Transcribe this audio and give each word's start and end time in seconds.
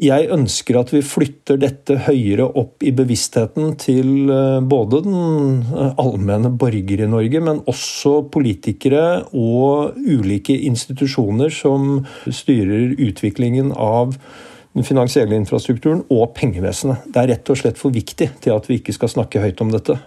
Jeg 0.00 0.30
ønsker 0.32 0.78
at 0.80 0.94
vi 0.94 1.02
flytter 1.04 1.58
dette 1.60 1.98
høyere 2.06 2.46
opp 2.56 2.80
i 2.80 2.92
bevisstheten 2.96 3.74
til 3.76 4.30
eh, 4.32 4.62
både 4.64 5.02
den 5.04 5.58
eh, 5.76 5.90
allmenne 6.00 6.48
borger 6.56 7.02
i 7.04 7.08
Norge, 7.10 7.42
men 7.44 7.60
også 7.68 8.22
politikere 8.32 9.26
og 9.36 9.98
ulike 10.00 10.56
institusjoner 10.70 11.52
som 11.52 12.06
styrer 12.32 12.94
utviklingen 12.96 13.74
av 13.76 14.14
den 14.72 14.88
finansielle 14.88 15.36
infrastrukturen 15.36 16.00
og 16.08 16.32
pengevesenet. 16.38 17.04
Det 17.12 17.20
er 17.20 17.28
rett 17.34 17.52
og 17.52 17.60
slett 17.60 17.76
for 17.76 17.92
viktig 17.92 18.30
til 18.40 18.56
at 18.56 18.70
vi 18.70 18.80
ikke 18.80 18.96
skal 18.96 19.12
snakke 19.18 19.44
høyt 19.44 19.60
om 19.60 19.74
dette. 19.74 19.98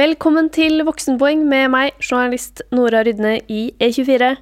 Velkommen 0.00 0.48
til 0.52 0.80
Voksenpoeng 0.88 1.44
med 1.44 1.68
meg, 1.76 1.92
journalist 2.00 2.64
Nora 2.72 3.04
Rydne 3.04 3.36
i 3.52 3.66
E24. 3.76 4.32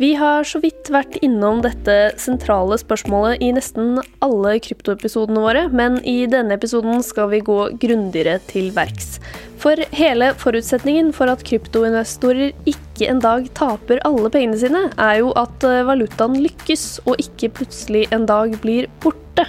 Vi 0.00 0.14
har 0.16 0.46
så 0.48 0.56
vidt 0.62 0.88
vært 0.88 1.18
innom 1.20 1.58
dette 1.60 1.94
sentrale 2.16 2.78
spørsmålet 2.80 3.42
i 3.44 3.50
nesten 3.52 3.98
alle 4.24 4.54
kryptoepisodene 4.64 5.42
våre, 5.44 5.66
men 5.76 5.98
i 6.08 6.24
denne 6.24 6.56
episoden 6.56 7.02
skal 7.04 7.28
vi 7.34 7.42
gå 7.44 7.58
grundigere 7.82 8.38
til 8.48 8.70
verks. 8.72 9.18
For 9.60 9.76
hele 9.92 10.30
forutsetningen 10.40 11.12
for 11.12 11.28
at 11.28 11.44
kryptoinvestorer 11.44 12.54
ikke 12.72 13.10
en 13.12 13.20
dag 13.20 13.50
taper 13.58 14.00
alle 14.08 14.32
pengene 14.32 14.62
sine, 14.62 14.86
er 14.96 15.20
jo 15.20 15.34
at 15.36 15.68
eh, 15.68 15.82
valutaen 15.84 16.40
lykkes, 16.46 16.86
og 17.04 17.20
ikke 17.20 17.52
plutselig 17.60 18.06
en 18.16 18.24
dag 18.30 18.56
blir 18.64 18.88
borte. 19.04 19.44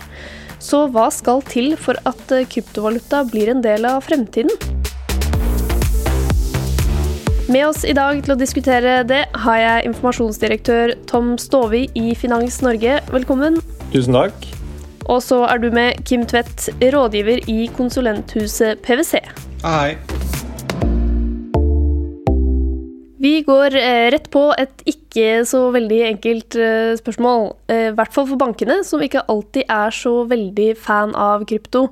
Så 0.59 0.83
hva 0.91 1.07
skal 1.15 1.39
til 1.47 1.77
for 1.79 1.95
at 2.03 2.35
eh, 2.35 2.43
kryptovaluta 2.43 3.23
blir 3.31 3.55
en 3.55 3.63
del 3.63 3.87
av 3.87 4.03
fremtiden? 4.03 4.51
Med 7.51 7.65
oss 7.67 7.81
i 7.83 7.91
dag 7.91 8.21
til 8.23 8.31
å 8.31 8.39
diskutere 8.39 9.01
det 9.03 9.25
har 9.43 9.57
jeg 9.59 9.89
informasjonsdirektør 9.89 10.93
Tom 11.09 11.33
Stovi 11.41 11.81
i 11.99 12.13
Finans 12.15 12.61
Norge. 12.63 12.93
Velkommen. 13.11 13.57
Tusen 13.91 14.15
takk. 14.15 14.45
Og 15.11 15.19
så 15.25 15.41
er 15.49 15.59
du 15.59 15.67
med 15.75 15.99
Kim 16.07 16.23
Tvedt, 16.23 16.69
rådgiver 16.93 17.41
i 17.51 17.65
konsulenthuset 17.75 18.79
PwC. 18.85 19.19
Hei. 19.65 19.97
Vi 23.19 23.33
går 23.43 23.75
eh, 23.81 24.07
rett 24.15 24.31
på 24.31 24.45
et 24.55 24.87
ikke 24.87 25.43
så 25.43 25.65
veldig 25.75 25.99
enkelt 26.13 26.55
eh, 26.55 26.93
spørsmål. 27.01 27.49
Eh, 27.67 27.89
I 27.89 27.93
hvert 27.99 28.15
fall 28.15 28.29
for 28.31 28.39
bankene, 28.39 28.79
som 28.87 29.03
ikke 29.03 29.25
alltid 29.27 29.67
er 29.67 29.91
så 29.99 30.21
veldig 30.31 30.71
fan 30.79 31.11
av 31.19 31.43
krypto. 31.51 31.89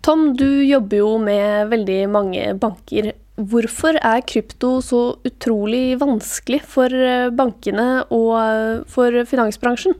Tom, 0.00 0.30
du 0.40 0.64
jobber 0.64 1.04
jo 1.04 1.14
med 1.20 1.68
veldig 1.76 2.02
mange 2.16 2.48
banker. 2.64 3.12
Hvorfor 3.36 3.98
er 4.00 4.22
krypto 4.24 4.78
så 4.80 5.00
utrolig 5.28 5.98
vanskelig 6.00 6.62
for 6.64 6.88
eh, 6.88 7.28
bankene 7.36 8.06
og 8.08 8.30
eh, 8.40 8.84
for 8.88 9.12
finansbransjen? 9.28 9.92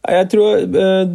Jeg 0.00 0.28
tror 0.32 0.62
eh, 0.64 1.10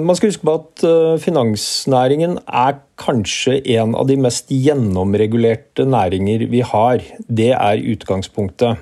Man 0.00 0.16
skal 0.16 0.30
huske 0.30 0.48
på 0.48 0.54
at 0.56 0.86
finansnæringen 1.20 2.38
er 2.48 2.78
kanskje 2.96 3.58
en 3.76 3.92
av 4.00 4.08
de 4.08 4.16
mest 4.16 4.48
gjennomregulerte 4.48 5.84
næringer 5.84 6.46
vi 6.48 6.64
har. 6.64 7.04
Det 7.28 7.52
er 7.52 7.84
utgangspunktet. 7.92 8.80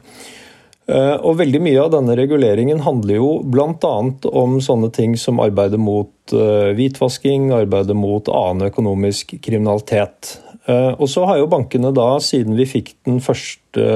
Og 0.84 1.38
veldig 1.38 1.62
mye 1.64 1.81
av 1.81 1.94
denne 1.94 2.12
reguleringen 2.19 2.83
handler 2.84 3.16
jo 3.16 3.28
bl.a. 3.48 3.92
om 4.28 4.59
sånne 4.62 4.91
ting 4.92 5.14
som 5.16 5.41
arbeidet 5.41 5.81
mot 5.81 6.34
hvitvasking, 6.77 7.48
arbeidet 7.56 7.97
mot 7.97 8.28
annen 8.28 8.69
økonomisk 8.69 9.33
kriminalitet. 9.41 10.36
Eh, 10.65 10.93
og 10.97 11.09
så 11.12 11.27
har 11.29 11.41
jo 11.41 11.48
bankene 11.53 11.91
da, 11.93 12.15
siden 12.25 12.57
vi 12.57 12.65
fikk 12.69 12.95
første, 13.25 13.89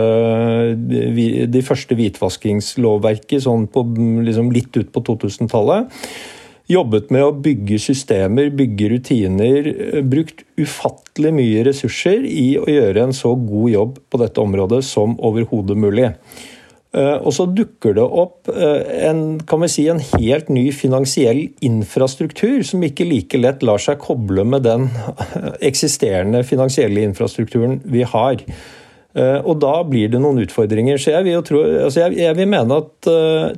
de 1.48 1.62
første 1.64 1.96
hvitvaskingslovverket 1.96 3.46
sånn 3.46 3.64
på, 3.72 3.86
liksom 4.26 4.52
litt 4.52 4.76
ut 4.76 4.90
på 4.92 5.04
2000-tallet, 5.06 5.88
jobbet 6.68 7.08
med 7.14 7.24
å 7.24 7.32
bygge 7.32 7.78
systemer, 7.80 8.50
bygge 8.52 8.90
rutiner, 8.92 9.70
eh, 9.72 10.04
brukt 10.04 10.44
ufattelig 10.60 11.32
mye 11.38 11.64
ressurser 11.70 12.28
i 12.28 12.50
å 12.60 12.68
gjøre 12.68 13.08
en 13.08 13.16
så 13.16 13.32
god 13.32 13.72
jobb 13.72 13.98
på 14.10 14.20
dette 14.20 14.44
området 14.44 14.82
som 14.84 15.16
overhodet 15.24 15.78
mulig. 15.80 16.12
Eh, 16.96 17.16
og 17.20 17.34
så 17.36 17.44
dukker 17.52 17.98
det 17.98 18.04
opp 18.04 18.48
eh, 18.48 19.04
en, 19.10 19.36
kan 19.48 19.60
vi 19.60 19.68
si, 19.68 19.84
en 19.92 20.00
helt 20.00 20.48
ny 20.48 20.70
finansiell 20.72 21.44
infrastruktur 21.64 22.62
som 22.64 22.84
ikke 22.84 23.04
like 23.10 23.40
lett 23.40 23.64
lar 23.66 23.82
seg 23.82 24.00
koble 24.00 24.46
med 24.48 24.64
den 24.64 24.88
eksisterende 25.70 26.40
finansielle 26.48 27.04
infrastrukturen 27.04 27.82
vi 27.84 28.06
har. 28.08 28.40
Eh, 29.18 29.36
og 29.42 29.60
da 29.60 29.74
blir 29.84 30.08
det 30.14 30.22
noen 30.24 30.40
utfordringer. 30.46 30.96
Så 30.96 31.12
jeg 31.12 31.28
vil, 31.28 31.44
tro, 31.44 31.60
altså 31.84 32.06
jeg, 32.06 32.16
jeg 32.22 32.40
vil 32.40 32.50
mene 32.56 32.80
at 32.80 33.10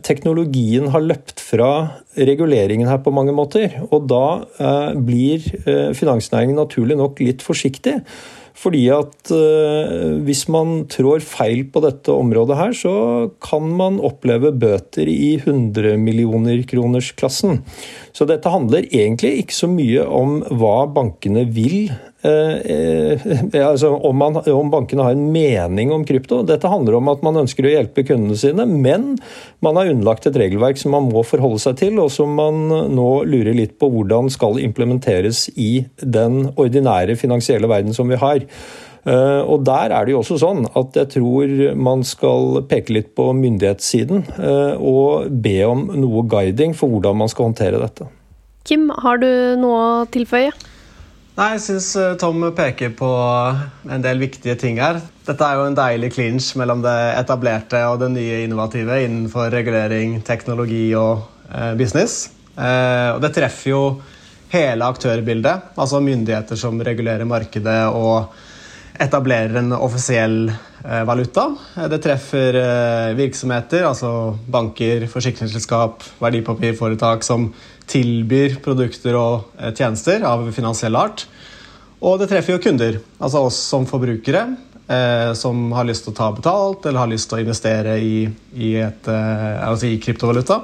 teknologien 0.02 0.90
har 0.90 1.06
løpt 1.06 1.38
fra 1.38 1.70
reguleringen 2.18 2.90
her 2.90 2.98
på 3.04 3.14
mange 3.14 3.34
måter. 3.36 3.78
Og 3.94 4.10
da 4.10 4.94
blir 4.98 5.46
finansnæringen 5.94 6.58
naturlig 6.58 6.98
nok 6.98 7.22
litt 7.22 7.46
forsiktig. 7.46 8.00
Fordi 8.60 8.82
at 8.92 9.30
uh, 9.32 10.18
hvis 10.26 10.44
man 10.52 10.84
trår 10.92 11.22
feil 11.24 11.62
på 11.72 11.80
dette 11.84 12.12
området 12.12 12.58
her, 12.58 12.74
så 12.76 12.92
kan 13.40 13.70
man 13.78 13.96
oppleve 14.04 14.52
bøter 14.52 15.08
i 15.08 15.38
100 15.38 15.96
millioner 16.02 16.60
kroners-klassen. 16.68 17.62
Så 18.12 18.28
dette 18.28 18.52
handler 18.52 18.84
egentlig 18.90 19.38
ikke 19.44 19.56
så 19.62 19.70
mye 19.70 20.04
om 20.04 20.40
hva 20.60 20.84
bankene 20.92 21.46
vil 21.48 21.88
Eh, 21.88 21.96
eh, 21.96 22.09
altså 22.26 23.94
om, 23.96 24.16
man, 24.16 24.36
om, 24.44 24.70
bankene 24.72 25.06
har 25.06 25.16
en 25.16 25.30
mening 25.32 25.92
om 25.94 26.04
krypto. 26.04 26.42
Dette 26.44 26.68
handler 26.68 26.98
om 26.98 27.08
at 27.12 27.22
man 27.24 27.40
ønsker 27.42 27.64
å 27.64 27.72
hjelpe 27.72 28.04
kundene 28.04 28.36
sine, 28.36 28.66
men 28.68 29.14
man 29.64 29.80
har 29.80 29.88
underlagt 29.88 30.28
et 30.28 30.36
regelverk 30.36 30.80
som 30.80 30.92
man 30.96 31.08
må 31.08 31.24
forholde 31.24 31.62
seg 31.62 31.80
til, 31.80 31.96
og 32.02 32.12
som 32.12 32.34
man 32.36 32.68
nå 32.92 33.08
lurer 33.24 33.56
litt 33.56 33.78
på 33.80 33.88
hvordan 33.92 34.28
skal 34.32 34.60
implementeres 34.60 35.48
i 35.56 35.86
den 36.04 36.50
ordinære 36.60 37.16
finansielle 37.20 37.70
verden 37.70 37.96
som 37.96 38.12
vi 38.12 38.20
har. 38.20 38.44
Eh, 39.08 39.40
og 39.40 39.64
Der 39.64 39.96
er 39.96 40.04
det 40.04 40.12
jo 40.12 40.20
også 40.20 40.36
sånn 40.42 40.66
at 40.76 40.96
jeg 41.00 41.12
tror 41.16 41.54
man 41.72 42.04
skal 42.04 42.66
peke 42.68 42.98
litt 42.98 43.14
på 43.16 43.30
myndighetssiden 43.32 44.26
og 44.76 45.30
be 45.40 45.56
om 45.64 45.86
noe 45.96 46.26
guiding 46.28 46.76
for 46.76 46.92
hvordan 46.92 47.22
man 47.22 47.32
skal 47.32 47.48
håndtere 47.48 47.80
dette. 47.80 48.10
Kim, 48.68 48.90
har 48.92 49.16
du 49.22 49.30
noe 49.56 49.80
å 49.80 50.04
tilføye? 50.12 50.52
Nei, 51.40 51.54
Jeg 51.54 51.60
syns 51.64 51.86
eh, 51.96 52.18
Tom 52.20 52.42
peker 52.52 52.90
på 52.92 53.08
en 53.88 54.02
del 54.04 54.18
viktige 54.20 54.58
ting 54.60 54.76
her. 54.76 54.98
Dette 55.24 55.46
er 55.46 55.56
jo 55.56 55.70
en 55.70 55.76
deilig 55.78 56.10
clinch 56.12 56.50
mellom 56.60 56.82
det 56.84 56.96
etablerte 57.16 57.80
og 57.88 58.02
det 58.02 58.10
nye 58.12 58.42
innovative 58.44 58.98
innenfor 59.06 59.48
regulering, 59.54 60.18
teknologi 60.20 60.90
og 61.00 61.22
eh, 61.48 61.72
business. 61.80 62.26
Eh, 62.60 63.08
og 63.14 63.22
det 63.24 63.32
treffer 63.38 63.72
jo 63.72 63.80
hele 64.52 64.84
aktørbildet, 64.84 65.72
altså 65.80 66.02
myndigheter 66.04 66.60
som 66.60 66.76
regulerer 66.84 67.24
markedet 67.24 67.78
og 67.88 68.36
etablerer 69.00 69.62
en 69.62 69.72
offisiell 69.78 70.50
valuta. 70.82 71.44
Det 71.90 71.98
treffer 72.02 72.56
eh, 72.56 73.10
virksomheter, 73.18 73.84
altså 73.84 74.38
banker, 74.48 75.04
forsikringsselskap, 75.12 76.04
verdipapirforetak 76.22 77.26
som 77.26 77.50
tilbyr 77.90 78.58
produkter 78.64 79.18
og 79.18 79.50
eh, 79.58 79.74
tjenester 79.76 80.24
av 80.26 80.46
finansiell 80.56 80.96
art. 80.96 81.26
Og 82.00 82.16
det 82.20 82.30
treffer 82.30 82.56
jo 82.56 82.62
kunder, 82.64 82.96
altså 83.20 83.44
oss 83.50 83.58
som 83.72 83.84
forbrukere, 83.88 84.46
eh, 84.88 85.32
som 85.36 85.68
har 85.76 85.88
lyst 85.88 86.06
til 86.06 86.14
å 86.14 86.18
ta 86.22 86.30
betalt 86.36 86.88
eller 86.88 87.02
har 87.02 87.12
lyst 87.12 87.30
til 87.30 87.40
å 87.40 87.44
investere 87.44 87.98
i, 88.00 88.24
i, 88.56 88.74
et, 88.80 89.10
eh, 89.10 89.60
altså 89.66 89.90
i 89.90 90.00
kryptovaluta. 90.00 90.62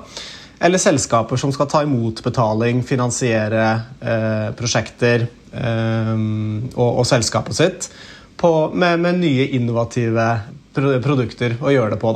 Eller 0.57 0.81
selskaper 0.81 1.37
som 1.37 1.53
skal 1.53 1.69
ta 1.69 1.83
imot 1.85 2.23
betaling, 2.25 2.81
finansiere 2.89 3.65
eh, 4.01 4.51
prosjekter 4.57 5.27
eh, 5.27 6.15
og, 6.17 6.89
og, 6.89 7.05
selskapet 7.09 7.59
sitt 7.59 7.91
på, 8.37 8.53
med, 8.75 9.01
med, 9.01 9.21
nye 9.23 9.49
innovative 9.57 10.27
produkter 10.75 11.57
å 11.63 11.73
gjøre 11.73 11.95
det 11.95 12.01
på. 12.03 12.13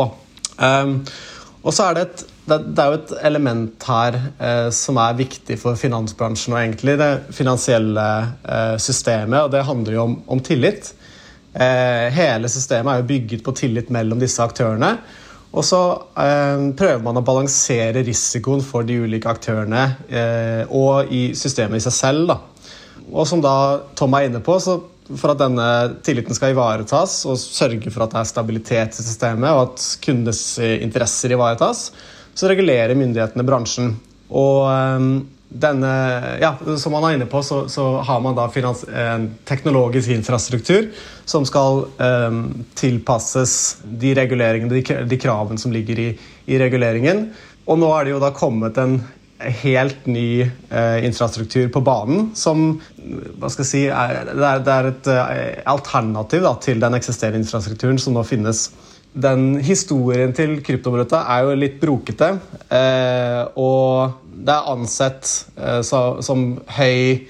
Um, 0.60 0.98
og 1.60 1.72
så 1.76 1.88
er 1.88 1.96
det 1.96 2.04
et 2.08 2.26
det, 2.50 2.82
er 2.82 2.90
jo 2.90 2.98
et 2.98 3.12
element 3.28 3.84
her 3.86 4.16
eh, 4.18 4.68
som 4.74 4.98
er 4.98 5.18
viktig 5.18 5.54
for 5.60 5.78
finansbransjen 5.78 6.54
og 6.54 6.60
egentlig 6.62 6.96
det 6.98 7.10
finansielle 7.36 8.06
eh, 8.42 8.76
systemet, 8.82 9.44
og 9.44 9.52
det 9.54 9.66
handler 9.68 9.94
jo 9.94 10.06
om, 10.08 10.16
om 10.34 10.42
tillit. 10.42 10.92
Eh, 11.54 12.08
hele 12.14 12.50
systemet 12.50 12.92
er 12.92 13.02
jo 13.02 13.08
bygget 13.10 13.44
på 13.46 13.54
tillit 13.58 13.90
mellom 13.94 14.20
disse 14.22 14.42
aktørene. 14.42 14.94
Og 15.50 15.66
så 15.66 15.80
eh, 16.22 16.68
prøver 16.78 17.02
man 17.02 17.18
å 17.18 17.26
balansere 17.26 18.04
risikoen 18.06 18.62
for 18.62 18.86
de 18.86 19.00
ulike 19.02 19.30
aktørene 19.30 19.82
eh, 20.06 20.62
og 20.66 21.10
i 21.10 21.30
systemet 21.38 21.80
i 21.80 21.86
seg 21.88 21.96
selv. 21.96 22.30
Da. 22.30 22.38
Og 23.10 23.26
som 23.26 23.42
da 23.42 23.54
Tom 23.98 24.14
er 24.14 24.28
inne 24.28 24.42
på, 24.46 24.58
så 24.62 24.78
for 25.18 25.32
at 25.32 25.40
denne 25.42 25.66
tilliten 26.06 26.36
skal 26.36 26.54
ivaretas 26.54 27.22
og 27.26 27.38
sørge 27.40 27.90
for 27.90 28.04
at 28.04 28.14
det 28.14 28.20
er 28.22 28.30
stabilitet 28.30 29.00
i 29.00 29.04
systemet 29.06 29.50
og 29.50 29.62
at 29.64 29.88
kundenes 30.04 30.44
interesser 30.60 31.34
ivaretas, 31.34 31.88
så 32.34 32.50
regulerer 32.50 32.98
myndighetene 32.98 33.46
bransjen. 33.46 33.94
Og, 34.30 34.68
ehm, 34.70 35.12
denne, 35.50 35.92
ja, 36.38 36.52
som 36.78 36.94
man 36.94 37.04
er 37.08 37.16
inne 37.16 37.26
på, 37.26 37.42
så, 37.42 37.64
så 37.68 37.84
har 38.06 38.20
man 38.22 38.36
da 38.38 38.46
finans, 38.54 38.84
en 38.86 39.32
teknologisk 39.48 40.12
infrastruktur 40.14 40.86
som 41.28 41.46
skal 41.46 41.84
um, 41.98 42.42
tilpasses 42.78 43.54
de 43.82 44.14
reguleringene, 44.14 44.70
de, 44.70 44.98
de, 45.10 45.18
kravene 45.18 45.58
som 45.58 45.74
ligger 45.74 45.98
i, 45.98 46.08
i, 46.46 46.58
reguleringen. 46.62 47.26
Og 47.66 47.80
nå 47.82 47.90
er 47.96 48.06
det 48.06 48.14
jo 48.14 48.22
da 48.22 48.30
kommet 48.34 48.78
en 48.78 49.00
helt 49.62 50.06
ny 50.10 50.42
eh, 50.42 50.98
infrastruktur 51.06 51.68
på 51.72 51.82
banen 51.84 52.30
som 52.36 52.74
hva 53.40 53.48
skal 53.50 53.64
jeg 53.64 53.70
si, 53.70 53.82
er, 53.88 54.30
det, 54.30 54.44
er, 54.44 54.62
det 54.66 54.74
er 54.74 54.88
et 54.90 55.10
eh, 55.14 55.62
alternativ 55.70 56.44
da, 56.44 56.54
til 56.62 56.82
den 56.82 56.96
eksisterende 56.98 57.42
infrastrukturen 57.44 58.00
som 58.00 58.16
nå 58.16 58.24
finnes 58.28 58.68
den 59.10 59.56
historien 59.66 60.32
til 60.36 60.60
kryptovaluta 60.62 61.24
er 61.34 61.48
jo 61.48 61.58
litt 61.58 61.80
brokete. 61.82 62.30
Eh, 62.70 63.42
og 63.58 64.20
det 64.30 64.54
er 64.54 64.70
ansett 64.70 65.30
eh, 65.58 65.80
så, 65.86 66.20
som 66.22 66.52
høy 66.76 67.26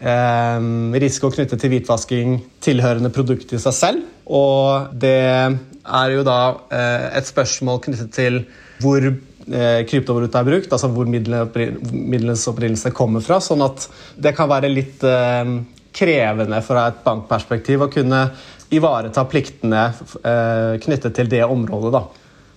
eh, 0.00 0.68
risiko 1.04 1.30
knyttet 1.34 1.60
til 1.60 1.74
hvitvasking 1.74 2.38
tilhørende 2.64 3.12
produkt 3.12 3.52
i 3.52 3.60
seg 3.60 3.76
selv. 3.76 4.06
Og 4.28 4.94
det 5.00 5.18
er 5.18 6.14
jo 6.14 6.24
da 6.26 6.40
eh, 6.72 7.08
et 7.20 7.28
spørsmål 7.28 7.82
knyttet 7.84 8.14
til 8.16 8.42
hvor 8.82 9.04
kryptovaluta 9.88 10.42
er 10.42 10.48
brukt, 10.50 10.72
altså 10.72 10.90
hvor 10.92 11.08
middelens 11.08 12.44
opprinnelse 12.50 12.92
kommer 12.96 13.24
fra. 13.24 13.40
Sånn 13.42 13.64
at 13.64 13.88
det 14.20 14.34
kan 14.36 14.50
være 14.50 14.70
litt 14.72 15.04
eh, 15.06 15.56
krevende 15.98 16.60
fra 16.64 16.88
et 16.90 17.02
bankperspektiv 17.06 17.86
å 17.86 17.90
kunne 17.92 18.26
ivareta 18.74 19.24
pliktene 19.28 19.88
eh, 19.88 20.74
knyttet 20.82 21.16
til 21.16 21.30
det 21.30 21.44
området. 21.46 21.92
da. 21.94 22.04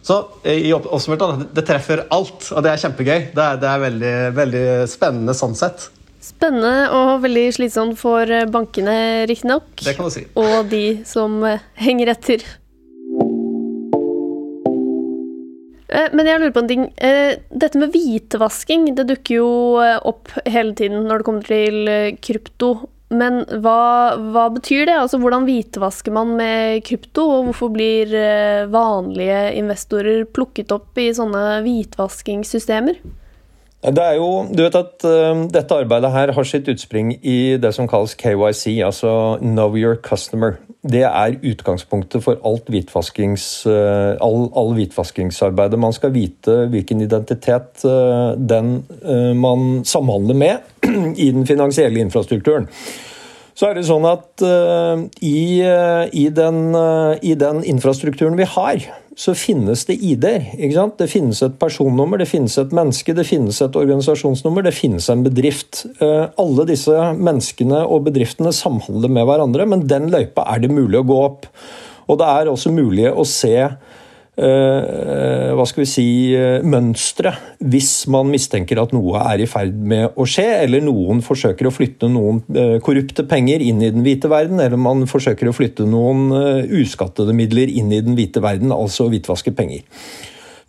Så 0.01 0.17
eh, 0.43 0.67
i 0.67 0.73
oppsummert, 0.73 1.47
Det 1.55 1.65
treffer 1.67 2.05
alt, 2.09 2.51
og 2.51 2.63
det 2.65 2.73
er 2.73 2.83
kjempegøy. 2.83 3.19
Det 3.35 3.47
er, 3.47 3.59
det 3.61 3.71
er 3.71 3.83
veldig, 3.85 4.15
veldig, 4.37 4.63
spennende 4.91 5.35
sånn 5.37 5.55
sett. 5.57 5.89
Spennende 6.21 6.91
og 6.93 7.23
veldig 7.23 7.47
slitsomt 7.55 7.99
for 8.01 8.29
eh, 8.29 8.47
bankene, 8.49 9.27
riktignok. 9.29 9.71
Det 9.81 9.95
kan 9.97 10.09
du 10.09 10.13
si. 10.13 10.25
Og 10.41 10.65
de 10.71 10.85
som 11.07 11.39
henger 11.79 12.15
etter. 12.15 12.45
Men 15.91 16.27
jeg 16.27 16.39
lurer 16.39 16.53
på 16.55 16.61
en 16.63 16.69
ting. 16.69 16.83
Dette 16.95 17.79
med 17.79 17.91
hvitevasking 17.91 18.85
det 18.95 19.09
dukker 19.09 19.35
jo 19.35 19.49
opp 20.07 20.31
hele 20.47 20.71
tiden 20.77 21.03
når 21.03 21.19
det 21.19 21.27
kommer 21.27 21.47
til 21.49 21.91
krypto. 22.23 22.69
Men 23.11 23.41
hva, 23.59 24.15
hva, 24.31 24.45
betyr 24.55 24.85
det? 24.87 24.95
Altså, 24.95 25.19
hvordan 25.19 25.43
hvitvasker 25.47 26.13
man 26.15 26.31
med 26.39 26.79
krypto, 26.87 27.25
og 27.27 27.49
hvorfor 27.49 27.73
blir 27.73 28.13
eh, 28.15 28.69
vanlige 28.71 29.41
investorer 29.59 30.23
plukket 30.31 30.71
opp 30.71 30.99
i 31.01 31.09
sånne 31.15 31.59
hvitvaskingssystemer? 31.65 33.01
Det 33.81 33.97
er 33.97 34.19
jo, 34.19 34.43
du 34.45 34.61
vet 34.61 34.75
at 34.77 35.05
uh, 35.09 35.39
Dette 35.49 35.77
arbeidet 35.81 36.11
her 36.13 36.31
har 36.35 36.45
sitt 36.45 36.67
utspring 36.69 37.15
i 37.25 37.57
det 37.57 37.71
som 37.73 37.87
kalles 37.89 38.13
KYC, 38.13 38.77
altså 38.85 39.39
Know 39.41 39.73
Your 39.73 39.97
Customer. 40.05 40.59
Det 40.85 41.01
er 41.07 41.39
utgangspunktet 41.41 42.21
for 42.21 42.37
alt 42.45 42.69
hvitvaskings, 42.69 43.47
uh, 43.65 44.21
all, 44.21 44.51
all 44.53 44.75
hvitvaskingsarbeidet. 44.77 45.81
Man 45.81 45.97
skal 45.97 46.13
vite 46.13 46.67
hvilken 46.69 47.01
identitet 47.01 47.81
uh, 47.85 48.37
den 48.37 48.83
man 49.41 49.81
samhandler 49.85 50.37
med 50.37 50.85
i 51.25 51.31
den 51.33 51.47
finansielle 51.49 52.05
infrastrukturen. 52.05 52.69
Så 53.61 53.67
er 53.69 53.77
det 53.77 53.83
sånn 53.85 54.07
at 54.09 54.41
uh, 54.41 55.03
i, 55.21 55.61
uh, 55.61 56.07
i, 56.17 56.23
den, 56.33 56.71
uh, 56.73 57.13
i, 57.21 57.35
den, 57.37 57.59
infrastrukturen 57.69 58.33
vi 58.39 58.47
har, 58.49 58.87
så 59.13 59.35
finnes 59.37 59.83
det 59.85 59.99
ID-er. 60.01 60.47
Det 60.97 61.07
finnes 61.11 61.43
et 61.45 61.59
personnummer, 61.61 62.17
det 62.17 62.25
finnes 62.31 62.57
et 62.57 62.73
menneske, 62.73 63.13
det 63.13 63.27
finnes 63.29 63.59
et 63.61 63.77
organisasjonsnummer, 63.77 64.65
det 64.65 64.73
finnes 64.73 65.05
en 65.13 65.21
bedrift. 65.21 65.83
alle 66.01 66.65
disse 66.65 66.95
menneskene 67.19 67.83
og 67.85 68.07
bedriftene 68.07 68.49
samhandler 68.55 69.13
med 69.13 69.29
hverandre, 69.29 69.67
men 69.69 69.85
den 69.85 70.09
løypa 70.09 70.47
er 70.49 70.63
det 70.63 70.73
mulig 70.73 71.03
å 71.03 71.05
gå 71.11 71.21
opp. 71.27 71.45
Og 72.09 72.17
det 72.17 72.31
er 72.31 72.49
også 72.49 72.73
mulig 72.73 73.11
å 73.13 73.27
se 73.29 73.53
hva 74.41 75.65
skal 75.69 75.83
vi 75.83 75.89
si, 75.89 76.05
uh, 76.33 76.63
mønstre 76.65 77.33
hvis 77.61 78.07
man 78.11 78.31
mistenker 78.31 78.79
at 78.81 78.93
noe 78.95 79.21
er 79.21 79.43
i 79.43 79.47
ferd 79.49 79.75
med 79.75 80.17
å 80.17 80.25
skje, 80.29 80.47
eller 80.63 80.81
noen 80.85 81.21
forsøker 81.25 81.69
å 81.69 81.73
flytte 81.73 82.09
noen 82.09 82.41
korrupte 82.83 83.25
penger 83.29 83.61
inn 83.61 83.83
i 83.83 83.91
den 83.93 84.05
hvite 84.05 84.31
verden, 84.31 84.59
eller 84.63 84.81
man 84.81 85.05
forsøker 85.09 85.49
å 85.49 85.55
flytte 85.55 85.85
noen 85.89 86.33
uskattede 86.81 87.35
midler 87.37 87.69
inn 87.69 87.93
i 87.93 88.01
den 88.01 88.17
hvite 88.17 88.41
verden, 88.43 88.73
altså 88.73 89.07
hvitvaske 89.11 89.53
penger. 89.57 89.85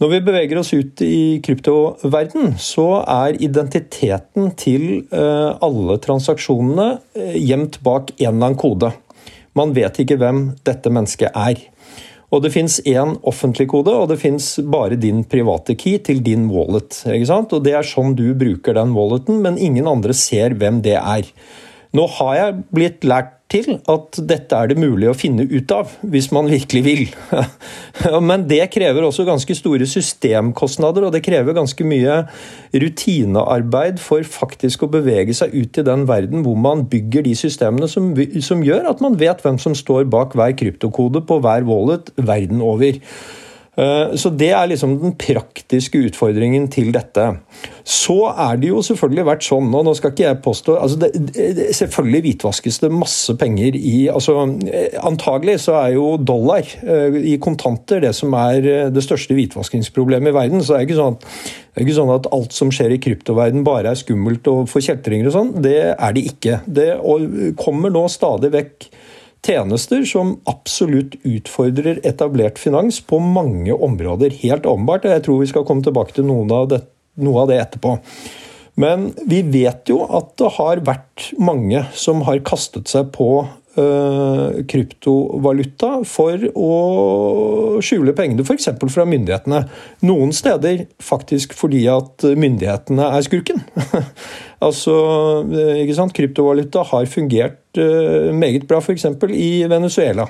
Når 0.02 0.10
vi 0.10 0.20
beveger 0.26 0.58
oss 0.58 0.72
ut 0.74 1.02
i 1.06 1.38
kryptoverden, 1.44 2.56
så 2.60 2.86
er 3.06 3.38
identiteten 3.38 4.50
til 4.58 5.06
alle 5.12 5.98
transaksjonene 6.02 6.88
gjemt 7.38 7.78
bak 7.86 8.10
en 8.18 8.26
eller 8.26 8.48
annen 8.50 8.58
kode. 8.58 8.90
Man 9.58 9.74
vet 9.76 10.00
ikke 10.02 10.16
hvem 10.20 10.46
dette 10.64 10.90
mennesket 10.92 11.36
er. 11.36 11.60
Og 12.32 12.40
det 12.40 12.52
fins 12.54 12.78
én 12.88 13.18
offentlig 13.28 13.66
kode, 13.68 13.92
og 13.92 14.08
det 14.08 14.16
fins 14.22 14.54
bare 14.64 14.96
din 14.96 15.20
private 15.28 15.76
key 15.76 15.98
til 16.00 16.22
din 16.24 16.48
wallet. 16.48 17.02
ikke 17.04 17.28
sant? 17.28 17.52
Og 17.52 17.62
Det 17.62 17.74
er 17.76 17.84
sånn 17.84 18.16
du 18.16 18.32
bruker 18.34 18.74
den 18.74 18.94
walleten, 18.96 19.42
men 19.44 19.58
ingen 19.58 19.86
andre 19.86 20.16
ser 20.16 20.56
hvem 20.56 20.80
det 20.82 20.96
er. 20.96 21.28
Nå 21.92 22.06
har 22.16 22.34
jeg 22.38 22.64
blitt 22.72 23.04
lært 23.04 23.41
til 23.52 23.76
at 23.90 24.18
dette 24.28 24.56
er 24.56 24.70
det 24.70 24.78
mulig 24.80 25.10
å 25.10 25.16
finne 25.16 25.44
ut 25.48 25.74
av, 25.74 25.92
hvis 26.00 26.30
man 26.34 26.48
virkelig 26.50 26.82
vil. 26.86 27.02
Men 28.28 28.46
det 28.48 28.64
krever 28.72 29.04
også 29.04 29.26
ganske 29.28 29.56
store 29.58 29.88
systemkostnader, 29.88 31.06
og 31.06 31.12
det 31.14 31.24
krever 31.26 31.56
ganske 31.56 31.86
mye 31.86 32.22
rutinearbeid 32.72 34.00
for 34.02 34.24
faktisk 34.24 34.86
å 34.86 34.90
bevege 34.92 35.36
seg 35.36 35.54
ut 35.54 35.78
i 35.78 35.86
den 35.86 36.06
verden 36.08 36.46
hvor 36.46 36.58
man 36.58 36.86
bygger 36.90 37.26
de 37.28 37.36
systemene 37.38 37.90
som, 37.90 38.12
som 38.44 38.64
gjør 38.64 38.88
at 38.94 39.04
man 39.04 39.18
vet 39.20 39.44
hvem 39.44 39.60
som 39.60 39.76
står 39.76 40.08
bak 40.12 40.36
hver 40.38 40.56
kryptokode 40.58 41.24
på 41.28 41.40
hver 41.44 41.68
wallet 41.68 42.12
verden 42.16 42.64
over. 42.64 43.00
Eh, 43.72 44.14
så 44.20 44.28
det 44.36 44.50
er 44.52 44.66
liksom 44.68 44.98
den 45.00 45.14
praktiske 45.16 46.02
utfordringen 46.04 46.66
til 46.72 46.90
dette. 46.92 47.24
Så 47.88 48.18
er 48.28 48.58
det 48.60 48.68
jo 48.68 48.82
selvfølgelig 48.84 49.24
vært 49.24 49.46
sånn, 49.46 49.70
og 49.72 49.86
nå 49.86 49.94
skal 49.96 50.12
ikke 50.12 50.26
jeg 50.26 50.40
påstå 50.44 50.74
altså 50.76 50.98
det, 51.00 51.08
det, 51.32 51.64
Selvfølgelig 51.74 52.20
hvitvaskes 52.26 52.78
det 52.82 52.90
masse 52.94 53.32
penger 53.40 53.74
i 53.78 54.04
altså 54.12 54.36
eh, 54.68 54.98
Antagelig 55.00 55.56
så 55.64 55.78
er 55.80 55.96
jo 55.96 56.12
dollar 56.20 56.68
eh, 56.84 57.16
i 57.32 57.38
kontanter 57.42 58.04
det 58.04 58.12
som 58.16 58.36
er 58.36 58.90
det 58.92 59.04
største 59.04 59.36
hvitvaskingsproblemet 59.38 60.34
i 60.34 60.36
verden. 60.36 60.60
Så 60.60 60.74
det 60.74 60.82
er 60.82 60.88
ikke 60.90 61.00
sånn 61.00 61.16
at, 61.16 61.26
ikke 61.80 61.96
sånn 61.96 62.12
at 62.18 62.28
alt 62.36 62.52
som 62.52 62.72
skjer 62.74 62.92
i 62.92 63.00
kryptoverden 63.02 63.64
bare 63.64 63.94
er 63.94 64.02
skummelt 64.02 64.52
og 64.52 64.66
for 64.68 64.84
kjeltringer 64.84 65.32
og 65.32 65.38
sånn. 65.38 65.54
Det 65.64 65.78
er 65.94 66.18
det 66.18 66.26
ikke. 66.34 66.60
Det 66.68 66.90
kommer 67.60 67.94
nå 67.94 68.04
stadig 68.12 68.52
vekk 68.52 68.92
tjenester 69.46 70.04
som 70.06 70.36
absolutt 70.50 71.16
utfordrer 71.26 72.00
etablert 72.06 72.60
finans 72.62 73.00
på 73.00 73.18
mange 73.18 73.74
områder. 73.74 74.34
Helt 74.42 74.66
åpenbart. 74.66 75.08
Jeg 75.08 75.24
tror 75.26 75.42
vi 75.42 75.50
skal 75.50 75.66
komme 75.66 75.84
tilbake 75.84 76.14
til 76.16 76.28
av 76.54 76.70
det, 76.70 76.82
noe 77.22 77.42
av 77.42 77.50
det 77.50 77.58
etterpå. 77.62 77.96
Men 78.80 79.10
vi 79.28 79.42
vet 79.44 79.90
jo 79.90 80.00
at 80.08 80.30
det 80.40 80.54
har 80.56 80.84
vært 80.86 81.32
mange 81.36 81.84
som 81.92 82.22
har 82.28 82.40
kastet 82.46 82.88
seg 82.88 83.10
på 83.16 83.44
kryptovaluta 83.72 86.04
for 86.04 86.42
å 86.52 86.72
skjule 87.84 88.12
pengene, 88.16 88.44
f.eks. 88.44 88.68
fra 88.92 89.04
myndighetene. 89.08 89.62
Noen 90.04 90.32
steder 90.36 90.84
faktisk 91.02 91.54
fordi 91.56 91.86
at 91.90 92.24
myndighetene 92.36 93.08
er 93.16 93.24
skurken. 93.26 93.62
altså, 94.66 94.94
øh, 95.46 95.76
ikke 95.82 95.96
sant? 95.98 96.14
Kryptovaluta 96.16 96.84
har 96.92 97.08
fungert 97.10 97.80
øh, 97.80 98.30
meget 98.36 98.68
bra 98.68 98.82
f.eks. 98.82 99.06
i 99.32 99.52
Venezuela. 99.70 100.28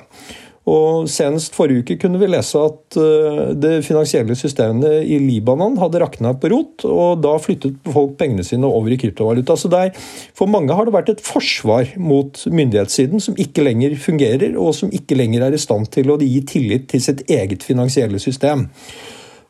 Og 0.69 1.09
Senest 1.11 1.57
forrige 1.57 1.83
uke 1.83 1.97
kunne 1.99 2.19
vi 2.21 2.29
lese 2.31 2.59
at 2.63 2.97
uh, 2.99 3.51
det 3.51 3.81
finansielle 3.83 4.35
systemet 4.39 5.03
i 5.03 5.17
Libanon 5.19 5.75
hadde 5.81 5.99
rakna 5.99 6.31
på 6.39 6.51
rot, 6.53 6.85
og 6.87 7.19
da 7.23 7.33
flyttet 7.43 7.81
folk 7.91 8.15
pengene 8.19 8.45
sine 8.47 8.69
over 8.69 8.93
i 8.95 8.99
kryptovaluta. 9.01 9.57
Så 9.59 9.71
der, 9.71 9.91
For 10.37 10.47
mange 10.47 10.75
har 10.75 10.87
det 10.87 10.95
vært 10.95 11.11
et 11.11 11.23
forsvar 11.23 11.91
mot 11.99 12.39
myndighetssiden 12.47 13.23
som 13.23 13.35
ikke 13.39 13.65
lenger 13.67 13.97
fungerer, 13.99 14.55
og 14.55 14.71
som 14.77 14.93
ikke 14.95 15.19
lenger 15.19 15.49
er 15.49 15.57
i 15.57 15.61
stand 15.61 15.91
til 15.91 16.13
å 16.13 16.19
gi 16.21 16.39
tillit 16.47 16.87
til 16.93 17.03
sitt 17.03 17.25
eget 17.27 17.65
finansielle 17.67 18.21
system. 18.23 18.69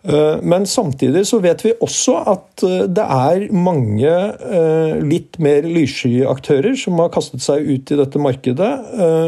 Eh, 0.04 0.38
men 0.42 0.66
samtidig 0.68 1.24
så 1.28 1.40
vet 1.40 1.62
vi 1.64 1.72
også 1.80 2.18
at 2.28 2.64
eh, 2.68 2.84
det 2.92 3.04
er 3.04 3.46
mange 3.56 4.12
eh, 4.12 4.98
litt 5.00 5.40
mer 5.40 5.64
lyssky 5.64 6.26
aktører 6.28 6.76
som 6.80 7.00
har 7.00 7.14
kastet 7.14 7.44
seg 7.46 7.64
ut 7.64 7.94
i 7.94 8.00
dette 8.02 8.20
markedet. 8.20 8.72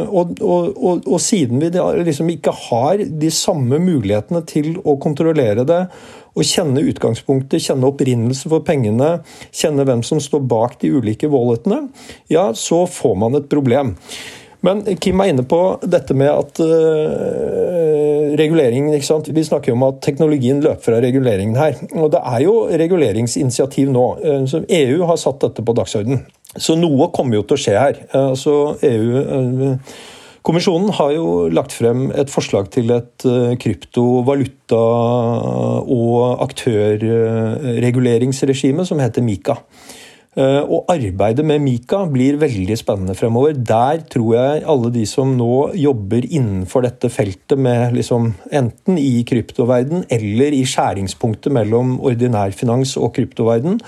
Og, 0.05 0.35
og, 0.43 0.75
og, 0.75 1.07
og 1.07 1.23
siden 1.23 1.63
vi 1.63 1.71
liksom 2.03 2.29
ikke 2.33 2.53
har 2.67 3.05
de 3.07 3.31
samme 3.31 3.79
mulighetene 3.81 4.43
til 4.49 4.75
å 4.83 4.97
kontrollere 5.01 5.65
det 5.67 5.81
og 6.35 6.43
kjenne 6.43 6.83
utgangspunktet, 6.83 7.63
kjenne 7.63 7.87
opprinnelse 7.87 8.49
for 8.51 8.63
pengene, 8.67 9.21
kjenne 9.55 9.85
hvem 9.87 10.03
som 10.03 10.19
står 10.19 10.43
bak 10.51 10.75
de 10.81 10.91
ulike 10.91 11.29
walletene, 11.31 11.85
ja, 12.27 12.49
så 12.51 12.83
får 12.91 13.15
man 13.21 13.39
et 13.39 13.47
problem. 13.51 13.95
Men 14.65 14.81
Kim 15.01 15.19
er 15.21 15.25
inne 15.31 15.43
på 15.47 15.59
dette 15.85 16.13
med 16.17 16.31
at 16.31 16.59
uh, 16.63 16.67
reguleringen 18.39 18.93
ikke 18.95 19.07
sant? 19.07 19.29
Vi 19.35 19.43
snakker 19.45 19.71
jo 19.71 19.75
om 19.77 19.83
at 19.89 20.01
teknologien 20.05 20.61
løper 20.63 20.83
fra 20.87 21.01
reguleringen 21.03 21.57
her. 21.59 21.73
Og 21.93 22.11
det 22.15 22.21
er 22.21 22.39
jo 22.47 22.53
reguleringsinitiativ 22.83 23.87
nå. 23.93 24.05
Uh, 24.23 24.43
så 24.49 24.57
EU 24.65 24.99
har 25.09 25.17
satt 25.21 25.39
dette 25.45 25.61
på 25.65 25.77
dagsorden. 25.77 26.15
Så 26.55 26.71
noe 26.79 27.05
kommer 27.13 27.33
jo 27.39 27.43
til 27.45 27.55
å 27.57 27.63
skje 27.65 27.75
her. 27.77 27.95
Uh, 28.13 28.27
altså 28.33 28.53
EU 28.89 29.05
Kommisjonen 30.45 30.89
har 30.93 31.09
jo 31.15 31.49
lagt 31.49 31.73
frem 31.73 32.11
et 32.13 32.29
forslag 32.29 32.69
til 32.69 32.91
et 32.93 33.25
kryptovaluta- 33.57 35.81
og 35.89 36.37
aktørreguleringsregime 36.45 38.85
som 38.85 39.01
heter 39.01 39.25
Mika. 39.25 39.57
Eh, 40.35 40.61
og 40.67 40.89
arbeidet 40.91 41.45
med 41.47 41.61
Mika 41.63 42.01
blir 42.11 42.35
veldig 42.41 42.75
spennende 42.75 43.15
fremover. 43.15 43.55
Der 43.55 44.01
tror 44.11 44.33
jeg 44.35 44.65
alle 44.67 44.91
de 44.91 45.05
som 45.07 45.31
nå 45.37 45.71
jobber 45.79 46.27
innenfor 46.27 46.83
dette 46.83 47.09
feltet, 47.13 47.55
med 47.55 47.95
liksom 47.95 48.33
enten 48.51 48.99
i 48.99 49.23
kryptoverden 49.27 50.03
eller 50.11 50.55
i 50.57 50.65
skjæringspunktet 50.67 51.55
mellom 51.55 51.95
ordinær 52.03 52.51
finans 52.51 52.97
og 52.99 53.13
kryptoverden, 53.15 53.79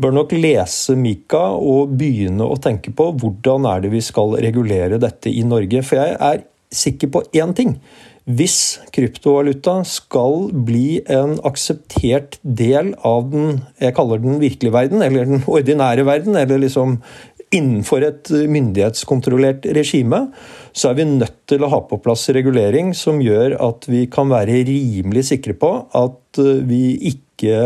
bør 0.00 0.16
nok 0.16 0.32
lese 0.32 0.96
Mika 0.96 1.42
og 1.60 1.92
begynne 2.00 2.46
å 2.48 2.56
tenke 2.56 2.94
på 2.96 3.10
hvordan 3.12 3.68
er 3.68 3.84
det 3.84 3.92
vi 3.92 4.00
skal 4.00 4.32
regulere 4.40 5.00
dette 5.02 5.28
i 5.28 5.44
Norge. 5.44 5.84
For 5.84 6.00
jeg 6.00 6.16
er 6.16 6.46
sikker 6.72 7.12
på 7.12 7.22
én 7.36 7.52
ting. 7.52 7.76
Hvis 8.22 8.78
kryptovaluta 8.94 9.80
skal 9.88 10.52
bli 10.66 11.00
en 11.10 11.34
akseptert 11.48 12.36
del 12.42 12.92
av 13.02 13.32
den 13.32 13.56
jeg 13.82 13.96
kaller 13.96 14.22
den 14.22 14.38
virkelige 14.38 14.74
verden, 14.74 15.02
eller 15.02 15.26
den 15.26 15.42
ordinære 15.50 16.06
verden, 16.06 16.38
eller 16.38 16.62
liksom 16.62 17.00
innenfor 17.52 18.06
et 18.06 18.30
myndighetskontrollert 18.30 19.66
regime, 19.76 20.28
så 20.72 20.92
er 20.92 21.00
vi 21.00 21.08
nødt 21.10 21.40
til 21.50 21.64
å 21.64 21.70
ha 21.72 21.82
på 21.84 21.98
plass 22.04 22.28
regulering 22.32 22.94
som 22.96 23.20
gjør 23.20 23.58
at 23.60 23.88
vi 23.90 24.06
kan 24.12 24.30
være 24.32 24.62
rimelig 24.70 25.26
sikre 25.32 25.58
på 25.58 25.74
at 25.90 26.40
eh, 26.40 26.62
vi 26.68 26.84
ikke 27.12 27.58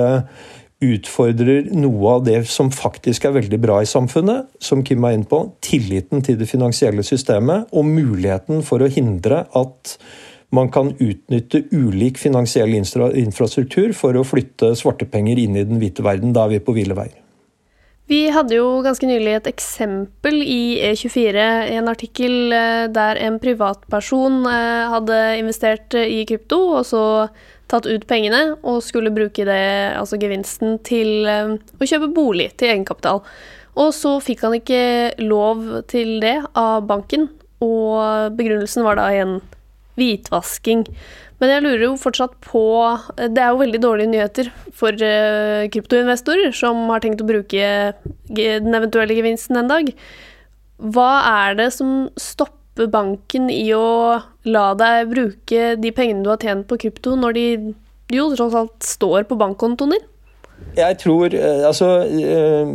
utfordrer 0.86 1.70
noe 1.72 2.16
av 2.18 2.24
det 2.26 2.42
som 2.50 2.68
faktisk 2.74 3.24
er 3.24 3.36
veldig 3.38 3.58
bra 3.62 3.78
i 3.80 3.88
samfunnet, 3.88 4.50
som 4.60 4.82
Kim 4.84 5.06
er 5.08 5.16
inne 5.16 5.28
på, 5.28 5.38
tilliten 5.64 6.24
til 6.24 6.36
det 6.40 6.48
finansielle 6.50 7.04
systemet 7.06 7.70
og 7.72 7.86
muligheten 7.88 8.60
for 8.66 8.84
å 8.84 8.90
hindre 8.92 9.44
at 9.56 9.96
man 10.54 10.70
kan 10.70 10.92
utnytte 11.02 11.64
ulik 11.72 12.18
finansiell 12.18 12.74
infrastruktur 12.76 13.92
for 13.96 14.16
å 14.16 14.24
flytte 14.26 14.74
svartepenger 14.78 15.38
inn 15.42 15.56
i 15.58 15.64
den 15.66 15.80
hvite 15.82 16.04
verden. 16.06 16.34
Da 16.36 16.46
er 16.46 16.56
vi 16.56 16.64
på 16.64 16.76
ville 16.76 16.96
veier. 16.96 17.22
Vi 18.06 18.28
hadde 18.30 18.54
jo 18.54 18.84
ganske 18.86 19.06
nylig 19.08 19.32
et 19.34 19.48
eksempel 19.50 20.36
i 20.38 20.78
E24, 20.92 21.46
en 21.74 21.90
artikkel 21.90 22.54
eh, 22.54 22.84
der 22.94 23.18
en 23.18 23.40
privatperson 23.42 24.44
eh, 24.46 24.92
hadde 24.92 25.16
investert 25.40 25.96
i 25.98 26.20
krypto, 26.28 26.60
og 26.78 26.86
så 26.86 27.02
tatt 27.66 27.88
ut 27.90 28.06
pengene 28.06 28.60
og 28.60 28.78
skulle 28.86 29.10
bruke 29.10 29.42
det, 29.48 29.58
altså 29.98 30.20
gevinsten, 30.22 30.78
til 30.86 31.26
eh, 31.26 31.56
å 31.58 31.90
kjøpe 31.90 32.12
bolig 32.14 32.52
til 32.54 32.76
egenkapital. 32.76 33.24
Og 33.74 33.90
så 33.92 34.14
fikk 34.22 34.46
han 34.46 34.54
ikke 34.60 34.84
lov 35.26 35.66
til 35.90 36.20
det 36.22 36.38
av 36.54 36.86
banken, 36.86 37.26
og 37.58 38.38
begrunnelsen 38.38 38.86
var 38.86 39.02
da 39.02 39.10
igjen 39.10 39.40
hvitvasking. 39.96 40.84
Men 41.40 41.52
jeg 41.52 41.64
lurer 41.64 41.84
jo 41.84 41.94
fortsatt 42.00 42.36
på 42.44 42.62
Det 43.16 43.42
er 43.42 43.52
jo 43.52 43.60
veldig 43.60 43.80
dårlige 43.82 44.12
nyheter 44.12 44.50
for 44.76 44.96
uh, 44.96 45.68
kryptoinvestorer 45.72 46.54
som 46.56 46.86
har 46.92 47.04
tenkt 47.04 47.20
å 47.24 47.28
bruke 47.28 47.66
den 48.30 48.76
eventuelle 48.76 49.16
gevinsten 49.16 49.60
en 49.60 49.72
dag. 49.72 49.90
Hva 50.76 51.10
er 51.28 51.58
det 51.60 51.70
som 51.76 52.08
stopper 52.20 52.88
banken 52.92 53.48
i 53.52 53.68
å 53.76 54.20
la 54.48 54.66
deg 54.76 55.12
bruke 55.12 55.74
de 55.80 55.92
pengene 55.96 56.24
du 56.24 56.32
har 56.32 56.40
tjent 56.40 56.66
på 56.68 56.78
krypto, 56.80 57.16
når 57.16 57.36
de 57.36 57.46
jo 58.12 58.28
tross 58.36 58.56
alt 58.56 58.84
står 58.84 59.24
på 59.28 59.38
bankkontoen 59.40 59.96
din? 59.96 60.04
Jeg 60.76 60.98
tror 61.00 61.32
eh, 61.32 61.64
Altså, 61.66 61.88
eh, 62.04 62.70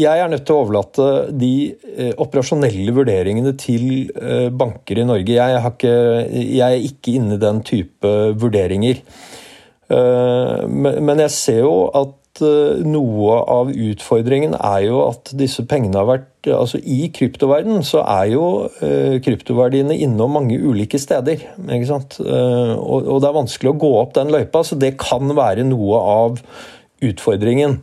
jeg 0.00 0.20
er 0.20 0.32
nødt 0.32 0.46
til 0.48 0.56
å 0.56 0.64
overlate 0.64 1.08
de 1.36 1.52
eh, 1.72 2.12
operasjonelle 2.20 2.96
vurderingene 2.96 3.54
til 3.60 4.10
banker 4.56 5.00
i 5.00 5.06
Norge. 5.06 5.36
Jeg, 5.36 5.62
ikke, 5.70 5.94
jeg 6.32 6.66
er 6.66 6.90
ikke 6.90 7.16
inne 7.18 7.38
i 7.38 7.42
den 7.42 7.62
type 7.66 8.12
vurderinger. 8.40 9.00
Men 9.94 11.20
jeg 11.20 11.32
ser 11.34 11.58
jo 11.60 11.74
at 11.94 12.40
noe 12.88 13.34
av 13.52 13.68
utfordringen 13.70 14.56
er 14.56 14.86
jo 14.86 15.02
at 15.04 15.28
disse 15.38 15.62
pengene 15.70 16.00
har 16.00 16.08
vært 16.08 16.48
altså 16.50 16.80
I 16.80 17.10
kryptoverden 17.14 17.84
så 17.86 18.00
er 18.00 18.32
jo 18.32 18.46
kryptoverdiene 19.22 19.94
innom 20.06 20.34
mange 20.34 20.56
ulike 20.56 20.98
steder. 20.98 21.44
ikke 21.68 21.90
sant? 21.90 22.16
Og 22.24 23.20
det 23.22 23.28
er 23.28 23.38
vanskelig 23.38 23.74
å 23.74 23.78
gå 23.84 23.92
opp 24.00 24.16
den 24.16 24.32
løypa, 24.34 24.64
så 24.64 24.80
det 24.80 24.96
kan 25.04 25.36
være 25.36 25.68
noe 25.68 26.00
av 26.00 26.40
utfordringen. 27.10 27.80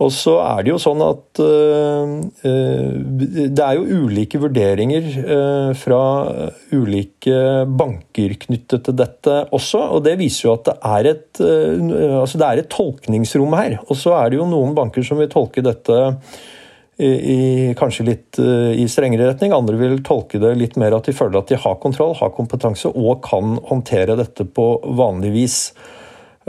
Og 0.00 0.08
så 0.16 0.38
er 0.40 0.62
det 0.64 0.72
jo 0.72 0.78
sånn 0.80 1.02
at 1.04 1.40
uh, 1.44 2.12
det 2.40 3.64
er 3.64 3.76
jo 3.76 4.06
ulike 4.06 4.40
vurderinger 4.40 5.08
uh, 5.18 5.72
fra 5.76 6.00
ulike 6.72 7.66
banker 7.68 8.38
knyttet 8.46 8.86
til 8.86 8.96
dette 8.96 9.36
også. 9.52 9.82
Og 9.98 10.06
det 10.06 10.16
viser 10.22 10.48
jo 10.48 10.54
at 10.54 10.70
det 10.70 10.76
er 10.92 11.10
et, 11.12 11.42
altså 11.42 12.40
det 12.40 12.48
er 12.48 12.62
et 12.62 12.72
tolkningsrom 12.72 13.58
her. 13.60 13.76
Og 13.88 14.00
så 14.00 14.16
er 14.22 14.32
det 14.32 14.40
jo 14.40 14.48
noen 14.48 14.72
banker 14.78 15.04
som 15.04 15.20
vil 15.20 15.30
tolke 15.32 15.64
dette 15.64 16.00
i, 17.00 17.72
kanskje 17.80 18.04
litt 18.04 18.40
i 18.40 18.84
strengere 18.92 19.30
retning. 19.30 19.54
Andre 19.56 19.76
vil 19.80 20.00
tolke 20.04 20.40
det 20.40 20.56
litt 20.60 20.80
mer 20.80 20.96
at 20.96 21.08
de 21.08 21.16
føler 21.16 21.40
at 21.40 21.52
de 21.52 21.60
har 21.60 21.78
kontroll, 21.80 22.16
har 22.18 22.32
kompetanse 22.36 22.88
og 22.88 23.22
kan 23.24 23.56
håndtere 23.68 24.18
dette 24.20 24.48
på 24.48 24.72
vanlig 25.00 25.32
vis. 25.36 25.62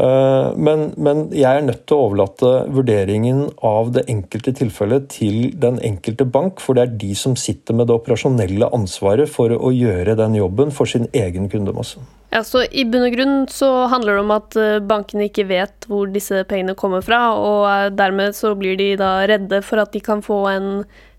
Eh, 0.01 0.53
men, 0.57 0.87
men, 0.97 1.25
jeg 1.35 1.45
er 1.45 1.65
nødt 1.65 1.83
til 1.85 1.97
å 1.97 2.05
overlate 2.07 2.51
vurderingen 2.73 3.43
av 3.65 3.91
det 3.93 4.05
enkelte 4.09 4.53
tilfellet 4.57 5.09
til 5.13 5.51
den 5.61 5.77
enkelte 5.85 6.25
bank, 6.25 6.61
for 6.63 6.77
det 6.77 6.85
er 6.85 6.95
de 7.03 7.11
som 7.17 7.35
sitter 7.37 7.77
med 7.77 7.89
det 7.89 7.97
operasjonelle 7.99 8.71
ansvaret 8.73 9.29
for 9.29 9.53
å 9.53 9.73
gjøre 9.75 10.17
den 10.17 10.39
jobben 10.39 10.73
for 10.73 10.89
sin 10.89 11.05
egen 11.17 11.51
kundemasse. 11.51 12.01
Ja, 12.31 12.41
så 12.47 12.63
I 12.63 12.85
bunn 12.87 13.09
og 13.09 13.13
grunn 13.13 13.37
så 13.51 13.69
handler 13.91 14.17
det 14.17 14.23
om 14.23 14.35
at 14.37 14.57
eh, 14.57 14.81
bankene 14.89 15.27
ikke 15.29 15.49
vet 15.51 15.89
hvor 15.91 16.09
disse 16.09 16.45
pengene 16.49 16.77
kommer 16.79 17.05
fra, 17.05 17.23
og 17.37 17.65
eh, 17.69 17.87
dermed 17.93 18.37
så 18.37 18.55
blir 18.57 18.79
de 18.79 18.93
da 19.01 19.19
redde 19.29 19.61
for 19.65 19.83
at 19.83 19.93
de 19.93 20.01
kan 20.01 20.23
få 20.25 20.45
en 20.53 20.71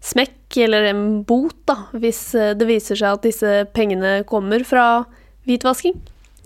smekk 0.02 0.58
eller 0.64 0.90
en 0.90 1.04
bot 1.28 1.54
da, 1.68 1.84
hvis 1.94 2.32
det 2.58 2.66
viser 2.66 2.98
seg 2.98 3.14
at 3.14 3.28
disse 3.28 3.60
pengene 3.76 4.18
kommer 4.28 4.64
fra 4.66 5.04
hvitvasking? 5.46 6.00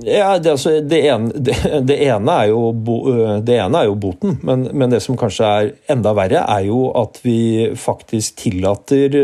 Ja, 0.04 0.34
det, 0.36 0.50
altså, 0.50 0.74
det, 0.84 0.98
ene, 1.08 1.30
det, 1.32 1.54
det, 1.88 1.94
ene 2.04 2.34
jo, 2.50 2.58
det, 2.76 3.54
ene, 3.56 3.80
er 3.80 3.86
jo, 3.88 3.94
boten, 3.96 4.34
men, 4.44 4.66
men, 4.76 4.90
det 4.92 4.98
som 5.00 5.16
kanskje 5.16 5.48
er 5.48 5.70
enda 5.94 6.12
verre, 6.16 6.42
er 6.44 6.66
jo 6.68 6.90
at 7.00 7.22
vi 7.24 7.70
faktisk 7.80 8.36
tillater 8.42 9.16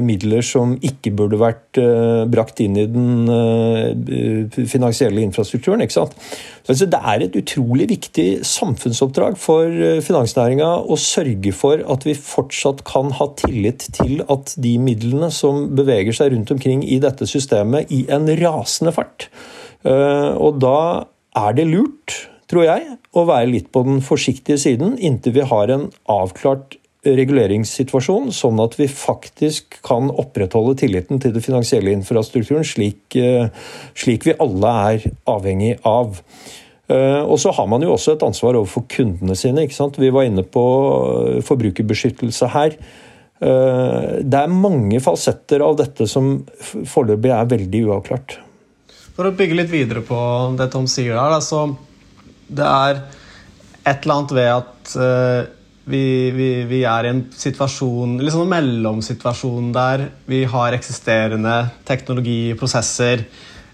midler 0.00 0.40
som 0.46 0.72
ikke 0.80 1.12
burde 1.18 1.40
vært 1.42 1.80
brakt 2.32 2.62
inn 2.64 2.78
i 2.80 2.86
den 2.88 3.28
finansielle 4.70 5.20
infrastrukturen. 5.26 5.84
ikke 5.84 5.98
sant? 5.98 6.16
Altså, 6.68 6.88
det 6.88 7.02
er 7.12 7.26
et 7.26 7.36
utrolig 7.42 7.90
viktig 7.92 8.26
samfunnsoppdrag 8.48 9.36
for 9.40 10.00
finansnæringa 10.04 10.70
å 10.88 10.96
sørge 11.00 11.52
for 11.56 11.84
at 11.84 12.08
vi 12.08 12.16
fortsatt 12.16 12.80
kan 12.88 13.12
ha 13.20 13.28
tillit 13.44 13.90
til 14.00 14.24
at 14.24 14.56
de 14.56 14.74
midlene 14.80 15.28
som 15.32 15.66
beveger 15.76 16.16
seg 16.16 16.32
rundt 16.32 16.56
omkring 16.56 16.80
i 16.88 17.00
dette 17.04 17.28
systemet 17.28 17.92
i 17.92 18.06
en 18.12 18.28
rasende 18.40 18.96
fart, 18.96 19.28
og 19.86 20.58
da 20.62 20.78
er 21.38 21.54
det 21.54 21.68
lurt, 21.68 22.16
tror 22.50 22.64
jeg, 22.64 22.96
å 23.14 23.24
være 23.28 23.50
litt 23.52 23.70
på 23.74 23.84
den 23.86 24.00
forsiktige 24.04 24.58
siden 24.60 24.96
inntil 24.98 25.36
vi 25.36 25.46
har 25.50 25.70
en 25.72 25.88
avklart 26.10 26.78
reguleringssituasjon, 27.06 28.32
sånn 28.34 28.58
at 28.62 28.74
vi 28.78 28.88
faktisk 28.90 29.78
kan 29.86 30.10
opprettholde 30.10 30.74
tilliten 30.80 31.20
til 31.22 31.34
den 31.36 31.44
finansielle 31.44 31.92
infrastrukturen, 31.94 32.66
slik, 32.66 33.16
eh, 33.16 33.48
slik 33.94 34.26
vi 34.26 34.34
alle 34.38 34.72
er 34.92 35.10
avhengig 35.26 35.78
av. 35.86 36.20
Eh, 36.88 37.22
og 37.22 37.38
så 37.38 37.52
har 37.52 37.66
man 37.66 37.82
jo 37.82 37.92
også 37.94 38.16
et 38.16 38.22
ansvar 38.22 38.56
overfor 38.56 38.86
kundene 38.88 39.36
sine. 39.36 39.62
ikke 39.62 39.74
sant? 39.74 39.98
Vi 39.98 40.10
var 40.10 40.24
inne 40.24 40.42
på 40.42 41.42
forbrukerbeskyttelse 41.42 42.48
her. 42.48 42.70
Det 43.38 44.34
er 44.34 44.48
mange 44.48 44.98
falsetter 44.98 45.62
av 45.62 45.76
dette 45.76 46.08
som 46.08 46.44
foreløpig 46.58 47.30
er 47.30 47.46
veldig 47.46 47.84
uavklart. 47.86 48.38
For 49.18 49.26
å 49.26 49.34
bygge 49.34 49.56
litt 49.58 49.70
videre 49.72 49.98
på 50.06 50.16
det 50.54 50.68
Tom 50.70 50.84
sier 50.86 51.16
der, 51.16 51.32
altså, 51.40 51.64
det 52.46 52.62
er 52.62 53.00
et 53.82 54.04
eller 54.04 54.14
annet 54.14 54.34
ved 54.36 54.50
at 54.52 54.92
uh, 54.94 55.40
vi, 55.90 56.02
vi, 56.36 56.46
vi, 56.70 56.84
er 56.86 57.08
i 57.08 57.10
en 57.10 57.24
situasjon, 57.34 58.12
litt 58.22 58.30
sånn 58.36 58.52
mellomsituasjon 58.52 59.72
der 59.74 60.04
vi 60.30 60.44
har 60.46 60.76
eksisterende 60.76 61.56
teknologi, 61.88 62.54
prosesser, 62.60 63.24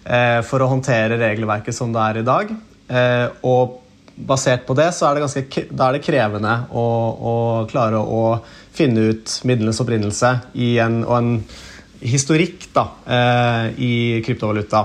uh, 0.09 0.41
for 0.49 0.65
å 0.65 0.71
håndtere 0.73 1.21
regelverket 1.21 1.77
som 1.77 1.93
det 1.93 2.07
er 2.07 2.23
i 2.23 2.25
dag. 2.31 2.57
Uh, 2.89 3.29
og 3.45 3.77
basert 4.17 4.65
på 4.65 4.79
det 4.81 4.89
så 4.97 5.11
er 5.11 5.19
det, 5.19 5.27
ganske, 5.27 5.67
er 5.69 5.99
det 5.99 6.05
krevende 6.09 6.57
å, 6.73 6.89
å 7.13 7.37
klare 7.69 8.01
å 8.01 8.25
finne 8.73 9.11
ut 9.13 9.39
midlenes 9.45 9.85
opprinnelse 9.85 10.39
i 10.57 10.79
en, 10.81 11.03
og 11.05 11.17
en 11.21 11.33
historikk 12.05 12.69
da, 12.75 12.85
i 13.81 14.23
kryptovaluta. 14.25 14.85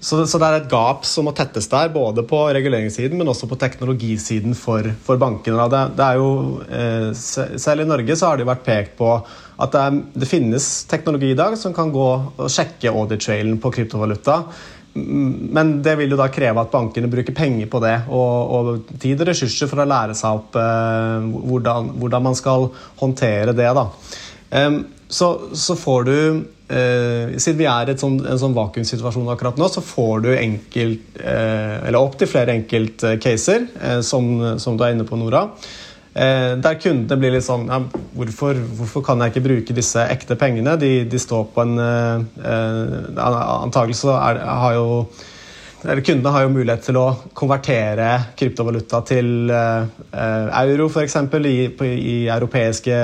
Så, 0.00 0.22
så, 0.24 0.38
det 0.40 0.46
er 0.48 0.54
et 0.62 0.70
gap 0.72 1.04
som 1.04 1.26
må 1.28 1.32
tettes 1.36 1.66
der, 1.68 1.90
både 1.92 2.22
på 2.24 2.38
reguleringssiden, 2.56 3.18
men 3.20 3.28
også 3.28 3.44
på 3.50 3.58
teknologisiden 3.60 4.56
for, 4.56 4.86
for 5.04 5.20
bankene. 5.20 5.66
Det, 5.68 5.80
det, 5.98 6.06
er 6.06 6.16
jo, 6.16 6.30
eh, 6.72 7.10
selv 7.60 7.84
i 7.84 7.88
Norge 7.88 8.16
så 8.16 8.30
har 8.30 8.40
det 8.40 8.46
vært 8.48 8.64
pekt 8.64 8.94
på 8.96 9.10
at 9.12 9.74
det, 9.74 9.82
er, 9.82 9.98
det, 10.22 10.28
finnes 10.30 10.68
teknologi 10.88 11.34
i 11.34 11.36
dag 11.36 11.52
som 11.60 11.74
kan 11.76 11.92
gå 11.92 12.06
og 12.16 12.48
sjekke 12.48 12.94
audit-trailen 12.94 13.58
på 13.60 13.72
kryptovaluta. 13.74 14.38
Men 14.94 15.74
det 15.84 15.98
vil 16.00 16.14
jo 16.14 16.18
da 16.18 16.30
kreve 16.32 16.64
at 16.64 16.72
bankene 16.72 17.10
bruker 17.12 17.36
penger 17.36 17.68
på 17.70 17.82
det 17.84 17.92
og, 18.08 18.54
og 18.56 18.94
tid 19.04 19.20
og 19.20 19.28
ressurser 19.28 19.68
for 19.70 19.84
å 19.84 19.86
lære 19.90 20.16
seg 20.16 20.40
opp 20.40 20.56
eh, 20.58 21.28
hvordan, 21.28 21.92
hvordan, 22.00 22.24
man 22.30 22.40
skal 22.40 22.70
håndtere 23.04 23.52
det. 23.52 23.68
da. 23.76 23.84
Um, 24.56 24.80
så, 25.10 25.28
så, 25.58 25.74
får 25.76 26.04
du 26.06 26.16
eh, 26.70 27.36
Siden 27.42 27.58
vi 27.58 27.66
er 27.66 27.90
i 27.90 27.96
sånn, 27.98 28.20
en 28.30 28.40
sånn 28.40 28.56
vakuumsituasjon 28.56 29.28
akkurat 29.32 29.58
nå, 29.58 29.68
så 29.72 29.82
får 29.84 30.24
du 30.26 30.30
enkelt, 30.36 31.18
eh, 31.18 31.76
eller 31.88 32.00
opptil 32.00 32.30
flere 32.30 32.54
enkeltcaser, 32.54 33.66
eh, 33.82 34.00
som, 34.06 34.30
som, 34.62 34.78
du 34.78 34.86
er 34.86 34.94
inne 34.94 35.06
på, 35.08 35.18
Nora. 35.18 35.48
Eh, 36.10 36.56
der 36.62 36.78
kundene 36.82 37.18
blir 37.20 37.34
litt 37.36 37.46
sånn 37.46 37.68
ja, 37.70 37.80
hvorfor, 38.18 38.58
hvorfor, 38.78 39.04
kan 39.06 39.20
jeg 39.22 39.34
ikke 39.34 39.44
bruke 39.44 39.76
disse 39.76 40.06
ekte 40.10 40.38
pengene? 40.38 40.74
De, 40.78 41.04
de 41.10 41.20
står 41.22 41.50
på 41.54 41.66
en 41.66 41.76
eh, 41.78 42.24
eh 42.54 43.20
Antagelig 43.60 44.00
så 44.00 44.16
er, 44.16 44.40
har 44.42 44.78
jo 44.78 44.88
Kundene 45.80 46.32
har 46.34 46.44
jo 46.44 46.52
mulighet 46.52 46.82
til 46.90 46.98
å 47.00 47.06
konvertere 47.36 48.08
kryptovaluta 48.36 49.00
til 49.08 49.48
uh, 49.48 49.86
euro, 50.60 50.90
f.eks. 50.90 51.16
I, 51.40 51.54
i 51.88 52.16
europeiske 52.28 52.98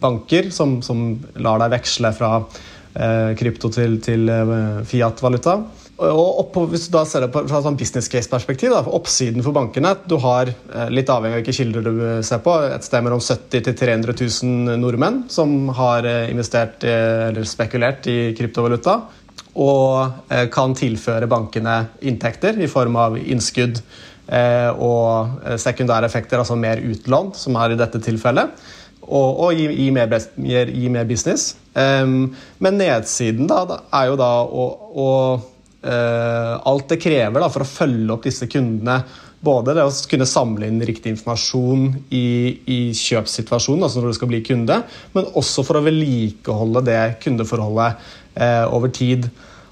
banker, 0.00 0.48
som, 0.54 0.78
som, 0.84 1.10
lar 1.36 1.60
deg 1.64 1.76
veksle 1.78 2.14
fra 2.16 2.32
krypto 3.38 3.68
til, 3.70 3.92
til 4.02 4.24
Fiat-valuta. 4.88 5.52
Og 6.02 6.38
opp, 6.40 6.56
hvis 6.72 6.88
du 6.88 6.96
da 6.96 7.04
ser 7.06 7.22
det 7.22 7.28
fra 7.36 7.60
sånn 7.62 7.76
business 7.78 8.08
case-perspektiv, 8.10 8.74
oppsiden 8.96 9.44
for 9.44 9.54
bankene 9.54 9.92
Du 10.08 10.16
har, 10.22 10.50
litt 10.90 11.12
avhengig 11.12 11.36
av 11.36 11.38
hvilke 11.38 11.54
kilder 11.54 11.86
du 11.86 12.02
ser 12.26 12.42
på, 12.42 12.56
et 12.72 12.88
sted 12.88 13.04
mellom 13.06 13.22
70 13.22 13.68
til 13.68 13.76
300 13.78 14.16
000 14.18 14.80
nordmenn 14.82 15.20
som 15.30 15.68
har 15.78 16.08
investert 16.32 16.82
eller 16.88 17.46
spekulert 17.46 18.10
i 18.10 18.18
kryptovaluta 18.38 18.98
og 19.58 20.30
eh, 20.30 20.46
kan 20.54 20.74
tilføre 20.78 21.28
bankene 21.30 21.80
inntekter 22.06 22.60
i 22.62 22.70
form 22.70 22.98
av 23.00 23.18
innskudd 23.18 23.80
eh, 23.80 24.70
og 24.70 25.42
eh, 25.42 25.58
sekundære 25.60 26.06
effekter, 26.06 26.38
altså 26.38 26.58
mer 26.58 26.82
utlån, 26.84 27.32
som 27.38 27.58
er 27.58 27.74
i 27.74 27.80
dette 27.80 28.00
tilfellet. 28.04 28.54
Og, 29.08 29.28
og 29.40 29.54
gi, 29.56 29.66
gi, 29.72 29.88
mer, 29.94 30.12
gi, 30.36 30.88
mer, 30.92 31.06
business. 31.08 31.54
men 31.72 32.74
nedsiden 32.76 33.46
da, 33.48 33.62
er 33.96 34.10
jo 34.10 34.18
da 34.20 34.32
å, 34.44 34.66
å 34.92 35.06
Alt 35.78 36.90
det 36.90 36.98
krever 37.00 37.40
da, 37.40 37.48
for 37.54 37.62
å 37.62 37.68
følge 37.70 38.10
opp 38.12 38.26
disse 38.26 38.48
kundene 38.50 38.98
både 39.44 39.74
det 39.76 39.84
å 39.86 39.92
kunne 40.10 40.26
samle 40.28 40.68
inn 40.68 40.80
riktig 40.82 41.12
informasjon 41.14 41.84
i, 42.14 42.28
i 42.66 42.78
kjøpssituasjonen, 42.96 43.84
altså 43.86 44.02
når 44.02 44.12
du 44.12 44.18
skal 44.18 44.32
bli 44.32 44.40
kunde, 44.46 44.80
men 45.14 45.30
også 45.38 45.64
for 45.66 45.78
å 45.78 45.84
vedlikeholde 45.86 46.82
det 46.88 47.02
kundeforholdet 47.22 48.10
eh, 48.34 48.64
over 48.66 48.92
tid. 48.94 49.28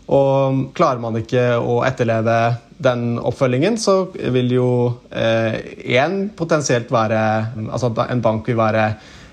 Og 0.07 0.69
klarer 0.77 1.03
man 1.03 1.19
ikke 1.19 1.57
å 1.59 1.81
etterleve 1.87 2.39
den 2.79 3.17
oppfølgingen, 3.19 3.79
så 3.81 4.05
vil 4.15 4.55
jo 4.55 4.71
én 5.11 6.17
eh, 6.21 6.33
potensielt 6.37 6.91
være 6.93 7.21
Altså 7.65 7.91
en 8.05 8.23
bank 8.23 8.47
vil 8.47 8.59
være 8.61 8.89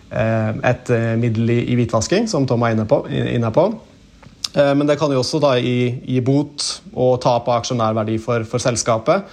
eh, 0.09 0.51
et 0.71 0.93
middel 1.21 1.51
i, 1.53 1.59
i, 1.67 1.77
hvitvasking, 1.77 2.29
som 2.31 2.47
Tom 2.49 2.65
er 2.65 2.73
inne 2.73 2.89
på. 2.89 3.03
Inne 3.11 3.53
på. 3.53 3.67
Eh, 4.53 4.73
men 4.77 4.87
det 4.89 4.99
kan 5.01 5.11
jo 5.13 5.21
også 5.23 5.41
da 5.41 5.55
gi, 5.57 6.19
bot 6.25 6.65
og 6.93 7.17
tap 7.23 7.49
av 7.49 7.61
aksjonærverdi 7.61 8.19
for, 8.21 8.45
for, 8.49 8.61
selskapet. 8.61 9.25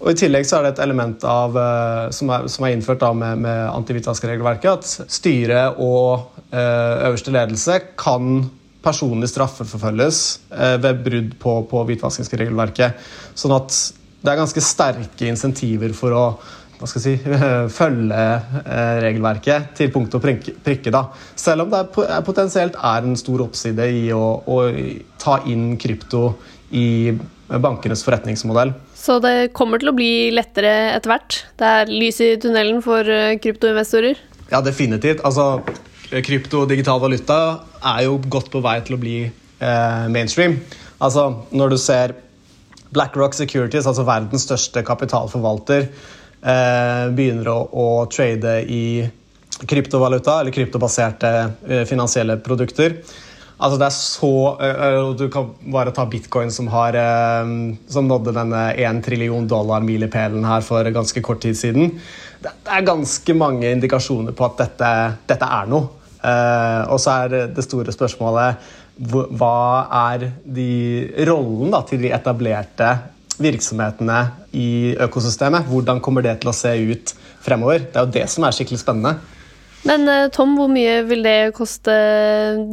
Og 0.00 0.14
I 0.14 0.16
tillegg 0.16 0.46
så 0.48 0.58
er 0.58 0.64
det 0.64 0.72
et 0.74 0.82
element 0.86 1.24
av, 1.28 1.56
eh, 1.60 2.06
som, 2.16 2.30
er, 2.32 2.46
som 2.48 2.64
er 2.64 2.72
innført 2.72 3.02
med, 3.16 3.42
med 3.44 3.66
antihvitvaskeregelverket, 3.68 4.70
at 4.72 5.12
styret 5.12 5.80
og 5.82 6.38
eh, 6.48 7.08
øverste 7.10 7.34
ledelse 7.34 7.76
kan 8.00 8.46
personlig 8.80 9.28
straffeforfølges 9.28 10.20
eh, 10.56 10.78
ved 10.80 11.02
brudd 11.04 11.34
på, 11.42 11.56
på 11.68 11.82
hvitvaskingsregelverket. 11.90 13.10
Sånn 13.36 13.52
at 13.58 13.76
det 14.20 14.32
er 14.32 14.40
ganske 14.40 14.64
sterke 14.64 15.28
insentiver 15.28 15.92
for 15.96 16.16
å 16.16 16.24
si, 16.88 17.12
følge 17.80 18.24
regelverket 19.04 19.74
til 19.76 19.92
punkt 19.92 20.16
og 20.16 20.24
prikke. 20.24 20.92
Da. 20.92 21.02
Selv 21.36 21.66
om 21.66 21.74
det 21.74 21.82
er, 22.06 22.24
potensielt 22.24 22.80
er 22.80 23.04
en 23.04 23.20
stor 23.20 23.44
oppside 23.44 23.84
i 23.84 24.06
å, 24.16 24.24
å 24.48 24.62
ta 25.20 25.42
inn 25.48 25.74
krypto 25.80 26.24
i 26.72 26.88
bankenes 27.58 28.04
forretningsmodell. 28.06 28.72
Så 28.94 29.18
det 29.24 29.50
kommer 29.56 29.82
til 29.82 29.90
å 29.90 29.96
bli 29.96 30.30
lettere 30.34 30.94
etter 30.94 31.14
hvert? 31.14 31.38
Det 31.58 31.70
er 31.80 31.90
lys 31.90 32.20
i 32.22 32.34
tunnelen 32.40 32.82
for 32.84 33.06
eh, 33.10 33.36
kryptoinvestorer? 33.42 34.20
Ja, 34.50 34.60
definitivt. 34.62 35.24
Altså, 35.26 35.60
krypto 36.10 36.64
og 36.64 36.70
digital 36.70 37.02
valuta 37.02 37.40
er 37.94 38.04
jo 38.06 38.18
godt 38.30 38.50
på 38.52 38.62
vei 38.64 38.78
til 38.86 38.96
å 38.96 39.02
bli 39.02 39.18
eh, 39.26 40.06
mainstream. 40.12 40.58
Altså, 41.00 41.30
når 41.54 41.74
du 41.74 41.78
ser 41.80 42.14
BlackRock 42.90 43.36
Securities, 43.38 43.86
altså 43.86 44.04
verdens 44.06 44.44
største 44.48 44.82
kapitalforvalter, 44.86 45.86
eh, 46.42 47.06
begynner 47.14 47.50
å, 47.52 47.58
å, 47.70 47.86
trade 48.10 48.60
i 48.66 48.84
kryptovaluta, 49.70 50.40
eller 50.40 50.54
kryptobaserte 50.54 51.32
eh, 51.68 51.84
finansielle 51.88 52.38
produkter. 52.42 52.98
Altså 53.60 53.76
det 53.76 53.86
er 53.86 53.92
så 53.92 54.32
Du 55.20 55.26
kan 55.32 55.50
bare 55.72 55.92
ta 55.92 56.06
bitcoin, 56.08 56.50
som, 56.50 56.70
har, 56.72 56.96
som 57.92 58.08
nådde 58.08 58.32
denne 58.36 58.62
1 58.72 59.02
trillion 59.04 59.48
dollar-milepælen 59.48 60.46
her 60.48 60.64
for 60.64 60.88
ganske 60.94 61.20
kort 61.20 61.42
tid 61.44 61.58
siden. 61.58 61.92
Det, 62.40 62.54
er 62.64 62.86
ganske 62.88 63.36
mange 63.36 63.68
indikasjoner 63.68 64.32
på 64.32 64.48
at 64.48 64.62
dette, 64.62 64.92
dette 65.28 65.48
er 65.60 65.68
noe. 65.68 65.90
Og 66.88 67.00
så 67.00 67.18
er 67.24 67.50
det 67.52 67.64
store 67.68 67.92
spørsmålet 67.92 68.70
hva 69.00 69.86
er 70.12 70.26
de 70.44 70.72
rollen 71.28 71.72
da, 71.72 71.80
til 71.88 72.02
de 72.02 72.12
etablerte 72.12 72.90
virksomhetene 73.40 74.18
i 74.52 74.92
økosystemet? 75.00 75.68
Hvordan 75.70 76.02
kommer 76.04 76.24
det 76.24 76.36
til 76.42 76.52
å 76.52 76.56
se 76.56 76.74
ut 76.90 77.14
fremover? 77.40 77.86
Det 77.86 77.96
er 77.96 78.08
jo 78.08 78.16
det 78.18 78.26
som 78.32 78.44
er 78.44 78.56
skikkelig 78.56 78.82
spennende. 78.82 79.14
Men 79.88 80.08
uh, 80.08 80.28
Tom, 80.32 80.56
hvor 80.58 80.68
mye 80.72 81.00
vil 81.08 81.24
det 81.24 81.54
koste 81.56 81.94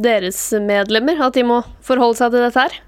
deres 0.04 0.42
medlemmer 0.60 1.20
at 1.24 1.38
de 1.38 1.46
må 1.48 1.62
forholde 1.84 2.20
seg 2.20 2.34
til 2.34 2.44
dette 2.44 2.64
her? 2.66 2.78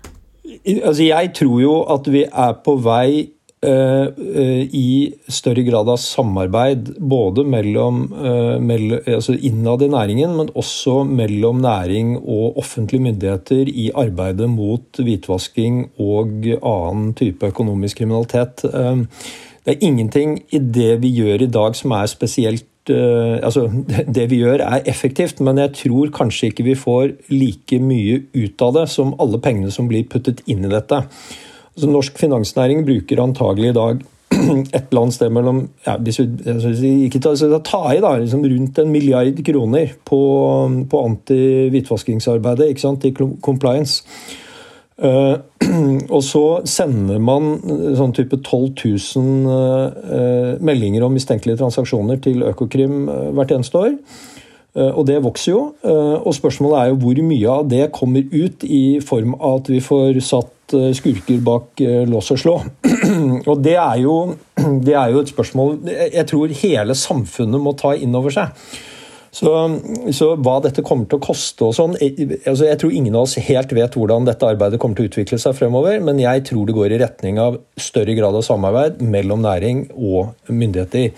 Altså, 0.82 1.04
jeg 1.06 1.30
tror 1.38 1.60
jo 1.62 1.76
at 1.94 2.08
vi 2.10 2.24
er 2.26 2.56
på 2.64 2.74
vei 2.84 3.30
Eh, 3.62 4.06
eh, 4.40 4.62
i 4.72 5.12
større 5.28 5.60
grad 5.66 5.88
av 5.92 5.98
samarbeid 6.00 6.94
både 6.96 7.42
mellom, 7.44 8.06
eh, 8.16 8.56
mellom 8.56 9.02
altså 9.04 9.34
innad 9.36 9.82
i 9.84 9.88
næringen, 9.92 10.32
men 10.36 10.48
også 10.56 11.04
mellom 11.04 11.60
næring 11.60 12.14
og 12.16 12.56
offentlige 12.56 13.02
myndigheter 13.04 13.68
i 13.68 13.90
arbeidet 13.92 14.48
mot 14.48 14.96
hvitvasking 14.96 15.90
og 16.00 16.48
annen 16.56 17.12
type 17.12 17.52
økonomisk 17.52 18.00
kriminalitet. 18.00 18.64
Det 18.64 19.76
er 19.76 19.84
ingenting 19.84 20.38
i 20.48 20.58
det 20.58 21.02
vi 21.02 21.12
gjør 21.20 21.42
i 21.42 21.52
dag 21.52 21.76
som 21.76 21.92
er 21.92 22.06
spesielt 22.06 22.64
altså, 22.88 23.66
Det 24.16 24.30
vi 24.30 24.40
gjør 24.40 24.64
er 24.64 24.86
effektivt, 24.88 25.40
men 25.44 25.58
jeg 25.58 25.74
tror 25.82 26.14
kanskje 26.16 26.50
ikke 26.50 26.64
vi 26.70 26.78
får 26.78 27.12
like 27.28 27.80
mye 27.82 28.22
ut 28.34 28.62
av 28.62 28.78
det 28.78 28.86
som 28.88 29.14
alle 29.20 29.40
pengene 29.42 29.70
som 29.74 29.88
blir 29.90 30.08
puttet 30.08 30.40
inn 30.46 30.64
i 30.64 30.72
dette. 30.72 31.02
Altså, 31.74 31.90
norsk 31.90 32.18
finansnæring 32.18 32.84
bruker 32.86 33.22
antagelig 33.22 33.70
i 33.70 33.76
dag 33.76 34.02
et 34.30 34.86
eller 34.90 35.00
annet 35.02 35.16
sted 35.16 35.32
mellom 35.34 35.64
ja, 35.86 35.96
hvis 35.98 36.20
vi 36.22 36.92
ikke 37.08 37.20
ta, 37.22 37.34
ta 37.66 37.80
i 37.92 38.02
da, 38.02 38.14
liksom 38.20 38.44
rundt 38.46 38.78
en 38.78 38.92
milliard 38.92 39.40
kroner 39.46 39.96
på, 40.06 40.20
på 40.90 41.02
anti-hvitvaskingsarbeidet 41.08 42.70
i 42.70 43.12
compliance. 43.42 44.04
Uh, 45.00 45.40
og 46.16 46.22
så 46.24 46.44
sender 46.68 47.20
man 47.24 47.54
sånn 47.96 48.12
type 48.16 48.36
12 48.42 48.84
000 49.16 49.48
uh, 49.48 50.58
meldinger 50.60 51.06
om 51.06 51.16
mistenkelige 51.16 51.62
transaksjoner 51.62 52.20
til 52.24 52.44
Økokrim 52.50 53.06
hvert 53.36 53.56
eneste 53.56 53.86
år. 53.86 53.96
Og 54.70 55.02
det 55.02 55.16
vokser 55.18 55.50
jo. 55.50 55.60
Og 55.82 56.30
spørsmålet 56.30 56.76
er 56.78 56.90
jo 56.92 56.98
hvor 57.02 57.18
mye 57.26 57.54
av 57.56 57.64
det 57.66 57.88
kommer 57.90 58.22
ut 58.30 58.62
i 58.62 59.00
form 59.02 59.32
av 59.34 59.56
at 59.64 59.70
vi 59.72 59.80
får 59.82 60.20
satt 60.22 60.52
Eh, 60.72 60.92
skurker 60.94 61.40
bak 61.42 61.80
eh, 61.80 62.04
lås 62.08 62.30
og 62.30 62.38
slå. 62.38 62.54
Og 63.50 63.62
det 63.62 63.74
er, 63.74 63.96
jo, 64.04 64.34
det 64.86 64.94
er 64.94 65.10
jo 65.14 65.24
et 65.24 65.32
spørsmål 65.32 65.78
jeg 65.88 66.26
tror 66.30 66.54
hele 66.62 66.94
samfunnet 66.94 67.62
må 67.62 67.74
ta 67.78 67.94
inn 67.96 68.14
over 68.14 68.34
seg. 68.34 68.54
Så, 69.30 69.50
så, 70.10 70.32
hva 70.42 70.56
dette 70.64 70.82
kommer 70.82 71.06
til 71.06 71.20
å 71.20 71.22
koste 71.22 71.68
og 71.68 71.74
sånn 71.76 71.92
altså 71.94 72.66
Jeg 72.66 72.80
tror 72.80 72.94
ingen 72.98 73.14
av 73.14 73.28
oss 73.28 73.36
helt 73.38 73.70
vet 73.76 73.94
hvordan 73.94 74.26
dette 74.26 74.48
arbeidet 74.48 74.80
kommer 74.82 74.98
til 74.98 75.06
å 75.06 75.10
utvikle 75.12 75.38
seg 75.38 75.54
fremover, 75.54 76.00
men 76.02 76.18
jeg 76.18 76.42
tror 76.48 76.66
det 76.66 76.74
går 76.74 76.96
i 76.96 76.98
retning 77.04 77.38
av 77.38 77.60
større 77.78 78.16
grad 78.18 78.34
av 78.34 78.42
samarbeid 78.42 78.98
mellom 79.06 79.44
næring 79.46 79.84
og 79.94 80.50
myndigheter. 80.50 81.14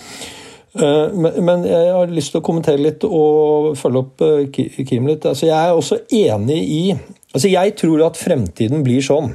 Men 0.72 1.64
jeg 1.68 1.88
har 1.92 2.12
lyst 2.12 2.33
til 2.33 2.40
å 2.40 2.44
kommentere 2.44 2.81
litt 2.81 3.05
og 3.05 3.72
følge 3.77 4.01
opp 4.01 4.22
Kim 4.57 5.09
litt. 5.09 5.27
Altså, 5.29 5.48
jeg 5.51 5.57
er 5.57 5.77
også 5.77 5.98
enig 6.09 6.61
i 6.64 6.83
altså, 6.94 7.48
Jeg 7.53 7.75
tror 7.81 8.07
at 8.07 8.20
fremtiden 8.20 8.85
blir 8.85 9.05
sånn 9.05 9.35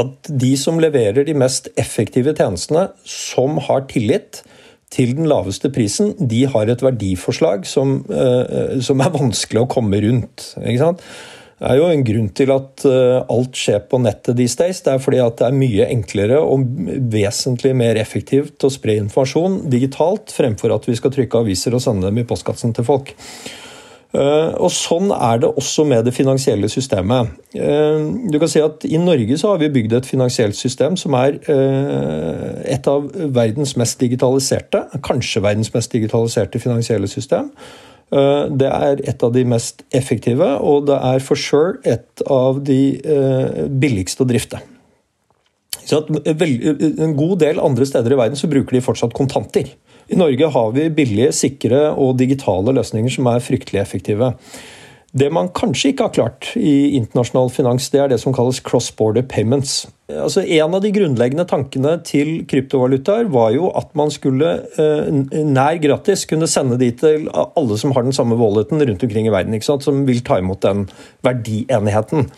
at 0.00 0.28
de 0.28 0.54
som 0.60 0.80
leverer 0.80 1.24
de 1.24 1.34
mest 1.36 1.70
effektive 1.80 2.34
tjenestene, 2.36 2.90
som 3.08 3.56
har 3.68 3.86
tillit 3.88 4.42
til 4.90 5.12
den 5.18 5.28
laveste 5.30 5.70
prisen, 5.72 6.14
de 6.18 6.44
har 6.50 6.70
et 6.70 6.82
verdiforslag 6.82 7.66
som, 7.68 8.00
uh, 8.10 8.78
som 8.82 9.02
er 9.02 9.12
vanskelig 9.14 9.64
å 9.64 9.68
komme 9.70 10.00
rundt. 10.02 10.52
ikke 10.60 10.80
sant? 10.82 11.04
Det 11.60 11.68
er 11.68 11.76
jo 11.76 11.88
en 11.92 12.04
grunn 12.08 12.28
til 12.32 12.50
at 12.54 12.84
uh, 12.88 13.20
alt 13.28 13.58
skjer 13.60 13.82
på 13.90 13.98
nettet 14.00 14.38
these 14.38 14.56
days. 14.56 14.80
Det 14.80 14.94
er 14.94 15.02
fordi 15.04 15.18
at 15.20 15.36
det 15.42 15.48
er 15.50 15.58
mye 15.60 15.88
enklere 15.92 16.38
og 16.40 16.64
vesentlig 17.12 17.74
mer 17.76 18.00
effektivt 18.00 18.64
å 18.64 18.72
spre 18.72 18.96
informasjon 19.02 19.66
digitalt, 19.72 20.32
fremfor 20.32 20.72
at 20.72 20.88
vi 20.88 20.96
skal 20.96 21.12
trykke 21.12 21.44
aviser 21.44 21.76
og 21.76 21.84
sende 21.84 22.08
dem 22.08 22.22
i 22.22 22.26
postkassen 22.28 22.72
til 22.76 22.88
folk. 22.88 23.12
Eh, 24.10 24.54
og 24.58 24.72
Sånn 24.74 25.12
er 25.14 25.38
det 25.44 25.50
også 25.60 25.84
med 25.86 26.02
det 26.08 26.14
finansielle 26.16 26.68
systemet. 26.70 27.30
Eh, 27.54 28.00
du 28.32 28.38
kan 28.42 28.50
si 28.50 28.62
at 28.62 28.82
I 28.88 28.98
Norge 28.98 29.38
så 29.38 29.52
har 29.52 29.60
vi 29.62 29.70
bygd 29.70 29.94
et 30.00 30.08
finansielt 30.08 30.58
system 30.58 30.96
som 30.98 31.14
er 31.18 31.38
eh, 31.52 32.48
et 32.74 32.90
av 32.90 33.06
verdens 33.36 33.76
mest 33.78 34.02
digitaliserte, 34.02 34.82
kanskje 35.06 35.44
verdens 35.46 35.70
mest 35.74 35.94
digitaliserte 35.94 36.62
finansielle 36.62 37.10
system. 37.10 37.54
Det 38.10 38.66
er 38.66 38.98
et 39.06 39.20
av 39.22 39.30
de 39.30 39.44
mest 39.46 39.84
effektive, 39.94 40.46
og 40.66 40.88
det 40.88 40.96
er 40.98 41.20
for 41.22 41.38
sure 41.38 41.76
et 41.86 42.24
av 42.26 42.56
de 42.66 42.98
billigste 43.70 44.24
å 44.24 44.26
drifte. 44.26 44.58
Så 45.86 46.00
en 46.10 47.14
god 47.14 47.36
del 47.44 47.62
andre 47.62 47.86
steder 47.86 48.16
i 48.16 48.18
verden 48.18 48.40
så 48.40 48.50
bruker 48.50 48.74
de 48.74 48.82
fortsatt 48.82 49.14
kontanter. 49.14 49.70
I 50.10 50.18
Norge 50.18 50.50
har 50.50 50.74
vi 50.74 50.90
billige, 50.90 51.30
sikre 51.36 51.90
og 51.94 52.16
digitale 52.18 52.74
løsninger 52.74 53.12
som 53.14 53.30
er 53.30 53.42
fryktelig 53.44 53.80
effektive. 53.82 54.34
Det 55.10 55.26
man 55.34 55.48
kanskje 55.54 55.90
ikke 55.90 56.06
har 56.06 56.14
klart 56.14 56.48
i 56.58 56.94
internasjonal 56.94 57.48
finans, 57.50 57.88
det 57.90 57.98
er 57.98 58.10
det 58.12 58.20
som 58.22 58.34
kalles 58.34 58.60
cross-border 58.62 59.24
payments. 59.26 59.88
Altså, 60.10 60.44
en 60.46 60.74
av 60.76 60.82
de 60.84 60.92
grunnleggende 60.94 61.46
tankene 61.50 61.96
til 62.06 62.44
kryptovalutaer 62.50 63.26
var 63.30 63.50
jo 63.56 63.72
at 63.78 63.90
man 63.98 64.10
skulle 64.14 64.52
eh, 64.78 65.10
nær 65.46 65.80
gratis 65.82 66.26
kunne 66.30 66.50
sende 66.50 66.78
de 66.78 66.92
til 67.02 67.26
alle 67.34 67.78
som 67.78 67.94
har 67.96 68.06
den 68.06 68.14
samme 68.14 68.38
walleten 68.38 68.82
rundt 68.82 69.06
omkring 69.06 69.26
i 69.26 69.34
verden, 69.34 69.58
som 69.62 70.04
vil 70.06 70.22
ta 70.26 70.38
imot 70.38 70.62
den 70.66 70.86
verdienheten. 71.26 72.30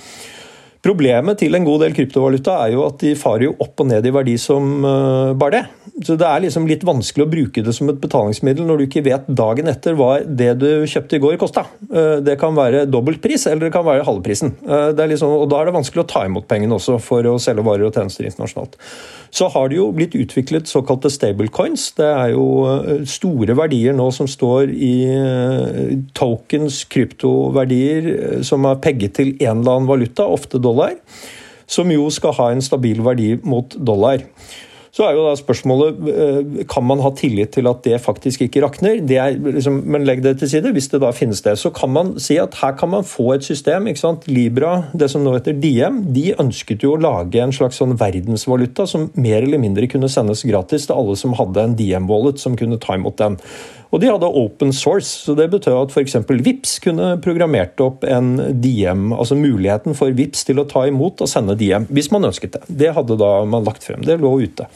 Problemet 0.82 1.38
til 1.38 1.54
en 1.54 1.62
god 1.66 1.84
del 1.84 1.92
kryptovaluta 1.94 2.56
er 2.64 2.72
jo 2.74 2.82
at 2.88 2.96
de 2.98 3.12
farer 3.18 3.46
jo 3.46 3.52
opp 3.62 3.84
og 3.84 3.86
ned 3.86 4.06
i 4.08 4.10
verdi 4.14 4.34
som 4.40 4.82
uh, 4.82 5.30
bare 5.38 5.54
det. 5.54 5.62
Så 6.02 6.16
Det 6.18 6.26
er 6.26 6.42
liksom 6.42 6.66
litt 6.66 6.82
vanskelig 6.86 7.22
å 7.22 7.30
bruke 7.30 7.62
det 7.62 7.74
som 7.76 7.90
et 7.92 8.00
betalingsmiddel 8.02 8.66
når 8.66 8.80
du 8.80 8.84
ikke 8.88 9.04
vet 9.06 9.28
dagen 9.30 9.70
etter 9.70 9.94
hva 9.98 10.16
det 10.26 10.50
du 10.58 10.82
kjøpte 10.90 11.20
i 11.20 11.22
går 11.22 11.38
kosta. 11.38 11.68
Uh, 11.86 12.18
det 12.26 12.34
kan 12.40 12.58
være 12.58 12.88
dobbeltpris 12.90 13.46
eller 13.46 13.68
det 13.68 13.74
kan 13.76 13.86
være 13.86 14.08
halvprisen. 14.08 14.56
Uh, 14.66 14.90
liksom, 15.06 15.30
og 15.44 15.46
Da 15.52 15.62
er 15.62 15.70
det 15.70 15.78
vanskelig 15.78 16.02
å 16.02 16.10
ta 16.16 16.24
imot 16.26 16.50
pengene 16.50 16.74
også 16.74 16.98
for 16.98 17.30
å 17.30 17.38
selge 17.42 17.62
varer 17.68 17.86
og 17.86 17.94
tjenester 17.94 18.26
internasjonalt. 18.26 18.74
Så 19.32 19.48
har 19.48 19.70
det 19.70 19.78
jo 19.78 19.86
blitt 19.96 20.12
utviklet 20.18 20.68
såkalte 20.68 21.08
stablecoins. 21.10 21.86
Det 21.96 22.04
er 22.04 22.34
jo 22.34 22.46
eh, 22.68 23.04
store 23.08 23.56
verdier 23.56 23.96
nå 23.96 24.10
som 24.12 24.28
står 24.28 24.72
i 24.76 24.96
eh, 25.08 25.94
tokens, 26.16 26.82
kryptoverdier, 26.92 28.10
eh, 28.12 28.42
som 28.44 28.68
er 28.68 28.82
pegget 28.84 29.16
til 29.16 29.32
en 29.38 29.62
eller 29.62 29.78
annen 29.78 29.88
valuta, 29.88 30.28
ofte 30.28 30.60
dollar, 30.60 30.98
som 31.64 31.88
jo 31.88 32.10
skal 32.12 32.36
ha 32.36 32.50
en 32.52 32.60
stabil 32.64 33.00
verdi 33.04 33.30
mot 33.40 33.72
dollar. 33.80 34.20
Så 34.92 35.06
er 35.06 35.14
jo 35.16 35.22
da 35.24 35.32
spørsmålet 35.40 36.00
eh, 36.12 36.64
kan 36.68 36.84
man 36.84 37.00
ha 37.00 37.08
tillit 37.16 37.54
til 37.54 37.68
at 37.70 37.80
det 37.86 37.96
faktisk 38.04 38.42
ikke 38.44 38.60
rakner. 38.60 38.98
Liksom, 39.00 39.78
men 39.88 40.04
legg 40.04 40.20
det 40.20 40.34
til 40.42 40.50
side. 40.52 40.72
Hvis 40.76 40.90
det 40.92 41.00
da 41.00 41.14
finnes 41.16 41.40
det, 41.40 41.54
så 41.56 41.72
kan 41.72 41.94
man 41.94 42.12
si 42.20 42.36
at 42.40 42.58
her 42.60 42.76
kan 42.76 42.92
man 42.92 43.06
få 43.08 43.30
et 43.32 43.46
system. 43.46 43.88
ikke 43.88 44.02
sant? 44.02 44.28
Libra, 44.28 44.90
det 44.92 45.08
som 45.08 45.24
nå 45.24 45.32
heter 45.38 45.56
Diem, 45.56 46.02
de 46.12 46.34
ønsket 46.36 46.84
jo 46.84 46.92
å 46.92 47.00
lage 47.00 47.40
en 47.40 47.56
slags 47.56 47.80
sånn 47.80 47.96
verdensvaluta 47.96 48.84
som 48.88 49.08
mer 49.16 49.46
eller 49.46 49.62
mindre 49.62 49.88
kunne 49.88 50.12
sendes 50.12 50.44
gratis 50.44 50.84
til 50.84 51.00
alle 51.00 51.16
som 51.16 51.38
hadde 51.40 51.64
en 51.64 51.78
Diem-wallet 51.78 52.42
som 52.42 52.58
kunne 52.60 52.80
ta 52.82 53.00
imot 53.00 53.16
den. 53.16 53.40
Og 53.92 54.00
de 54.00 54.08
hadde 54.08 54.28
open 54.40 54.72
source, 54.72 55.10
så 55.26 55.36
det 55.36 55.50
betød 55.52 55.76
at 55.76 55.92
f.eks. 55.92 56.16
VIPS 56.24 56.78
kunne 56.84 57.12
programmert 57.24 57.80
opp 57.84 58.06
en 58.08 58.34
DM, 58.62 59.10
altså 59.12 59.36
muligheten 59.36 59.96
for 59.98 60.14
VIPS 60.16 60.46
til 60.48 60.62
å 60.62 60.66
ta 60.68 60.86
imot 60.88 61.20
og 61.20 61.28
sende 61.28 61.58
DM, 61.60 61.84
hvis 61.92 62.08
man 62.14 62.24
ønsket 62.30 62.56
det. 62.56 62.62
Det 62.82 62.94
hadde 62.96 63.20
da 63.20 63.34
man 63.44 63.68
lagt 63.68 63.84
frem. 63.84 64.00
Det 64.06 64.16
lå 64.22 64.32
ute. 64.46 64.68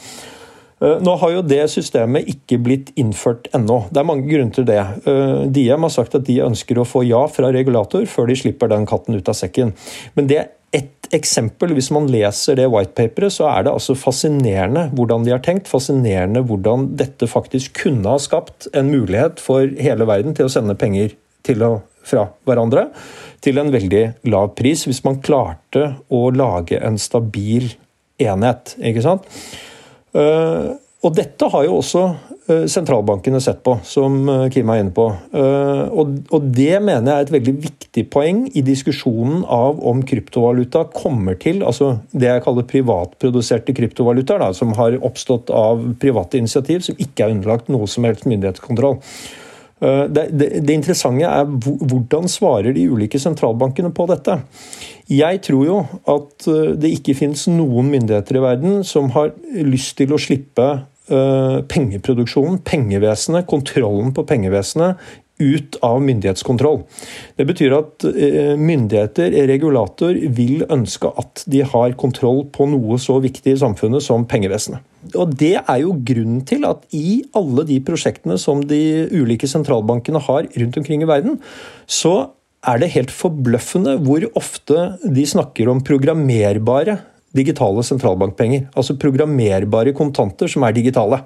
Eh, 0.84 0.98
nå 1.00 1.14
har 1.22 1.32
jo 1.32 1.46
det 1.48 1.62
systemet 1.72 2.28
ikke 2.28 2.60
blitt 2.60 2.92
innført 3.00 3.48
ennå. 3.56 3.86
Det 3.88 4.02
er 4.02 4.08
mange 4.10 4.28
grunner 4.28 4.52
til 4.52 4.68
det. 4.68 4.82
Diem 5.06 5.80
DM 5.80 5.88
har 5.88 5.94
sagt 5.96 6.18
at 6.18 6.28
de 6.28 6.42
ønsker 6.44 6.76
å 6.76 6.88
få 6.88 7.06
ja 7.08 7.24
fra 7.32 7.48
regulator 7.56 8.04
før 8.10 8.28
de 8.28 8.36
slipper 8.36 8.68
den 8.72 8.84
katten 8.88 9.16
ut 9.16 9.32
av 9.32 9.38
sekken. 9.38 9.72
Men 10.18 10.28
det 10.28 10.44
ett 10.76 11.08
eksempel. 11.16 11.72
Hvis 11.76 11.90
man 11.94 12.08
leser 12.10 12.58
det 12.58 12.68
whitepaperet, 12.72 13.34
så 13.34 13.48
er 13.50 13.66
det 13.66 13.74
altså 13.74 13.96
fascinerende 13.98 14.88
hvordan 14.96 15.26
de 15.26 15.34
har 15.34 15.42
tenkt. 15.44 15.70
Fascinerende 15.70 16.44
hvordan 16.46 16.90
dette 17.00 17.28
faktisk 17.30 17.78
kunne 17.82 18.12
ha 18.12 18.22
skapt 18.22 18.68
en 18.76 18.90
mulighet 18.92 19.42
for 19.42 19.66
hele 19.80 20.08
verden 20.08 20.36
til 20.36 20.48
å 20.48 20.52
sende 20.52 20.78
penger 20.78 21.14
til 21.46 21.62
og 21.66 21.84
fra 22.06 22.28
hverandre 22.46 22.88
til 23.42 23.60
en 23.60 23.70
veldig 23.74 24.02
lav 24.30 24.52
pris, 24.58 24.84
hvis 24.86 25.02
man 25.06 25.20
klarte 25.22 25.96
å 26.10 26.28
lage 26.34 26.78
en 26.82 26.98
stabil 26.98 27.72
enhet. 28.22 28.74
ikke 28.78 29.04
sant? 29.04 29.26
Eh, 30.16 30.74
og 31.04 31.14
dette 31.16 31.48
har 31.52 31.66
jo 31.66 31.80
også 31.80 32.06
Eh, 32.46 32.66
sentralbankene 32.70 33.40
sett 33.42 33.58
på, 33.66 33.72
som 33.82 34.20
eh, 34.30 34.44
Kim 34.54 34.68
er 34.70 34.78
inne 34.78 34.92
på. 34.94 35.08
Eh, 35.34 35.80
og 35.90 36.44
det 36.54 36.76
mener 36.78 37.08
jeg 37.08 37.16
er 37.16 37.24
et 37.24 37.32
veldig 37.34 37.54
viktig 37.64 38.04
poeng 38.14 38.44
i 38.54 38.62
diskusjonen 38.62 39.40
av 39.50 39.80
om 39.82 40.04
kryptovaluta 40.06 40.84
kommer 40.94 41.34
til, 41.42 41.64
altså 41.66 41.96
det 42.14 42.28
jeg 42.30 42.44
kaller 42.44 42.68
privatproduserte 42.70 43.74
kryptovalutaer, 43.74 44.54
som 44.54 44.76
har 44.78 44.94
oppstått 45.02 45.50
av 45.50 45.82
private 45.98 46.38
initiativ, 46.38 46.86
som 46.86 47.02
ikke 47.02 47.26
er 47.26 47.34
underlagt 47.34 47.72
noe 47.72 47.90
som 47.90 48.06
helst 48.06 48.28
myndighetskontroll. 48.30 49.00
Det, 49.76 50.22
det, 50.32 50.46
det, 50.64 50.72
interessante 50.72 51.28
er 51.28 51.44
hvordan 51.52 52.30
svarer 52.32 52.72
de 52.72 52.86
ulike 52.88 53.18
sentralbankene 53.20 53.90
på 53.92 54.06
dette. 54.08 54.38
Jeg 55.12 55.42
tror 55.44 55.66
jo 55.68 55.76
at 56.08 56.46
det 56.80 56.94
ikke 56.96 57.16
finnes 57.18 57.42
noen 57.52 57.90
myndigheter 57.92 58.38
i 58.38 58.44
verden 58.46 58.78
som 58.88 59.10
har 59.12 59.34
lyst 59.52 59.98
til 60.00 60.16
å 60.16 60.20
slippe 60.22 60.70
Eh, 61.06 61.58
pengeproduksjonen, 61.70 62.58
pengevesenet, 62.66 63.46
kontrollen 63.46 64.10
på 64.10 64.24
pengevesenet 64.26 64.98
ut 65.38 65.76
av 65.86 66.00
myndighetskontroll. 66.02 66.80
Det 67.38 67.44
betyr 67.46 67.76
at 67.76 68.06
eh, 68.10 68.56
myndigheter, 68.58 69.36
regulator, 69.46 70.18
vil 70.34 70.64
ønske 70.66 71.12
at 71.22 71.44
de 71.46 71.62
har 71.62 71.94
kontroll 72.00 72.42
på 72.50 72.66
noe 72.72 72.98
så 72.98 73.20
viktig 73.22 73.54
i 73.54 73.60
samfunnet 73.60 74.02
som 74.02 74.26
pengevesenet. 74.26 74.82
Og 75.14 75.34
Det 75.38 75.54
er 75.60 75.78
jo 75.82 75.94
grunnen 75.94 76.40
til 76.48 76.66
at 76.68 76.82
i 76.96 77.22
alle 77.36 77.66
de 77.68 77.78
prosjektene 77.84 78.38
som 78.40 78.62
de 78.66 79.06
ulike 79.14 79.48
sentralbankene 79.50 80.22
har 80.26 80.48
rundt 80.48 80.80
omkring 80.80 81.04
i 81.04 81.08
verden, 81.08 81.38
så 81.86 82.32
er 82.66 82.80
det 82.82 82.94
helt 82.96 83.12
forbløffende 83.14 83.96
hvor 84.02 84.24
ofte 84.38 84.96
de 85.04 85.26
snakker 85.28 85.70
om 85.70 85.84
programmerbare 85.86 86.98
digitale 87.36 87.84
sentralbankpenger. 87.86 88.70
Altså 88.74 88.96
programmerbare 88.98 89.94
kontanter 89.96 90.50
som 90.50 90.64
er 90.66 90.74
digitale. 90.76 91.22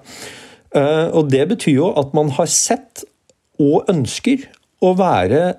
Eh, 0.74 1.08
og 1.14 1.30
Det 1.30 1.46
betyr 1.54 1.76
jo 1.78 1.92
at 1.98 2.14
man 2.14 2.30
har 2.36 2.50
sett 2.50 3.04
og 3.60 3.88
ønsker 3.92 4.48
å 4.80 4.94
være 4.96 5.54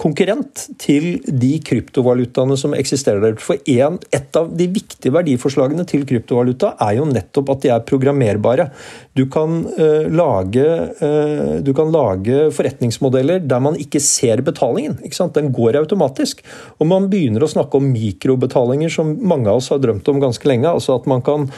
konkurrent 0.00 0.62
til 0.80 1.18
de 1.28 1.58
kryptovalutaene 1.60 2.56
som 2.56 2.72
eksisterer 2.72 3.20
der. 3.20 3.34
For 3.36 3.60
en, 3.68 3.98
Et 4.08 4.38
av 4.38 4.48
de 4.56 4.64
viktige 4.72 5.12
verdiforslagene 5.12 5.84
til 5.84 6.06
kryptovaluta 6.08 6.70
er 6.80 6.94
jo 6.96 7.04
nettopp 7.04 7.50
at 7.52 7.60
de 7.60 7.72
er 7.74 7.84
programmerbare. 7.84 8.70
Du 9.12 9.26
kan, 9.28 9.58
uh, 9.76 10.08
lage, 10.08 10.64
uh, 11.02 11.60
du 11.60 11.72
kan 11.76 11.92
lage, 11.92 12.48
forretningsmodeller 12.56 13.44
der 13.44 13.60
man 13.60 13.76
ikke 13.76 14.00
ser 14.00 14.40
betalingen. 14.40 14.96
Ikke 15.04 15.28
Den 15.34 15.52
går 15.52 15.76
automatisk. 15.76 16.42
Og 16.80 16.86
man 16.86 17.10
begynner 17.10 17.44
å 17.44 17.52
snakke 17.52 17.76
om 17.76 17.92
mikrobetalinger, 17.92 18.88
som 18.88 19.18
mange 19.20 19.48
av 19.48 19.60
oss 19.60 19.68
har 19.68 19.78
drømt 19.78 20.08
om 20.08 20.20
ganske 20.20 20.48
lenge. 20.48 20.68
altså 20.68 20.96
At 20.96 21.06
man 21.06 21.20
kan 21.20 21.50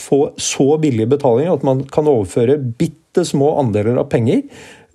få 0.00 0.32
så 0.40 0.78
billige 0.80 1.06
betalinger 1.06 1.52
at 1.52 1.64
man 1.64 1.84
kan 1.84 2.08
overføre 2.08 2.56
bitte 2.58 3.26
små 3.28 3.58
andeler 3.60 3.98
av 4.00 4.08
penger 4.08 4.40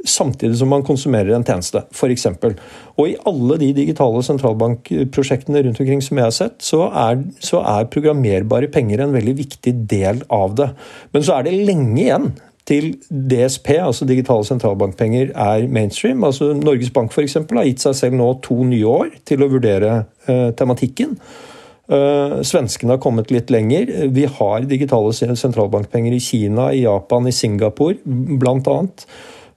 samtidig 0.06 0.58
som 0.60 0.70
man 0.70 0.86
konsumerer 0.86 1.34
en 1.36 1.46
tjeneste, 1.46 1.82
f.eks. 1.94 2.28
Og 2.98 3.10
i 3.10 3.16
alle 3.30 3.58
de 3.62 3.72
digitale 3.80 4.22
sentralbankprosjektene 4.26 5.64
rundt 5.66 5.82
omkring 5.82 6.04
som 6.06 6.20
jeg 6.20 6.28
har 6.28 6.36
sett, 6.36 6.60
så 6.64 6.86
er, 6.92 7.24
så 7.44 7.64
er 7.66 7.90
programmerbare 7.94 8.70
penger 8.74 9.04
en 9.04 9.16
veldig 9.16 9.38
viktig 9.40 9.74
del 9.90 10.22
av 10.34 10.56
det. 10.60 10.70
Men 11.16 11.26
så 11.26 11.38
er 11.38 11.48
det 11.48 11.58
lenge 11.68 12.04
igjen 12.04 12.32
til 12.68 12.94
DSP, 13.08 13.78
altså 13.80 14.08
digitale 14.08 14.44
sentralbankpenger, 14.48 15.32
er 15.32 15.68
mainstream. 15.72 16.24
Altså 16.28 16.52
Norges 16.54 16.92
Bank 16.92 17.14
for 17.16 17.24
eksempel, 17.24 17.62
har 17.62 17.70
gitt 17.70 17.86
seg 17.86 17.96
selv 17.96 18.20
nå 18.20 18.34
to 18.44 18.60
nye 18.68 18.88
år 18.92 19.14
til 19.28 19.44
å 19.44 19.52
vurdere 19.52 20.02
eh, 20.28 20.50
tematikken. 20.58 21.16
Svenskene 21.88 22.98
har 22.98 23.00
kommet 23.00 23.30
litt 23.32 23.48
lenger. 23.48 23.88
Vi 24.12 24.26
har 24.28 24.66
digitale 24.68 25.14
sentralbankpenger 25.16 26.12
i 26.12 26.20
Kina, 26.20 26.66
i 26.76 26.82
Japan, 26.82 27.30
i 27.30 27.32
Singapore 27.32 27.96
bl.a. 28.04 28.76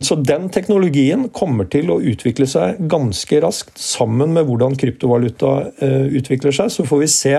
Så 0.01 0.17
den 0.17 0.49
teknologien 0.49 1.27
kommer 1.37 1.67
til 1.69 1.91
å 1.93 1.99
utvikle 2.01 2.47
seg 2.49 2.79
ganske 2.89 3.41
raskt 3.45 3.77
sammen 3.77 4.33
med 4.33 4.47
hvordan 4.49 4.79
kryptovaluta 4.81 5.51
eh, 5.77 6.07
utvikler 6.17 6.57
seg. 6.57 6.73
Så 6.73 6.87
får 6.89 7.03
vi 7.03 7.09
se 7.13 7.35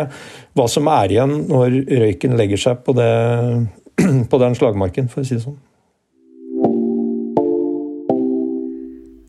hva 0.54 0.68
som 0.70 0.90
er 0.94 1.16
igjen 1.16 1.34
når 1.50 1.80
røyken 2.04 2.38
legger 2.38 2.62
seg 2.62 2.84
på, 2.86 2.94
det, 2.94 3.10
på 4.32 4.42
den 4.44 4.58
slagmarken, 4.60 5.10
for 5.10 5.24
å 5.24 5.26
si 5.26 5.40
det 5.40 5.46
sånn. 5.48 5.58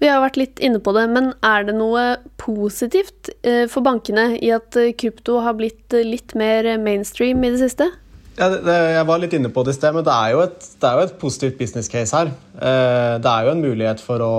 Vi 0.02 0.10
har 0.10 0.20
vært 0.20 0.36
litt 0.36 0.60
inne 0.60 0.82
på 0.82 0.92
det, 0.92 1.06
men 1.14 1.32
er 1.46 1.64
det 1.64 1.78
noe 1.78 2.04
positivt 2.42 3.32
eh, 3.46 3.64
for 3.70 3.86
bankene 3.86 4.34
i 4.44 4.52
at 4.52 4.76
eh, 4.76 4.92
krypto 4.98 5.40
har 5.40 5.56
blitt 5.56 5.96
litt 6.04 6.36
mer 6.36 6.74
mainstream 6.84 7.40
i 7.46 7.54
det 7.54 7.64
siste? 7.64 7.88
Ja, 8.32 8.48
det, 8.48 8.74
jeg 8.94 9.04
var 9.08 9.20
litt 9.20 9.34
inne 9.36 9.50
på 9.52 9.62
det 9.66 9.74
i 9.74 9.76
sted, 9.76 9.92
men 9.92 10.04
det 10.06 10.12
er, 10.12 10.38
et, 10.46 10.68
det 10.80 10.88
er 10.88 10.96
jo 10.96 11.04
et 11.04 11.18
positivt 11.20 11.58
business 11.58 11.90
case 11.92 12.16
her. 12.16 12.30
Eh, 12.56 13.14
det 13.20 13.28
er 13.28 13.44
jo 13.44 13.52
en 13.52 13.60
mulighet 13.60 14.00
for 14.00 14.24
å 14.24 14.36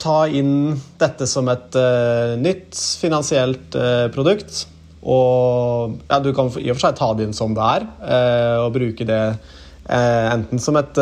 ta 0.00 0.22
inn 0.32 0.78
dette 1.00 1.28
som 1.28 1.50
et 1.52 1.76
uh, 1.76 2.38
nytt 2.40 2.78
finansielt 3.02 3.76
uh, 3.76 4.06
produkt. 4.14 4.62
Og 5.04 5.98
ja, 6.08 6.22
du 6.24 6.30
kan 6.36 6.48
i 6.56 6.70
og 6.72 6.78
for 6.78 6.86
seg 6.86 6.96
ta 6.96 7.10
det 7.18 7.28
inn 7.28 7.36
som 7.36 7.52
det 7.56 7.66
er, 7.76 7.84
og 8.64 8.72
bruke 8.74 9.04
det 9.08 9.20
enten 9.88 10.60
som 10.60 10.76
et 10.76 10.98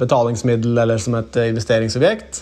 betalingsmiddel 0.00 0.80
eller 0.82 0.98
som 0.98 1.14
et 1.20 1.36
investeringsobjekt. 1.44 2.40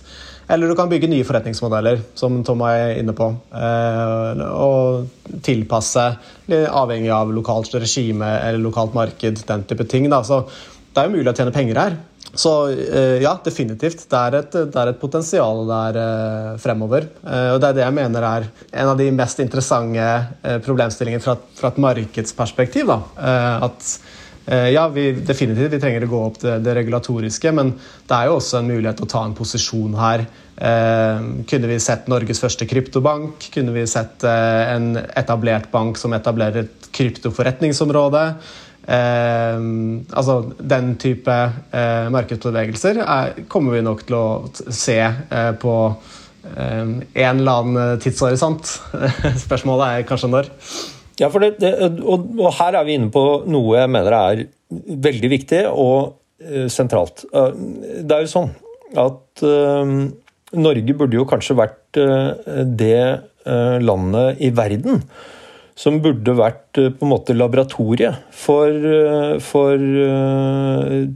Eller 0.49 0.69
du 0.69 0.77
kan 0.77 0.91
bygge 0.91 1.09
nye 1.09 1.25
forretningsmodeller, 1.25 2.01
som 2.19 2.43
Tom 2.45 2.63
er 2.69 2.99
inne 3.01 3.15
på. 3.17 3.31
Eh, 3.57 4.43
og 4.53 5.39
tilpasse, 5.45 6.07
avhengig 6.69 7.13
av 7.15 7.33
lokalt 7.33 7.73
regime 7.79 8.29
eller 8.43 8.61
lokalt 8.65 8.97
marked, 8.97 9.45
den 9.49 9.69
type 9.69 9.87
ting. 9.89 10.11
Da. 10.13 10.21
Så 10.27 10.43
det 10.45 11.01
er 11.01 11.09
jo 11.09 11.17
mulig 11.17 11.33
å 11.33 11.37
tjene 11.37 11.55
penger 11.55 11.81
her. 11.81 11.97
Så 12.35 12.53
eh, 12.73 13.23
ja, 13.23 13.37
definitivt. 13.45 14.05
Det 14.11 14.21
er 14.21 14.39
et, 14.43 14.59
det 14.73 14.81
er 14.83 14.91
et 14.91 15.01
potensial 15.01 15.65
der 15.71 16.01
eh, 16.03 16.51
fremover. 16.61 17.09
Og 17.25 17.63
det 17.63 17.71
er 17.71 17.79
det 17.79 17.87
jeg 17.87 17.97
mener 17.97 18.29
er 18.29 18.51
en 18.73 18.93
av 18.93 19.01
de 19.01 19.09
mest 19.15 19.41
interessante 19.41 20.11
problemstillingene 20.67 21.25
fra, 21.25 21.39
fra 21.57 21.73
et 21.73 21.81
markedsperspektiv. 21.87 22.93
Da. 22.93 23.01
At 23.65 23.95
ja, 24.45 24.83
vi, 24.93 25.07
definitivt 25.25 25.73
vi 25.73 25.79
trenger 25.81 26.05
å 26.05 26.09
gå 26.11 26.19
opp 26.27 26.35
det, 26.43 26.59
det, 26.67 26.75
regulatoriske, 26.77 27.53
men 27.57 27.71
det 28.05 28.17
er 28.17 28.29
jo 28.29 28.35
også 28.37 28.59
en 28.59 28.69
mulighet 28.69 29.01
å 29.01 29.09
ta 29.09 29.23
en 29.25 29.37
posisjon 29.37 29.95
her. 29.97 30.27
Eh, 30.55 31.23
kunne 31.51 31.71
vi 31.71 31.79
sett 31.83 32.11
Norges 32.13 32.43
første 32.43 32.67
kryptobank? 32.69 33.49
Kunne 33.55 33.73
vi 33.75 33.87
sett 33.91 34.23
eh, 34.29 34.75
en 34.75 34.93
etablert 35.17 35.71
bank 35.73 35.99
som 35.99 36.15
etablerer 36.15 36.67
et 36.67 36.91
kryptoforretningsområde? 36.95 38.27
Eh, 38.85 39.57
altså 40.13 40.37
Den 40.61 40.95
type 41.01 41.33
eh, 41.33 42.11
markedsbevegelser 42.13 43.01
er, 43.01 43.33
kommer 43.49 43.79
vi 43.79 43.87
nok 43.87 44.05
til 44.07 44.19
å 44.19 44.27
se 44.69 45.01
eh, 45.01 45.53
på 45.61 45.79
en 46.45 46.99
eller 47.17 47.63
annen 47.63 48.01
tidshorisont. 48.05 48.69
Spørsmålet 49.47 49.87
er 49.87 50.03
kanskje 50.05 50.29
når. 50.29 50.51
Ja, 51.21 51.31
det, 51.31 51.51
det, 51.63 51.73
og, 52.03 52.27
og, 52.41 52.51
her 52.59 52.81
er 52.81 52.87
vi 52.87 52.97
inne 52.99 53.13
på 53.15 53.23
noe 53.47 53.79
jeg 53.79 53.93
mener 53.95 54.17
er 54.19 54.43
veldig 55.07 55.31
viktig 55.31 55.63
og 55.71 56.17
uh, 56.43 56.67
sentralt. 56.73 57.27
Uh, 57.31 57.53
det 58.03 58.17
er 58.17 58.25
jo 58.25 58.33
sånn 58.33 58.51
at 58.99 59.45
uh, 59.47 59.95
Norge 60.55 60.97
burde 60.99 61.19
jo 61.19 61.29
kanskje 61.29 61.59
vært 61.59 61.81
det 61.95 63.21
landet 63.85 64.41
i 64.43 64.49
verden 64.55 65.03
som 65.79 65.99
burde 66.03 66.33
vært 66.39 66.79
på 66.79 67.07
en 67.07 67.11
måte 67.11 67.35
laboratoriet 67.35 68.31
for, 68.35 68.87
for 69.43 69.85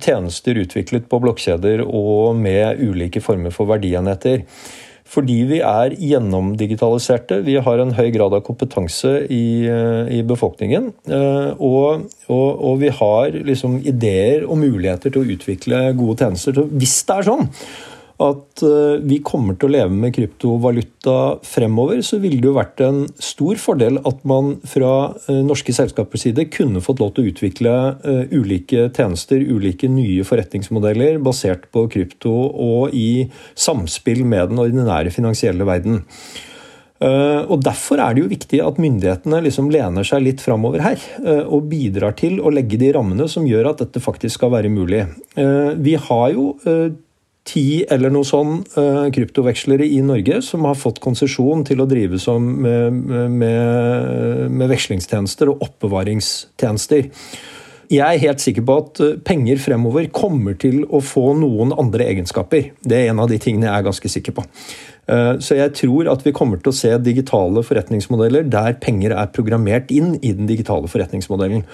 tjenester 0.02 0.58
utviklet 0.62 1.06
på 1.10 1.20
blokkjeder 1.22 1.84
og 1.86 2.34
med 2.38 2.82
ulike 2.82 3.22
former 3.22 3.54
for 3.54 3.70
verdienheter. 3.70 4.42
Fordi 5.08 5.38
vi 5.48 5.58
er 5.64 5.94
gjennomdigitaliserte. 5.96 7.40
Vi 7.46 7.56
har 7.64 7.80
en 7.80 7.94
høy 7.96 8.10
grad 8.12 8.34
av 8.36 8.44
kompetanse 8.44 9.14
i, 9.32 9.64
eh, 9.64 10.10
i 10.18 10.22
befolkningen. 10.26 10.90
Eh, 11.08 11.50
og, 11.56 12.08
og, 12.28 12.48
og, 12.52 12.74
vi 12.82 12.92
har 12.92 13.38
liksom 13.48 13.78
ideer 13.88 14.44
og 14.44 14.60
muligheter 14.60 15.14
til 15.14 15.24
å 15.24 15.36
utvikle 15.36 15.84
gode 15.96 16.18
tjenester. 16.20 16.58
Så 16.58 16.66
hvis 16.68 16.98
det 17.08 17.16
er 17.16 17.30
sånn 17.30 17.48
at 18.18 18.62
eh, 18.66 18.98
vi 19.06 19.20
kommer 19.22 19.54
til 19.54 19.68
å 19.68 19.74
leve 19.76 19.94
med 19.94 20.12
kryptovaluta 20.16 21.38
fremover, 21.46 22.00
så 22.02 22.18
ville 22.18 22.40
det 22.42 22.50
jo 22.50 22.56
vært 22.56 22.82
en 22.82 23.04
stor 23.22 23.60
fordel 23.62 24.00
at 24.08 24.24
man 24.28 24.56
fra 24.66 24.92
eh, 25.28 25.38
norske 25.46 25.74
selskapers 25.74 26.26
side 26.26 26.48
kunne 26.54 26.82
fått 26.82 27.02
lov 27.02 27.14
til 27.14 27.24
å 27.24 27.32
utvikle 27.32 27.76
eh, 28.02 28.34
ulike 28.34 28.88
tjenester, 28.96 29.38
ulike 29.38 29.90
nye 29.92 30.26
forretningsmodeller 30.26 31.22
basert 31.22 31.70
på 31.74 31.86
krypto 31.94 32.34
og 32.50 32.94
i 32.96 33.28
samspill 33.54 34.24
med 34.26 34.50
den 34.50 34.66
ordinære 34.66 35.14
finansielle 35.14 35.66
verden. 35.68 36.02
Og 36.98 37.60
Derfor 37.62 38.00
er 38.02 38.16
det 38.16 38.24
jo 38.24 38.30
viktig 38.32 38.58
at 38.58 38.78
myndighetene 38.82 39.38
liksom 39.44 39.68
lener 39.70 40.02
seg 40.02 40.24
litt 40.24 40.40
framover 40.42 40.82
her, 40.82 41.04
og 41.46 41.68
bidrar 41.70 42.16
til 42.18 42.40
å 42.42 42.50
legge 42.50 42.80
de 42.80 42.88
rammene 42.96 43.28
som 43.30 43.46
gjør 43.46 43.68
at 43.70 43.84
dette 43.84 44.02
faktisk 44.02 44.40
skal 44.40 44.50
være 44.56 44.72
mulig. 44.74 45.04
Vi 45.38 45.94
har 46.08 46.32
jo 46.34 46.48
ti 47.48 47.82
eller 47.88 48.12
noe 48.12 48.28
sånn 48.28 48.60
uh, 48.76 49.06
kryptovekslere 49.14 49.86
i 49.88 50.02
Norge 50.04 50.42
som 50.44 50.66
har 50.68 50.76
fått 50.78 51.00
konsesjon 51.04 51.64
til 51.68 51.80
å 51.80 51.88
drive 51.88 52.20
som 52.22 52.44
med, 52.64 52.98
med, 53.32 54.50
med 54.52 54.72
vekslingstjenester 54.74 55.52
og 55.52 55.64
oppbevaringstjenester. 55.68 57.08
Jeg 57.88 58.04
er 58.04 58.20
helt 58.20 58.42
sikker 58.44 58.64
på 58.68 58.74
at 58.82 59.00
eh, 59.00 59.16
penger 59.24 59.60
fremover 59.64 60.10
kommer 60.12 60.58
til 60.60 60.82
å 60.92 61.00
få 61.00 61.30
noen 61.38 61.72
andre 61.72 62.04
egenskaper. 62.12 62.74
Det 62.84 62.98
er 62.98 63.12
en 63.12 63.22
av 63.22 63.30
de 63.30 63.38
tingene 63.40 63.70
jeg 63.70 63.80
er 63.80 63.86
ganske 63.86 64.10
sikker 64.12 64.36
på. 64.36 64.44
Eh, 65.08 65.38
så 65.40 65.56
jeg 65.56 65.72
tror 65.78 66.10
at 66.12 66.24
vi 66.26 66.34
kommer 66.36 66.60
til 66.60 66.72
å 66.72 66.76
se 66.76 66.90
digitale 67.00 67.62
forretningsmodeller 67.64 68.50
der 68.52 68.76
penger 68.82 69.14
er 69.16 69.30
programmert 69.32 69.92
inn 69.94 70.18
i 70.20 70.34
den 70.36 70.50
digitale 70.50 70.90
forretningsmodellen. 70.90 71.64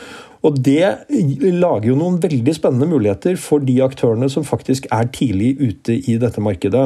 Og 0.45 0.59
det 0.61 1.09
lager 1.09 1.89
jo 1.89 1.97
noen 1.97 2.19
veldig 2.21 2.53
spennende 2.53 2.87
muligheter 2.91 3.39
for 3.41 3.65
de 3.65 3.79
aktørene 3.83 4.29
som 4.31 4.45
faktisk 4.45 4.87
er 4.93 5.09
tidlig 5.15 5.55
ute 5.57 5.97
i 5.97 6.19
dette 6.21 6.43
markedet. 6.45 6.83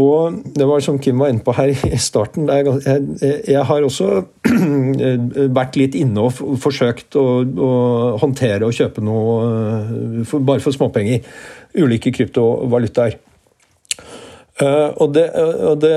Og 0.00 0.38
det 0.56 0.68
var 0.68 0.80
som 0.80 0.96
Kim 1.02 1.20
var 1.20 1.28
inne 1.28 1.44
på 1.44 1.52
her 1.52 1.74
i 1.74 2.00
starten, 2.00 2.48
jeg 2.48 3.66
har 3.68 3.84
også 3.84 4.22
vært 5.58 5.76
litt 5.76 5.98
inne 6.00 6.24
og 6.24 6.40
forsøkt 6.62 7.18
å, 7.20 7.26
håndtere 8.22 8.64
og 8.64 8.72
kjøpe 8.80 9.04
noe 9.04 10.24
for, 10.24 10.40
bare 10.40 10.64
for 10.64 10.72
småpenger. 10.72 11.20
Ulike 11.76 12.14
kryptovalutaer. 12.16 13.20
Uh, 14.60 14.92
og 15.00 15.14
det, 15.16 15.22
uh, 15.32 15.72
det, 15.80 15.90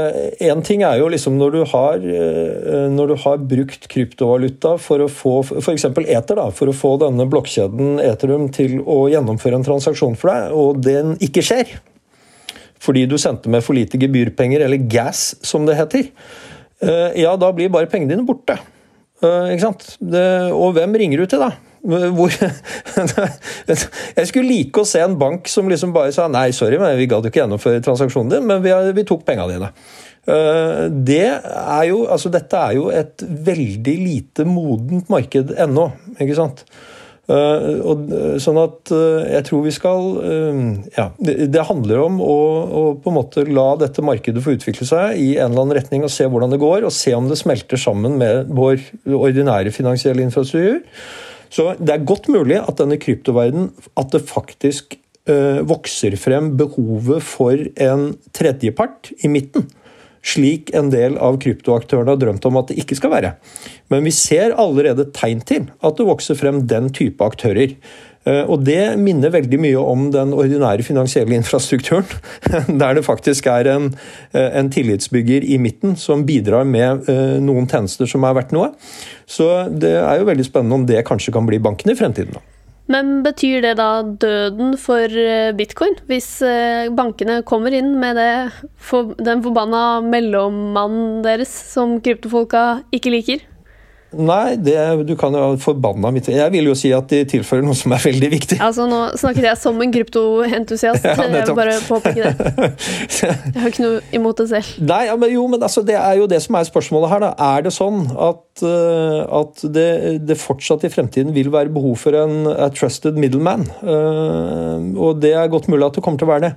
En 0.47 0.61
ting 0.63 0.79
er 0.87 1.01
jo 1.01 1.09
liksom 1.11 1.35
når 1.35 1.51
du 1.51 1.57
har, 1.73 1.99
uh, 1.99 2.85
når 2.87 3.11
du 3.11 3.15
har 3.25 3.41
brukt 3.51 3.89
kryptovaluta 3.91 4.77
for 4.79 5.03
å 5.03 5.09
få 5.11 5.33
f.eks. 5.43 5.83
Ether, 5.89 6.39
da, 6.39 6.45
for 6.55 6.71
å 6.71 6.75
få 6.75 6.93
denne 7.01 7.27
blokkjeden 7.27 7.99
Eterum 7.99 8.47
til 8.55 8.77
å 8.79 9.09
gjennomføre 9.11 9.59
en 9.59 9.67
transaksjon 9.67 10.15
for 10.19 10.31
deg, 10.31 10.55
og 10.55 10.79
den 10.85 11.17
ikke 11.25 11.43
skjer 11.45 11.75
fordi 12.85 13.05
du 13.09 13.15
sendte 13.17 13.49
med 13.49 13.63
for 13.65 13.73
lite 13.73 13.97
gebyrpenger, 13.97 14.61
eller 14.61 14.83
gas 14.91 15.31
som 15.47 15.63
det 15.65 15.77
heter, 15.79 16.09
ja, 17.17 17.31
da 17.39 17.47
blir 17.55 17.71
bare 17.73 17.87
pengene 17.89 18.11
dine 18.11 18.25
borte. 18.27 18.59
ikke 19.23 19.63
sant? 19.63 19.87
Det, 19.97 20.21
og 20.53 20.75
hvem 20.75 20.93
ringer 21.01 21.23
du 21.23 21.31
til 21.31 21.41
da? 21.41 21.47
Hvor, 21.85 22.33
jeg 23.69 24.29
skulle 24.29 24.47
like 24.49 24.81
å 24.81 24.87
se 24.89 25.03
en 25.05 25.19
bank 25.21 25.49
som 25.51 25.69
liksom 25.69 25.93
bare 25.93 26.13
sa 26.15 26.25
nei, 26.31 26.47
sorry, 26.55 26.79
men 26.81 26.97
vi 26.97 27.05
gadd 27.11 27.29
ikke 27.29 27.43
gjennomføre 27.43 27.83
transaksjonen 27.85 28.33
din, 28.33 28.49
men 28.49 28.63
vi, 28.65 28.73
vi 28.97 29.05
tok 29.05 29.25
pengene 29.27 29.53
dine. 29.53 29.71
Eh, 30.25 30.85
det 31.05 31.27
er 31.29 31.85
jo, 31.91 32.03
altså 32.09 32.31
Dette 32.33 32.57
er 32.57 32.75
jo 32.79 32.89
et 32.89 33.21
veldig 33.21 33.95
lite 34.01 34.45
modent 34.49 35.09
marked 35.13 35.53
ennå, 35.53 35.89
ikke 36.17 36.37
sant? 36.37 36.63
Eh, 37.29 37.67
og, 37.85 38.09
sånn 38.41 38.57
at 38.61 38.91
eh, 38.93 39.29
jeg 39.33 39.45
tror 39.47 39.63
vi 39.65 39.71
skal 39.73 40.03
Ja, 40.93 41.07
det 41.17 41.63
handler 41.65 42.03
om 42.03 42.19
å, 42.21 42.35
å, 42.65 42.83
på 43.01 43.09
en 43.09 43.17
måte 43.17 43.45
la 43.49 43.71
dette 43.81 44.05
markedet 44.05 44.43
få 44.45 44.53
utvikle 44.57 44.85
seg 44.85 45.21
i 45.21 45.31
en 45.39 45.49
eller 45.49 45.63
annen 45.63 45.77
retning 45.79 46.05
og 46.05 46.13
se 46.13 46.27
hvordan 46.29 46.53
det 46.53 46.61
går, 46.61 46.85
og 46.85 46.93
se 46.93 47.13
om 47.17 47.29
det 47.29 47.39
smelter 47.41 47.81
sammen 47.81 48.17
med 48.21 48.49
vår 48.53 48.81
ordinære 49.09 49.73
finansielle 49.73 50.25
infrastruktur. 50.25 50.81
Så 51.53 51.73
det 51.79 51.93
er 51.93 52.05
godt 52.07 52.29
mulig 52.31 52.59
at 52.61 52.77
denne 52.81 52.99
kryptoverdenen 53.01 53.71
at 53.99 54.11
det 54.13 54.25
faktisk 54.29 54.97
øh, 55.29 55.61
vokser 55.67 56.15
frem 56.19 56.53
behovet 56.59 57.23
for 57.25 57.55
en 57.55 58.13
tredjepart 58.35 59.11
i 59.23 59.31
midten. 59.31 59.67
Slik 60.25 60.71
en 60.73 60.89
del 60.89 61.19
av 61.21 61.37
kryptoaktørene 61.41 62.15
har 62.15 62.21
drømt 62.21 62.45
om 62.49 62.57
at 62.57 62.71
det 62.71 62.79
ikke 62.81 62.97
skal 62.97 63.13
være. 63.13 63.35
Men 63.93 64.07
vi 64.07 64.13
ser 64.15 64.55
allerede 64.57 65.11
tegn 65.13 65.43
til 65.45 65.67
at 65.69 65.99
det 65.99 66.07
vokser 66.07 66.37
frem 66.39 66.63
den 66.65 66.89
type 66.89 67.21
aktører. 67.21 67.75
Og 68.25 68.63
det 68.65 68.95
minner 68.97 69.29
veldig 69.29 69.59
mye 69.61 69.81
om 69.81 70.07
den 70.13 70.31
ordinære 70.33 70.81
finansielle 70.87 71.37
infrastrukturen, 71.37 72.07
der 72.81 72.97
det 72.97 73.05
faktisk 73.05 73.45
er 73.51 73.69
en, 73.69 73.91
en 74.33 74.71
tillitsbygger 74.73 75.45
i 75.45 75.59
midten 75.61 75.93
som 75.99 76.25
bidrar 76.25 76.65
med 76.65 77.05
noen 77.45 77.69
tjenester 77.69 78.09
som 78.09 78.25
er 78.25 78.33
verdt 78.39 78.55
noe. 78.57 78.71
Så 79.29 79.67
det 79.69 79.93
er 79.99 80.19
jo 80.19 80.29
veldig 80.31 80.49
spennende 80.49 80.81
om 80.81 80.89
det 80.89 81.05
kanskje 81.05 81.35
kan 81.37 81.45
bli 81.45 81.61
banken 81.61 81.93
i 81.93 81.97
fremtiden. 82.01 82.41
Men 82.91 83.23
betyr 83.25 83.63
det 83.65 83.73
da 83.79 84.03
døden 84.05 84.75
for 84.77 85.09
eh, 85.09 85.49
bitcoin, 85.57 85.97
hvis 86.09 86.29
eh, 86.45 86.91
bankene 86.93 87.39
kommer 87.47 87.73
inn 87.73 87.95
med 88.01 88.19
det, 88.19 88.33
den 89.25 89.41
forbanna 89.45 90.03
mellommannen 90.05 91.23
deres 91.25 91.49
som 91.73 91.97
kryptofolka 92.05 92.85
ikke 92.93 93.13
liker? 93.15 93.45
Nei, 94.15 94.55
det, 94.61 94.75
du 95.07 95.13
kan 95.19 95.35
jo 95.35 95.55
forbanna 95.61 96.11
mitt 96.13 96.29
Jeg 96.31 96.51
vil 96.53 96.69
jo 96.69 96.75
si 96.77 96.91
at 96.95 97.09
de 97.11 97.21
tilfører 97.29 97.65
noe 97.65 97.75
som 97.77 97.93
er 97.95 98.03
veldig 98.03 98.29
viktig. 98.31 98.59
Altså, 98.63 98.87
Nå 98.89 99.01
snakket 99.19 99.49
jeg 99.49 99.59
som 99.59 99.81
en 99.81 99.93
kryptoentusiast. 99.93 101.05
Ja, 101.05 101.15
jeg 101.25 101.45
vil 101.49 101.57
bare 101.57 101.75
påpeke 101.87 102.23
det. 102.25 102.69
Jeg 103.25 103.61
har 103.61 103.71
ikke 103.71 103.83
noe 103.83 103.99
imot 104.15 104.39
det 104.39 104.47
selv. 104.49 104.69
Nei, 104.85 105.05
ja, 105.07 105.15
men, 105.19 105.31
jo, 105.33 105.45
men 105.51 105.63
altså, 105.63 105.83
det 105.85 105.95
er 105.97 106.17
jo 106.19 106.27
det 106.29 106.39
som 106.43 106.57
er 106.57 106.67
spørsmålet 106.67 107.11
her. 107.11 107.23
Da. 107.23 107.31
Er 107.55 107.65
det 107.65 107.73
sånn 107.75 108.01
at, 108.11 108.43
uh, 108.63 109.21
at 109.41 109.63
det, 109.75 109.87
det, 110.27 110.37
fortsatt 110.39 110.85
i 110.87 110.91
fremtiden 110.91 111.33
vil 111.35 111.51
være 111.53 111.73
behov 111.73 111.97
for 112.01 112.17
en 112.19 112.49
trusted 112.75 113.17
middleman? 113.19 113.65
Uh, 113.81 114.91
og 114.95 115.21
det 115.23 115.35
er 115.37 115.51
godt 115.51 115.69
mulig 115.71 115.87
at 115.87 115.97
det 115.97 116.05
kommer 116.05 116.21
til 116.21 116.29
å 116.29 116.33
være 116.33 116.49
det. 116.49 116.53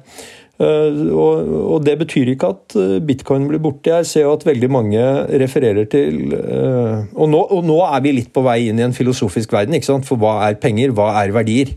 Eh, 0.59 1.15
og, 1.15 1.85
Det 1.87 1.95
betyr 2.01 2.33
ikke 2.33 2.51
at 2.51 2.77
eh, 2.77 2.99
bitcoin 3.05 3.47
blir 3.49 3.63
borte. 3.63 3.95
Jeg 3.95 4.07
ser 4.11 4.27
jo 4.27 4.35
at 4.35 4.47
veldig 4.47 4.71
mange 4.71 5.03
refererer 5.43 5.87
til 5.91 6.35
eh, 6.35 7.07
og 7.15 7.31
nå, 7.31 7.45
og 7.55 7.65
nå 7.67 7.79
er 7.87 8.03
vi 8.03 8.17
litt 8.17 8.33
på 8.35 8.43
vei 8.43 8.65
inn 8.69 8.81
i 8.81 8.87
en 8.89 8.97
filosofisk 8.97 9.55
verden. 9.55 9.79
ikke 9.79 9.93
sant? 9.93 10.09
For 10.09 10.19
hva 10.19 10.41
er 10.49 10.59
penger? 10.59 10.95
Hva 10.97 11.13
er 11.23 11.35
verdier? 11.37 11.77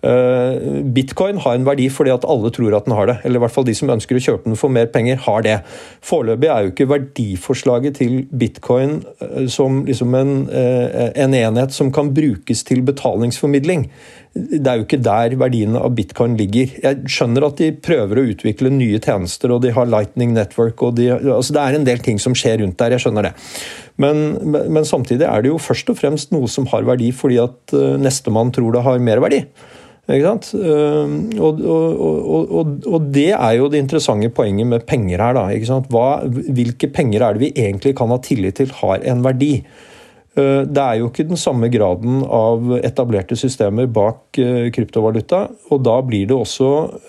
Eh, 0.00 0.82
bitcoin 0.96 1.36
har 1.44 1.58
en 1.58 1.66
verdi 1.66 1.90
fordi 1.92 2.12
at 2.14 2.24
alle 2.24 2.48
tror 2.54 2.76
at 2.76 2.86
den 2.88 2.96
har 2.96 3.10
det. 3.10 3.18
Eller 3.24 3.40
i 3.40 3.44
hvert 3.44 3.54
fall 3.54 3.66
de 3.68 3.76
som 3.76 3.92
ønsker 3.92 4.16
å 4.16 4.22
kjøpe 4.24 4.48
den 4.48 4.60
for 4.60 4.72
mer 4.72 4.88
penger, 4.92 5.20
har 5.26 5.44
det. 5.44 5.58
Foreløpig 6.06 6.48
er 6.48 6.64
jo 6.64 6.72
ikke 6.72 6.88
verdiforslaget 6.94 8.00
til 8.00 8.22
bitcoin 8.32 9.00
eh, 9.20 9.44
som 9.52 9.82
liksom 9.88 10.16
en, 10.16 10.32
eh, 10.48 11.10
en 11.20 11.36
enhet 11.36 11.76
som 11.76 11.92
kan 11.92 12.14
brukes 12.16 12.64
til 12.64 12.80
betalingsformidling. 12.86 13.88
Det 14.30 14.62
er 14.62 14.78
jo 14.78 14.86
ikke 14.86 15.02
der 15.02 15.34
verdiene 15.36 15.80
av 15.82 15.92
bitcoin 15.98 16.36
ligger. 16.38 16.70
Jeg 16.80 17.10
skjønner 17.10 17.48
at 17.48 17.60
de 17.60 17.72
prøver 17.74 18.20
å 18.20 18.24
utvikle 18.30 18.70
nye 18.72 19.00
tjenester, 19.02 19.50
og 19.50 19.64
de 19.64 19.72
har 19.74 19.90
Lightning 19.90 20.32
Network 20.36 20.84
og 20.86 20.94
de, 21.00 21.08
altså 21.18 21.56
Det 21.56 21.64
er 21.64 21.76
en 21.76 21.88
del 21.88 21.98
ting 22.04 22.20
som 22.22 22.36
skjer 22.38 22.62
rundt 22.62 22.78
der, 22.78 22.94
jeg 22.94 23.04
skjønner 23.04 23.26
det. 23.26 23.32
Men, 24.00 24.38
men 24.46 24.86
samtidig 24.86 25.26
er 25.26 25.42
det 25.42 25.50
jo 25.50 25.58
først 25.60 25.90
og 25.90 25.98
fremst 25.98 26.30
noe 26.32 26.48
som 26.48 26.70
har 26.70 26.86
verdi 26.86 27.10
fordi 27.12 27.40
at 27.42 27.74
nestemann 28.00 28.54
tror 28.54 28.78
det 28.78 28.86
har 28.86 29.02
mer 29.02 29.20
verdi. 29.20 29.42
Ehm, 30.10 31.14
og, 31.38 31.60
og, 31.62 32.00
og, 32.60 32.72
og, 32.86 33.06
det 33.14 33.30
er 33.36 33.52
jo 33.58 33.68
det 33.70 33.82
interessante 33.84 34.30
poenget 34.34 34.66
med 34.66 34.86
penger 34.88 35.22
her. 35.22 35.36
Da? 35.38 35.78
Hva, 35.92 36.08
hvilke 36.26 36.90
penger 36.92 37.24
er 37.26 37.36
det 37.36 37.44
vi 37.44 37.52
egentlig 37.54 37.94
kan 37.98 38.10
ha 38.12 38.18
tillit 38.24 38.58
til 38.60 38.74
har 38.80 39.06
en 39.06 39.24
verdi? 39.26 39.52
Eh, 40.38 40.62
det 40.62 40.82
er 40.82 40.98
jo 41.00 41.08
ikke 41.08 41.26
den 41.26 41.38
samme 41.40 41.66
graden 41.72 42.20
av 42.22 42.76
etablerte 42.78 43.34
systemer 43.38 43.88
bak 43.90 44.38
eh, 44.38 44.68
kryptovaluta. 44.74 45.42
Og 45.74 45.82
da 45.82 45.96
blir 46.06 46.28
det 46.30 46.36
også 46.36 46.68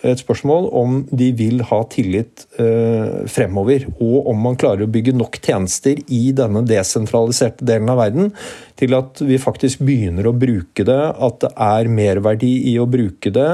et 0.10 0.24
spørsmål 0.24 0.70
om 0.82 0.98
de 1.12 1.30
vil 1.38 1.62
ha 1.70 1.84
tillit 1.92 2.48
eh, 2.62 3.22
fremover. 3.30 3.86
Og 4.02 4.32
om 4.32 4.42
man 4.48 4.58
klarer 4.62 4.88
å 4.88 4.92
bygge 4.92 5.14
nok 5.18 5.38
tjenester 5.38 6.02
i 6.10 6.24
denne 6.38 6.66
desentraliserte 6.66 7.68
delen 7.68 7.94
av 7.94 8.02
verden 8.02 8.34
til 8.82 8.98
at 8.98 9.22
vi 9.22 9.38
faktisk 9.42 9.84
begynner 9.86 10.26
å 10.26 10.36
bruke 10.36 10.86
det, 10.88 11.02
at 11.14 11.42
det 11.44 11.54
er 11.62 11.92
merverdi 11.94 12.56
i 12.74 12.80
å 12.82 12.90
bruke 12.90 13.30
det, 13.34 13.52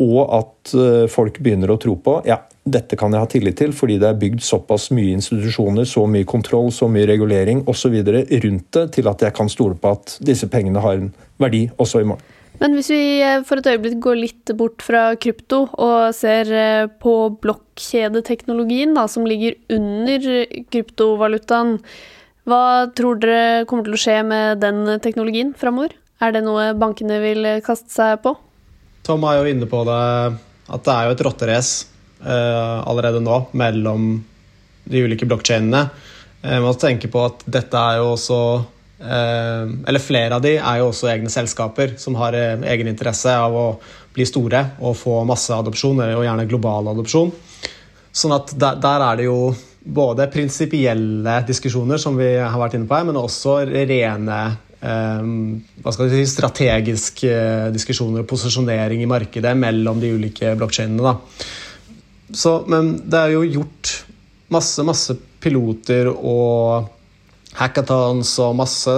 og 0.00 0.20
at 0.36 0.72
folk 1.10 1.40
begynner 1.42 1.72
å 1.72 1.78
tro 1.82 1.96
på 1.98 2.20
ja, 2.28 2.38
dette 2.72 2.96
kan 2.98 3.12
jeg 3.14 3.22
ha 3.22 3.28
tillit 3.30 3.58
til, 3.60 3.72
fordi 3.76 3.98
det 4.00 4.08
er 4.08 4.18
bygd 4.20 4.42
såpass 4.44 4.88
mye 4.94 5.14
institusjoner, 5.16 5.86
så 5.88 6.06
mye 6.10 6.28
kontroll, 6.28 6.70
så 6.74 6.88
mye 6.90 7.08
regulering 7.10 7.64
osv. 7.70 7.96
rundt 8.00 8.68
det, 8.76 8.84
til 8.96 9.08
at 9.10 9.24
jeg 9.26 9.36
kan 9.36 9.50
stole 9.52 9.78
på 9.78 9.94
at 9.96 10.18
disse 10.24 10.48
pengene 10.50 10.82
har 10.82 11.00
en 11.00 11.10
verdi 11.40 11.66
også 11.78 12.02
i 12.02 12.08
morgen. 12.12 12.36
Men 12.60 12.74
hvis 12.76 12.90
vi 12.92 13.02
eh, 13.24 13.40
for 13.48 13.60
et 13.60 13.68
øyeblikk 13.70 14.00
går 14.04 14.18
litt 14.20 14.52
bort 14.58 14.82
fra 14.84 15.14
krypto 15.16 15.62
og 15.80 16.12
ser 16.16 16.50
eh, 16.52 16.90
på 17.00 17.14
blokkjedeteknologien 17.40 18.92
da, 18.96 19.06
som 19.08 19.24
ligger 19.28 19.56
under 19.72 20.26
kryptovalutaen, 20.72 21.78
hva 22.48 22.90
tror 22.96 23.20
dere 23.20 23.64
kommer 23.68 23.86
til 23.86 23.96
å 23.96 24.00
skje 24.00 24.18
med 24.28 24.60
den 24.64 24.84
teknologien 25.04 25.54
framover? 25.56 25.94
Er 26.20 26.34
det 26.36 26.44
noe 26.44 26.72
bankene 26.76 27.20
vil 27.22 27.48
kaste 27.64 27.92
seg 27.92 28.20
på? 28.24 28.34
Tom 29.06 29.24
er 29.24 29.40
jo 29.40 29.54
inne 29.54 29.68
på 29.68 29.80
det, 29.88 30.00
at 30.68 30.84
det 30.84 30.92
er 30.96 31.08
jo 31.08 31.14
et 31.16 31.24
rotterace 31.24 31.89
allerede 32.20 33.22
nå 33.24 33.36
mellom 33.56 34.10
de 34.90 35.04
ulike 35.04 35.26
blokkjedene. 35.28 35.86
Eh, 36.42 36.58
man 36.58 36.70
må 36.70 36.76
tenke 36.80 37.10
på 37.12 37.24
at 37.24 37.44
dette 37.46 37.80
er 37.80 38.00
jo 38.00 38.12
også 38.14 38.40
eh, 39.04 39.64
Eller 39.90 40.02
flere 40.02 40.38
av 40.38 40.44
de 40.44 40.56
er 40.56 40.80
jo 40.80 40.90
også 40.90 41.10
egne 41.12 41.32
selskaper 41.32 41.96
som 42.00 42.16
har 42.20 42.36
egen 42.36 42.90
interesse 42.90 43.34
av 43.34 43.56
å 43.56 43.66
bli 44.14 44.26
store 44.26 44.64
og 44.82 44.96
få 44.98 45.20
masseadopsjon, 45.28 46.00
og 46.02 46.24
gjerne 46.26 46.48
global 46.50 46.90
adopsjon. 46.90 47.30
Sånn 48.10 48.34
at 48.34 48.50
der, 48.58 48.80
der 48.82 49.04
er 49.06 49.20
det 49.20 49.28
jo 49.28 49.52
både 49.80 50.26
prinsipielle 50.32 51.36
diskusjoner, 51.46 52.00
som 52.02 52.18
vi 52.18 52.32
har 52.34 52.58
vært 52.58 52.74
inne 52.76 52.90
på 52.90 52.96
her, 52.98 53.06
men 53.06 53.20
også 53.20 53.60
rene 53.70 54.40
hva 54.80 55.92
skal 55.92 56.08
si, 56.08 56.24
strategiske 56.24 57.32
diskusjoner 57.70 58.24
og 58.24 58.28
posisjonering 58.30 59.02
i 59.04 59.08
markedet 59.08 59.52
mellom 59.60 60.00
de 60.02 60.14
ulike 60.16 60.54
blokkjedene. 60.58 61.14
Så, 62.36 62.60
men 62.70 62.94
det 63.10 63.18
er 63.18 63.34
jo 63.34 63.44
gjort 63.58 63.92
masse, 64.54 64.84
masse 64.86 65.16
piloter 65.40 66.10
og 66.10 66.88
hackathons 67.58 68.36
og 68.44 68.56
masse 68.60 68.92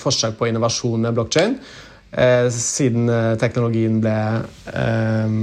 forsøk 0.00 0.38
på 0.38 0.48
innovasjon 0.48 1.02
med 1.04 1.16
blokkjede 1.16 1.58
eh, 2.12 2.48
siden 2.54 3.10
eh, 3.12 3.34
teknologien 3.40 3.98
ble 4.00 4.16
eh, 4.72 5.36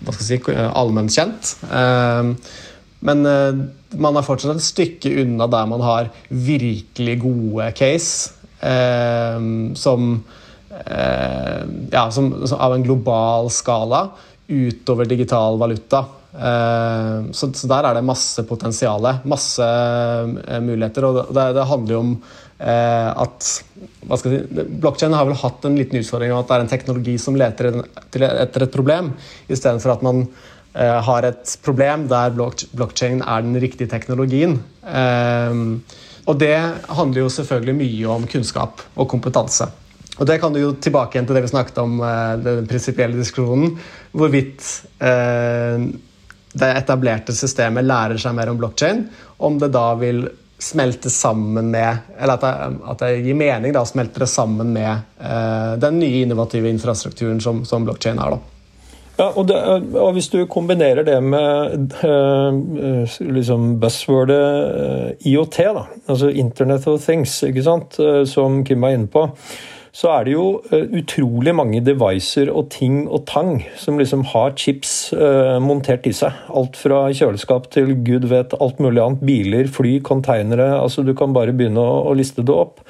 hva 0.00 0.14
skal 0.14 0.26
jeg 0.26 0.42
si, 0.42 0.56
allment 0.56 1.12
kjent. 1.12 1.54
Eh, 1.68 2.32
men 3.06 3.24
eh, 3.28 3.62
man 4.00 4.18
er 4.18 4.26
fortsatt 4.26 4.58
et 4.58 4.66
stykke 4.66 5.14
unna 5.22 5.48
der 5.50 5.68
man 5.70 5.84
har 5.84 6.10
virkelig 6.28 7.16
gode 7.22 7.70
case 7.76 8.34
eh, 8.60 9.40
som, 9.80 10.12
ja, 10.70 12.04
som, 12.14 12.32
som 12.46 12.60
av 12.62 12.76
en 12.76 12.84
global 12.86 13.50
skala 13.52 14.04
utover 14.50 15.08
digital 15.08 15.58
valuta. 15.60 16.04
Eh, 16.30 17.30
så, 17.34 17.48
der 17.66 17.88
er 17.88 17.96
det 17.98 18.06
masse 18.06 18.44
potensial, 18.46 19.08
masse 19.28 19.66
eh, 19.66 20.60
muligheter. 20.62 21.06
Og 21.08 21.34
det, 21.34 21.64
handler 21.72 21.96
jo 21.96 22.02
om 22.04 22.12
eh, 22.58 23.10
at 23.10 23.50
hva 24.06 24.20
si, 24.20 24.36
Blokkjeden 24.52 25.16
har 25.18 25.28
vel 25.28 25.40
hatt 25.42 25.66
en 25.66 25.78
liten 25.78 26.00
utfordring 26.00 26.34
om 26.34 26.42
at 26.42 26.50
det 26.50 26.56
er 26.56 26.66
en 26.66 26.72
teknologi 26.74 27.16
som 27.20 27.38
leter 27.38 27.82
etter 27.82 28.66
et 28.66 28.74
problem, 28.74 29.14
istedenfor 29.50 29.96
at 29.96 30.06
man 30.06 30.26
har 30.70 31.24
et 31.26 31.52
problem 31.66 32.04
der 32.06 32.30
blokkjeden 32.30 33.24
er 33.26 33.40
den 33.42 33.56
riktige 33.58 33.90
teknologien. 33.90 34.52
Og 36.30 36.36
det 36.38 36.54
handler 36.94 37.24
jo 37.24 37.32
selvfølgelig 37.34 37.74
mye 37.74 38.12
om 38.14 38.26
kunnskap 38.30 38.84
og 38.94 39.08
kompetanse. 39.10 39.66
Og 40.20 40.28
Det 40.30 40.36
kan 40.38 40.54
du 40.54 40.60
jo 40.60 40.70
tilbake 40.78 41.18
igjen 41.18 41.26
til 41.26 41.40
det 41.40 41.42
vi 41.42 41.50
snakket 41.50 41.82
om, 41.82 41.98
den 42.44 42.70
prinsipielle 42.70 43.18
diskusjonen. 43.18 43.74
Hvorvidt 44.14 44.62
det 46.52 46.70
etablerte 46.80 47.34
systemet 47.36 47.86
lærer 47.86 48.18
seg 48.18 48.34
mer 48.34 48.50
om 48.50 48.58
blokkjede, 48.58 49.04
om 49.46 49.58
det 49.60 49.70
da 49.74 49.88
vil 50.00 50.24
smelte 50.60 51.10
sammen 51.10 51.70
med 51.72 51.96
Eller 52.20 52.36
at 52.36 52.42
det, 52.44 52.54
at 52.92 53.02
det 53.02 53.10
gir 53.24 53.36
mening 53.38 53.72
da, 53.72 53.80
å 53.80 53.88
smelte 53.88 54.20
det 54.20 54.28
sammen 54.28 54.74
med 54.74 54.90
eh, 54.92 55.76
den 55.80 56.00
nye 56.02 56.24
innovative 56.26 56.68
infrastrukturen 56.68 57.40
som, 57.40 57.62
som 57.64 57.86
blokkjede 57.86 58.20
er. 58.20 58.36
da. 58.36 58.58
Ja, 59.20 59.26
og, 59.30 59.46
det, 59.48 59.56
og, 60.00 60.12
Hvis 60.16 60.30
du 60.32 60.38
kombinerer 60.48 61.04
det 61.04 61.18
med 61.20 61.96
uh, 62.04 63.16
liksom 63.20 63.74
buzzwordet 63.80 64.44
uh, 64.70 65.26
IOT, 65.28 65.58
da, 65.76 65.82
altså 66.06 66.30
Internet 66.30 66.86
of 66.88 67.04
Things, 67.04 67.42
ikke 67.44 67.64
sant, 67.66 67.98
som 68.28 68.62
Kim 68.64 68.80
var 68.84 68.96
inne 68.96 69.10
på, 69.12 69.26
så 70.00 70.08
er 70.14 70.24
det 70.24 70.32
jo 70.32 70.44
eh, 70.72 70.86
utrolig 70.96 71.52
mange 71.56 71.82
devicer 71.84 72.48
og 72.48 72.70
ting 72.72 73.02
og 73.04 73.26
tang 73.28 73.58
som 73.76 73.98
liksom 74.00 74.22
har 74.32 74.54
chips 74.56 75.12
uh, 75.12 75.58
montert 75.60 76.08
i 76.08 76.14
seg. 76.16 76.36
Alt 76.56 76.78
fra 76.80 77.02
kjøleskap 77.12 77.68
til 77.74 77.92
gud 78.06 78.24
vet 78.30 78.56
alt 78.56 78.80
mulig 78.80 79.02
annet. 79.02 79.24
Biler, 79.28 79.68
fly, 79.68 79.98
konteinere. 80.06 80.70
altså 80.80 81.04
Du 81.04 81.12
kan 81.18 81.36
bare 81.36 81.52
begynne 81.56 81.84
å 81.84 82.14
liste 82.16 82.46
det 82.46 82.54
opp. 82.54 82.80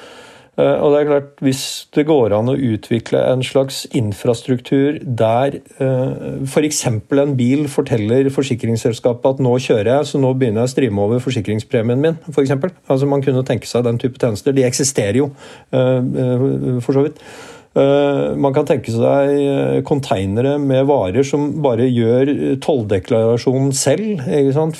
Eh, 0.60 0.76
og 0.82 0.92
det 0.92 1.00
er 1.00 1.08
klart, 1.08 1.28
Hvis 1.40 1.62
det 1.94 2.06
går 2.06 2.34
an 2.36 2.50
å 2.52 2.56
utvikle 2.56 3.20
en 3.32 3.42
slags 3.44 3.86
infrastruktur 3.96 4.98
der 5.00 5.60
uh, 5.80 6.42
f.eks. 6.44 6.82
en 6.86 7.36
bil 7.38 7.66
forteller 7.68 8.28
forsikringsselskapet 8.34 9.36
at 9.36 9.40
nå 9.44 9.54
kjører 9.62 9.92
jeg, 9.94 10.08
så 10.10 10.20
nå 10.20 10.32
begynner 10.34 10.64
jeg 10.64 10.70
å 10.70 10.74
strime 10.74 11.06
over 11.06 11.22
forsikringspremien 11.24 12.02
min, 12.02 12.18
eksempel. 12.28 12.74
Altså 12.88 13.08
Man 13.08 13.24
kunne 13.24 13.44
tenke 13.46 13.68
seg 13.70 13.86
den 13.86 14.00
type 14.02 14.20
tjenester. 14.20 14.56
De 14.56 14.66
eksisterer 14.66 15.22
jo, 15.22 15.30
uh, 15.72 16.80
for 16.84 16.96
så 16.96 17.06
vidt. 17.08 17.24
Eh, 17.70 18.36
man 18.42 18.54
kan 18.54 18.66
tenke 18.66 18.90
seg 18.90 19.84
konteinere 19.86 20.56
eh, 20.56 20.62
med 20.62 20.88
varer 20.88 21.26
som 21.26 21.46
bare 21.62 21.86
gjør 21.86 22.32
tolldeklarasjonen 22.64 23.74
selv. 23.76 24.24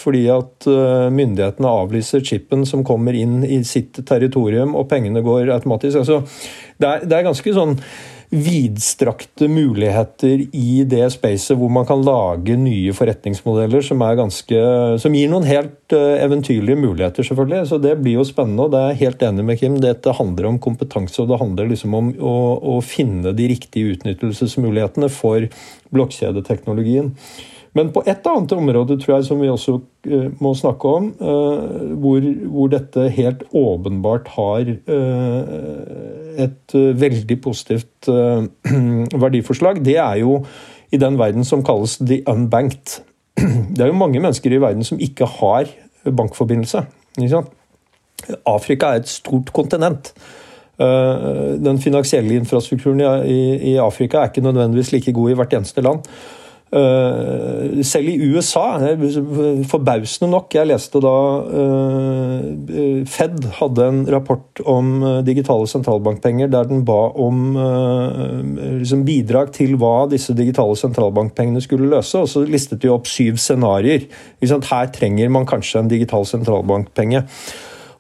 Fordi 0.01 0.25
at 0.35 0.71
myndighetene 1.15 1.75
avlyser 1.83 2.25
chipen 2.27 2.67
som 2.67 2.83
kommer 2.87 3.17
inn 3.17 3.45
i 3.47 3.63
sitt 3.67 4.03
territorium, 4.09 4.75
og 4.75 4.89
pengene 4.91 5.23
går 5.27 5.53
automatisk. 5.55 6.03
Altså, 6.03 6.23
det, 6.81 6.89
er, 6.89 7.07
det 7.07 7.19
er 7.19 7.29
ganske 7.31 7.55
sånn 7.57 7.79
vidstrakte 8.31 9.49
muligheter 9.51 10.45
i 10.55 10.85
det 10.87 11.09
spacet 11.11 11.59
hvor 11.59 11.71
man 11.75 11.87
kan 11.87 12.03
lage 12.07 12.55
nye 12.55 12.93
forretningsmodeller 12.95 13.83
som, 13.83 14.05
ganske, 14.19 14.61
som 15.03 15.17
gir 15.19 15.33
noen 15.33 15.49
helt 15.49 15.95
eh, 15.97 16.23
eventyrlige 16.23 16.79
muligheter, 16.79 17.27
selvfølgelig. 17.27 17.65
Så 17.73 17.81
det 17.83 17.97
blir 17.99 18.21
jo 18.21 18.27
spennende, 18.29 18.69
og 18.69 18.75
det 18.75 18.81
er 18.81 18.93
jeg 18.93 19.01
helt 19.03 19.25
enig 19.27 19.47
med 19.49 19.61
Kim. 19.61 19.81
Dette 19.83 20.15
handler 20.15 20.51
om 20.53 20.61
kompetanse, 20.63 21.19
og 21.25 21.33
det 21.33 21.41
handler 21.43 21.73
liksom 21.73 21.97
om 21.99 22.13
å, 22.23 22.37
å 22.77 22.81
finne 22.87 23.35
de 23.35 23.51
riktige 23.51 23.97
utnyttelsesmulighetene 23.97 25.11
for 25.11 25.51
blokkjedeteknologien. 25.91 27.11
Men 27.79 27.93
på 27.95 28.03
et 28.09 28.25
annet 28.27 28.53
område 28.57 28.97
tror 28.99 29.17
jeg 29.17 29.27
som 29.29 29.43
vi 29.43 29.51
også 29.51 29.77
uh, 29.79 30.27
må 30.43 30.55
snakke 30.59 30.95
om, 30.99 31.11
uh, 31.21 31.93
hvor, 32.03 32.25
hvor, 32.51 32.71
dette 32.73 33.07
helt 33.15 33.45
åpenbart 33.55 34.33
har 34.35 34.73
uh, 34.91 36.41
et 36.41 36.75
veldig 36.75 37.37
positivt 37.43 38.09
verdiforslag, 39.25 39.83
det 39.85 39.97
er 40.01 40.23
jo 40.23 40.41
i 40.91 40.99
den 40.99 41.19
verden 41.19 41.47
som 41.47 41.63
kalles 41.67 41.99
the 42.01 42.23
unbanked. 42.31 43.01
Det 43.77 43.85
er 43.85 43.91
jo 43.91 43.99
mange 43.99 44.21
mennesker 44.21 44.53
i 44.53 44.61
verden 44.61 44.85
som 44.85 44.99
ikke 44.99 45.29
har 45.39 45.69
bankforbindelse. 46.05 46.83
Afrika 48.49 48.91
er 48.91 49.03
et 49.03 49.09
stort 49.09 49.53
kontinent. 49.53 50.11
Den 50.81 51.79
finansielle 51.79 52.35
infrastrukturen 52.41 53.03
i 53.29 53.77
Afrika 53.81 54.19
er 54.19 54.31
ikke 54.31 54.45
nødvendigvis 54.45 54.93
like 54.93 55.13
god 55.13 55.31
i 55.31 55.39
hvert 55.39 55.55
eneste 55.55 55.85
land. 55.85 56.03
Uh, 56.71 57.81
selv 57.83 58.07
i 58.13 58.29
USA, 58.31 58.79
forbausende 59.67 60.29
nok 60.31 60.55
Jeg 60.55 60.69
leste 60.71 61.01
da 61.03 61.15
uh, 61.43 62.45
Fed 63.11 63.49
hadde 63.57 63.89
en 63.91 63.99
rapport 64.15 64.63
om 64.71 64.93
uh, 65.03 65.09
digitale 65.27 65.67
sentralbankpenger 65.67 66.53
der 66.53 66.69
den 66.71 66.85
ba 66.87 67.09
om 67.19 67.59
liksom 68.79 69.03
bidrag 69.09 69.51
til 69.57 69.75
hva 69.83 70.07
disse 70.13 70.37
digitale 70.39 70.79
sentralbankpengene 70.79 71.63
skulle 71.65 71.91
løse. 71.91 72.23
Og 72.23 72.31
så 72.31 72.45
listet 72.47 72.85
de 72.85 72.95
opp 72.95 73.11
syv 73.11 73.41
scenarioer. 73.43 74.07
Her 74.71 74.95
trenger 74.95 75.35
man 75.35 75.49
kanskje 75.51 75.83
en 75.83 75.91
digital 75.91 76.27
sentralbankpenge. 76.29 77.25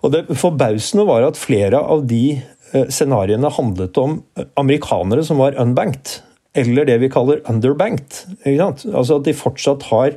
Og 0.00 0.14
Det 0.14 0.24
forbausende 0.38 1.08
var 1.10 1.26
at 1.26 1.40
flere 1.40 1.82
av 1.82 2.06
de 2.08 2.40
scenarioene 2.86 3.50
handlet 3.50 3.98
om 3.98 4.20
amerikanere 4.62 5.26
som 5.26 5.42
var 5.42 5.58
unbanked 5.58 6.20
eller 6.54 6.88
det 6.88 6.98
vi 7.02 7.10
kaller 7.12 7.42
underbanked. 7.50 8.24
Altså 8.46 9.20
at 9.20 9.26
de 9.26 9.36
fortsatt 9.36 9.88
har 9.90 10.16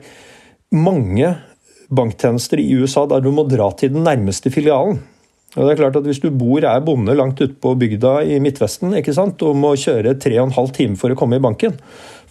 mange 0.74 1.36
banktjenester 1.94 2.62
i 2.62 2.72
USA 2.80 3.06
der 3.10 3.22
du 3.22 3.32
må 3.36 3.46
dra 3.50 3.70
til 3.78 3.94
den 3.94 4.08
nærmeste 4.08 4.50
filialen. 4.54 5.02
Og 5.54 5.68
det 5.68 5.76
er 5.76 5.82
klart 5.84 6.00
at 6.00 6.08
Hvis 6.08 6.22
du 6.24 6.32
bor 6.34 6.66
er 6.66 6.80
bonde 6.82 7.14
langt 7.14 7.42
ute 7.42 7.54
på 7.62 7.76
bygda 7.78 8.24
i 8.26 8.40
Midtvesten 8.42 8.96
ikke 8.98 9.14
sant, 9.14 9.42
og 9.46 9.56
må 9.56 9.76
kjøre 9.78 10.16
tre 10.18 10.40
og 10.40 10.48
en 10.48 10.56
halv 10.56 10.74
time 10.74 10.98
for 10.98 11.14
å 11.14 11.18
komme 11.20 11.38
i 11.38 11.44
banken, 11.44 11.76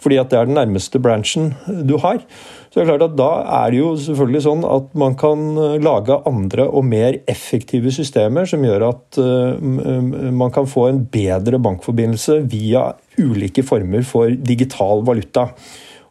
fordi 0.03 0.17
at 0.19 0.33
det 0.33 0.39
er 0.39 0.49
den 0.49 0.57
nærmeste 0.59 0.99
branchen 0.99 1.53
du 1.87 1.95
har, 2.03 2.19
så 2.67 2.75
det 2.75 2.83
er 2.83 2.89
klart 2.89 3.05
at 3.05 3.15
da 3.15 3.29
er 3.61 3.71
det 3.71 3.79
jo 3.79 3.93
selvfølgelig 4.01 4.41
sånn 4.43 4.65
at 4.67 4.91
man 4.99 5.15
kan 5.15 5.43
lage 5.85 6.17
andre 6.27 6.65
og 6.67 6.83
mer 6.89 7.21
effektive 7.31 7.93
systemer 7.95 8.49
som 8.49 8.65
gjør 8.65 8.89
at 8.89 9.19
man 9.21 10.51
kan 10.51 10.67
få 10.67 10.89
en 10.89 11.03
bedre 11.13 11.61
bankforbindelse 11.63 12.41
via 12.51 12.89
ulike 13.19 13.63
former 13.65 14.05
for 14.07 14.33
digital 14.33 15.03
valuta. 15.05 15.49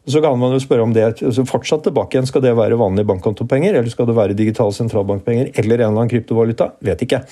Og 0.02 0.14
så 0.14 0.22
kan 0.22 0.38
man 0.38 0.54
jo 0.54 0.62
spørre 0.62 0.82
om 0.82 0.94
det 0.94 1.04
altså 1.12 1.44
fortsatt 1.46 1.84
tilbake 1.86 2.16
igjen, 2.16 2.26
Skal 2.26 2.42
det 2.42 2.56
være 2.58 2.78
vanlige 2.78 3.06
bankkontopenger, 3.06 3.74
eller 3.78 3.90
skal 3.90 4.06
det 4.06 4.16
være 4.16 4.38
digitale 4.38 4.74
sentralbankpenger 4.74 5.52
eller 5.54 5.76
en 5.78 5.86
eller 5.86 6.00
annen 6.00 6.10
kryptovaluta? 6.10 6.72
Vet 6.82 7.04
ikke. 7.06 7.22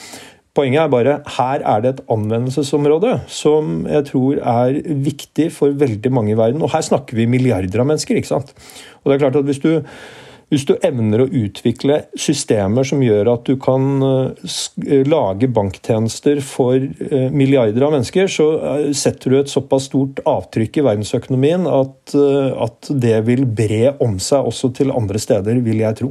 Poenget 0.55 0.83
er 0.83 0.91
bare 0.91 1.19
her 1.37 1.63
er 1.63 1.83
det 1.83 1.91
et 1.91 2.01
anvendelsesområde 2.11 3.21
som 3.31 3.85
jeg 3.87 4.07
tror 4.09 4.41
er 4.43 4.81
viktig 4.83 5.47
for 5.55 5.75
veldig 5.79 6.11
mange 6.11 6.35
i 6.35 6.39
verden. 6.39 6.63
Og 6.63 6.73
her 6.73 6.83
snakker 6.83 7.19
vi 7.19 7.29
milliarder 7.31 7.83
av 7.83 7.87
mennesker. 7.87 8.19
ikke 8.19 8.33
sant? 8.33 8.51
Og 9.03 9.11
det 9.11 9.17
er 9.17 9.23
klart 9.25 9.39
at 9.39 9.47
hvis 9.47 9.63
du 9.63 9.71
hvis 10.51 10.65
du 10.67 10.73
evner 10.83 11.23
å 11.23 11.29
utvikle 11.31 12.01
systemer 12.19 12.87
som 12.87 13.03
gjør 13.05 13.29
at 13.37 13.47
du 13.47 13.55
kan 13.63 13.85
eh, 14.03 14.55
eh, 14.83 15.05
lage 15.07 15.47
banktjenester 15.55 16.41
for 16.43 16.75
eh, 16.75 17.29
milliarder 17.31 17.87
av 17.87 17.95
mennesker, 17.95 18.27
så 18.27 18.49
setter 18.97 19.31
du 19.31 19.39
et 19.39 19.53
såpass 19.53 19.87
stort 19.87 20.19
avtrykk 20.27 20.81
i 20.81 20.85
verdensøkonomien 20.89 21.69
at, 21.71 22.17
at 22.67 22.91
det 22.91 23.21
vil 23.29 23.45
bre 23.47 23.95
om 24.03 24.19
seg 24.23 24.51
også 24.51 24.73
til 24.81 24.91
andre 24.95 25.23
steder, 25.23 25.63
vil 25.63 25.85
jeg 25.85 26.01
tro. 26.03 26.11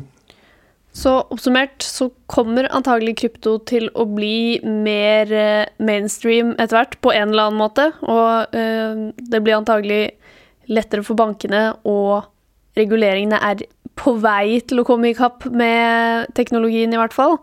Så 0.96 1.18
oppsummert 1.32 1.84
så 1.86 2.10
kommer 2.32 2.70
antagelig 2.76 3.18
krypto 3.20 3.58
til 3.70 3.92
å 3.94 4.08
bli 4.10 4.60
mer 4.64 5.30
mainstream 5.84 6.56
etter 6.56 6.80
hvert, 6.80 6.98
på 7.04 7.14
en 7.14 7.30
eller 7.30 7.52
annen 7.52 7.62
måte. 7.62 7.86
Og 8.10 8.56
det 9.30 9.44
blir 9.46 9.60
antagelig 9.60 10.02
lettere 10.72 11.06
for 11.06 11.20
bankene, 11.20 11.70
og 11.88 12.26
reguleringene 12.80 13.40
er 13.52 13.64
på 14.00 14.16
vei 14.24 14.60
til 14.66 14.82
å 14.82 14.88
komme 14.88 15.12
i 15.12 15.18
kapp 15.18 15.46
med 15.52 16.32
teknologien, 16.38 16.94
i 16.94 17.00
hvert 17.00 17.16
fall. 17.16 17.38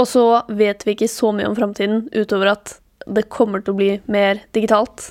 Og 0.00 0.08
så 0.08 0.24
vet 0.50 0.86
vi 0.86 0.96
ikke 0.96 1.10
så 1.10 1.32
mye 1.36 1.48
om 1.50 1.56
framtiden 1.56 2.06
utover 2.14 2.54
at 2.54 2.76
det 3.06 3.28
kommer 3.32 3.62
til 3.62 3.74
å 3.74 3.78
bli 3.78 3.90
mer 4.12 4.42
digitalt. 4.54 5.10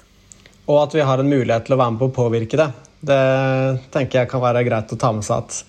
Og 0.69 0.77
at 0.83 0.95
vi 0.95 1.03
har 1.05 1.21
en 1.21 1.29
mulighet 1.29 1.67
til 1.67 1.75
å 1.75 1.81
være 1.81 1.95
med 1.95 2.01
på 2.01 2.09
å 2.09 2.15
påvirke 2.15 2.59
det. 2.59 2.69
Det 3.01 3.21
tenker 3.93 4.21
jeg 4.21 4.29
kan 4.31 4.43
være 4.43 4.63
greit 4.67 4.93
å 4.93 4.99
ta 4.99 5.09
med 5.15 5.25
seg 5.25 5.41
at 5.41 5.61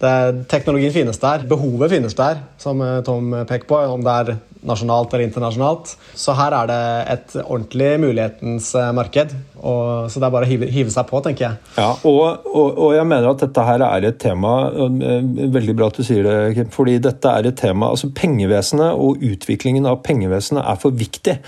det, 0.00 0.46
teknologien 0.48 0.92
finnes 0.94 1.20
der, 1.20 1.44
behovet 1.48 1.92
finnes 1.92 2.16
der, 2.16 2.40
som 2.60 2.80
eh, 2.84 3.00
Tom 3.04 3.34
peker 3.48 3.68
på, 3.68 3.80
om 3.94 4.04
det 4.04 4.14
er 4.22 4.38
nasjonalt 4.66 5.12
eller 5.14 5.26
internasjonalt. 5.26 5.94
Så 6.16 6.34
her 6.36 6.54
er 6.56 6.68
det 6.68 6.80
et 7.14 7.36
ordentlig 7.42 7.90
mulighetens 8.02 8.72
eh, 8.78 8.90
marked. 8.96 9.34
Og, 9.60 10.08
så 10.12 10.20
det 10.20 10.28
er 10.28 10.34
bare 10.34 10.48
å 10.48 10.50
hive, 10.50 10.70
hive, 10.72 10.92
seg 10.92 11.08
på, 11.08 11.20
tenker 11.24 11.46
jeg. 11.46 11.60
Ja, 11.76 11.90
og, 12.08 12.46
og, 12.48 12.66
og, 12.70 12.94
jeg 12.96 13.08
mener 13.08 13.30
at 13.32 13.44
dette 13.44 13.66
her 13.66 13.84
er 13.84 14.08
et 14.08 14.20
tema 14.20 14.54
eh, 14.72 15.28
Veldig 15.56 15.76
bra 15.76 15.90
at 15.92 16.00
du 16.00 16.06
sier 16.06 16.24
det, 16.26 16.38
Kim. 16.56 16.72
Fordi 16.74 16.96
dette 17.02 17.36
er 17.36 17.50
et 17.50 17.60
tema 17.60 17.92
altså 17.92 18.12
Pengevesenet 18.16 18.96
og 18.96 19.20
utviklingen 19.24 19.88
av 19.88 20.00
pengevesenet 20.06 20.64
er 20.64 20.80
for 20.80 20.96
viktig 20.96 21.38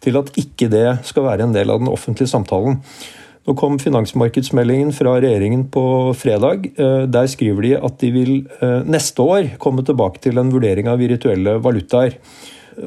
til 0.00 0.16
at 0.16 0.30
ikke 0.40 0.70
det 0.72 0.86
skal 1.04 1.26
være 1.26 1.44
en 1.44 1.52
del 1.52 1.72
av 1.72 1.82
den 1.82 1.90
offentlige 1.92 2.30
samtalen. 2.32 2.80
Nå 3.50 3.56
kom 3.58 3.80
finansmarkedsmeldingen 3.82 4.92
fra 4.94 5.16
regjeringen 5.18 5.64
på 5.74 5.82
fredag. 6.14 6.68
Eh, 6.78 7.08
der 7.10 7.26
skriver 7.26 7.66
de 7.66 7.72
at 7.80 7.96
de 7.98 8.12
vil 8.14 8.30
eh, 8.62 8.86
neste 8.86 9.26
år 9.26 9.56
komme 9.58 9.82
tilbake 9.82 10.22
til 10.22 10.38
en 10.38 10.52
vurdering 10.54 10.86
av 10.86 11.02
virtuelle 11.02 11.56
valutaer. 11.58 12.14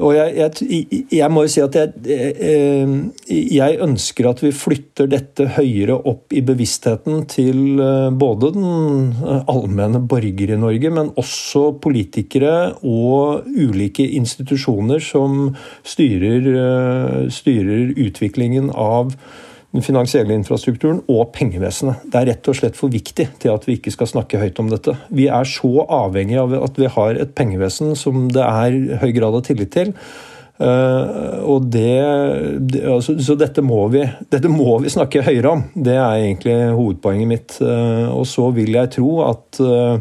Og 0.00 0.14
jeg, 0.16 0.32
jeg, 0.40 1.02
jeg, 1.12 1.28
må 1.30 1.44
jo 1.44 1.52
si 1.52 1.60
at 1.60 1.76
jeg, 1.76 1.92
eh, 2.08 2.96
jeg, 3.28 3.76
ønsker 3.84 4.30
at 4.32 4.40
vi 4.40 4.54
flytter 4.56 5.12
dette 5.12 5.50
høyere 5.58 6.00
opp 6.00 6.32
i 6.32 6.40
bevisstheten 6.40 7.26
til 7.28 7.76
både 8.16 8.54
den 8.56 9.12
allmenne 9.44 10.00
borger 10.00 10.56
i 10.56 10.62
Norge, 10.64 10.96
men 10.96 11.12
også 11.20 11.74
politikere 11.84 12.56
og 12.80 13.44
ulike 13.52 14.08
institusjoner 14.16 15.04
som 15.12 15.50
styrer, 15.84 17.28
styrer 17.28 17.98
utviklingen 18.08 18.72
av 18.72 19.12
den 19.74 19.82
finansielle 19.82 20.36
infrastrukturen 20.38 21.00
og 21.10 21.32
pengevesenet. 21.34 22.04
Det 22.06 22.20
er 22.20 22.28
rett 22.30 22.50
og 22.50 22.58
slett 22.58 22.78
for 22.78 22.92
viktig 22.94 23.26
til 23.42 23.54
at 23.54 23.66
vi 23.66 23.78
ikke 23.78 23.92
skal 23.94 24.10
snakke 24.10 24.38
høyt 24.38 24.60
om 24.62 24.70
dette. 24.70 24.94
Vi 25.10 25.26
er 25.26 25.48
så 25.50 25.82
avhengig 25.82 26.38
av 26.38 26.54
at 26.62 26.78
vi 26.78 26.90
har 26.94 27.18
et 27.18 27.34
pengevesen 27.34 27.96
som 27.98 28.28
det 28.30 28.44
er 28.44 29.02
høy 29.02 29.10
grad 29.16 29.40
av 29.40 29.44
tillit 29.48 29.74
til. 29.74 29.92
Uh, 30.54 31.42
og 31.50 31.64
det, 31.66 31.98
altså, 32.86 33.16
Så 33.18 33.34
dette 33.34 33.58
må, 33.66 33.80
vi, 33.90 34.04
dette 34.30 34.46
må 34.46 34.76
vi 34.84 34.92
snakke 34.94 35.24
høyere 35.26 35.56
om. 35.56 35.64
Det 35.74 35.96
er 35.98 36.20
egentlig 36.20 36.54
hovedpoenget 36.78 37.30
mitt. 37.32 37.58
Uh, 37.58 38.14
og 38.14 38.22
så 38.30 38.52
vil 38.54 38.78
jeg 38.78 38.94
tro 38.94 39.10
at 39.26 39.58
uh, 39.58 39.98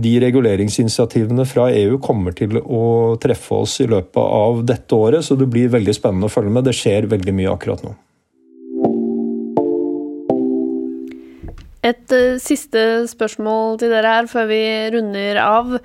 de 0.00 0.14
reguleringsinitiativene 0.24 1.44
fra 1.48 1.68
EU 1.76 2.00
kommer 2.00 2.32
til 2.36 2.56
å 2.64 3.16
treffe 3.20 3.60
oss 3.60 3.76
i 3.84 3.90
løpet 3.92 4.20
av 4.24 4.64
dette 4.68 4.96
året, 4.96 5.24
så 5.24 5.36
det 5.36 5.48
blir 5.52 5.72
veldig 5.72 5.96
spennende 5.96 6.28
å 6.28 6.32
følge 6.32 6.56
med. 6.56 6.64
Det 6.64 6.76
skjer 6.80 7.12
veldig 7.12 7.36
mye 7.36 7.52
akkurat 7.52 7.84
nå. 7.84 7.98
Et 11.86 12.12
uh, 12.12 12.36
siste 12.42 12.80
spørsmål 13.08 13.78
til 13.80 13.92
dere 13.92 14.18
her 14.18 14.28
før 14.28 14.50
vi 14.50 14.60
runder 14.94 15.40
av. 15.40 15.78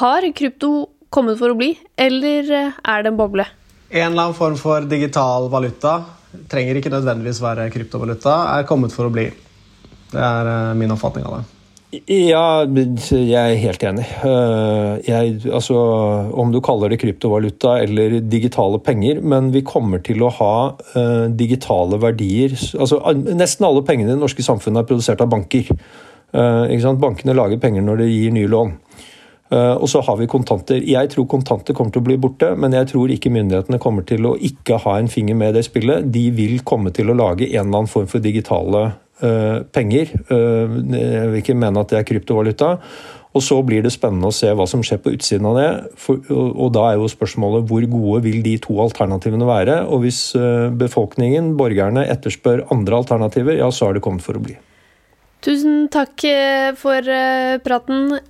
Har 0.00 0.26
krypto 0.36 0.90
kommet 1.14 1.38
for 1.40 1.54
å 1.54 1.56
bli, 1.56 1.70
eller 1.96 2.50
eh, 2.52 2.78
er 2.82 3.04
det 3.04 3.12
en 3.12 3.18
boble? 3.18 3.46
En 3.88 4.10
eller 4.10 4.26
annen 4.26 4.36
form 4.36 4.56
for 4.60 4.84
digital 4.90 5.46
valuta, 5.48 6.00
trenger 6.50 6.76
ikke 6.76 6.92
nødvendigvis 6.92 7.40
være 7.40 7.68
kryptovaluta, 7.72 8.34
er 8.58 8.66
kommet 8.68 8.92
for 8.92 9.08
å 9.08 9.14
bli. 9.14 9.28
Det 10.10 10.20
er 10.20 10.50
uh, 10.50 10.74
min 10.76 10.92
oppfatning 10.92 11.24
av 11.30 11.38
det. 11.38 11.55
Ja, 12.04 12.64
jeg 12.66 13.34
er 13.36 13.60
helt 13.62 13.84
enig. 13.86 14.04
Eh, 14.26 14.92
jeg, 15.06 15.36
altså, 15.48 15.76
om 16.36 16.50
du 16.52 16.60
kaller 16.64 16.92
det 16.92 16.98
kryptovaluta 17.02 17.76
eller 17.84 18.18
digitale 18.20 18.80
penger, 18.82 19.20
men 19.22 19.52
vi 19.54 19.64
kommer 19.66 20.02
til 20.04 20.24
å 20.26 20.32
ha 20.38 20.54
uh, 20.96 21.26
digitale 21.32 22.00
verdier. 22.02 22.56
Altså, 22.76 23.00
nesten 23.38 23.68
alle 23.68 23.84
pengene 23.86 24.10
i 24.10 24.14
det 24.14 24.22
norske 24.22 24.44
samfunnet 24.44 24.82
er 24.82 24.90
produsert 24.90 25.22
av 25.24 25.30
banker. 25.32 25.70
Uh, 26.36 26.66
Bankene 27.00 27.36
lager 27.36 27.60
penger 27.62 27.86
når 27.86 28.02
de 28.02 28.10
gir 28.10 28.34
nye 28.34 28.50
lån. 28.50 28.74
Uh, 29.46 29.78
og 29.78 29.86
så 29.88 30.02
har 30.02 30.16
vi 30.18 30.26
kontanter. 30.26 30.82
Jeg 30.82 31.12
tror 31.12 31.28
kontanter 31.30 31.74
kommer 31.76 31.94
til 31.94 32.02
å 32.02 32.08
bli 32.08 32.18
borte, 32.18 32.52
men 32.58 32.74
jeg 32.74 32.90
tror 32.90 33.12
ikke 33.14 33.30
myndighetene 33.30 33.78
kommer 33.82 34.06
til 34.06 34.26
å 34.26 34.36
ikke 34.36 34.80
ha 34.82 34.98
en 34.98 35.10
finger 35.12 35.38
med 35.38 35.54
i 35.54 35.58
det 35.60 35.66
spillet. 35.68 36.10
De 36.12 36.28
vil 36.34 36.62
komme 36.66 36.90
til 36.94 37.12
å 37.12 37.18
lage 37.18 37.46
en 37.46 37.66
eller 37.68 37.84
annen 37.84 37.92
form 37.92 38.10
for 38.10 38.24
digitale 38.24 38.88
Eh, 39.16 39.62
penger. 39.72 40.10
Eh, 40.28 40.72
jeg 40.92 41.28
vil 41.30 41.38
ikke 41.40 41.56
mene 41.56 41.80
at 41.80 41.88
det 41.88 42.02
er 42.02 42.04
kryptovaluta. 42.04 42.76
Og 43.36 43.42
Så 43.42 43.62
blir 43.64 43.82
det 43.82 43.92
spennende 43.92 44.28
å 44.28 44.32
se 44.32 44.48
hva 44.48 44.64
som 44.68 44.80
skjer 44.80 45.00
på 45.00 45.12
utsiden 45.12 45.44
av 45.44 45.56
det. 45.56 45.68
Og, 46.32 46.72
Da 46.72 46.92
er 46.92 46.96
jo 46.96 47.08
spørsmålet 47.08 47.66
hvor 47.68 47.84
gode 47.84 48.22
vil 48.24 48.42
de 48.42 48.56
to 48.58 48.74
alternativene 48.80 49.44
være? 49.44 49.88
Og 49.88 50.04
Hvis 50.04 50.32
befolkningen, 50.76 51.56
borgerne, 51.56 52.08
etterspør 52.08 52.66
andre 52.70 52.96
alternativer, 52.96 53.58
ja, 53.58 53.68
så 53.68 53.86
har 53.86 53.92
det 53.94 54.02
kommet 54.02 54.22
for 54.22 54.34
å 54.34 54.42
bli. 54.42 54.56
Tusen 55.42 55.88
takk 55.88 56.16
for 56.76 57.02
praten. 57.60 58.20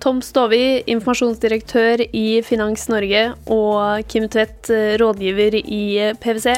Tom 0.00 0.22
Stovi, 0.24 0.80
informasjonsdirektør 0.88 2.06
i 2.16 2.40
Finans 2.46 2.86
Norge, 2.88 3.26
og 3.52 4.08
Kim 4.08 4.24
Tvedt, 4.32 4.70
rådgiver 5.02 5.58
i 5.60 5.82
PwC. 6.22 6.56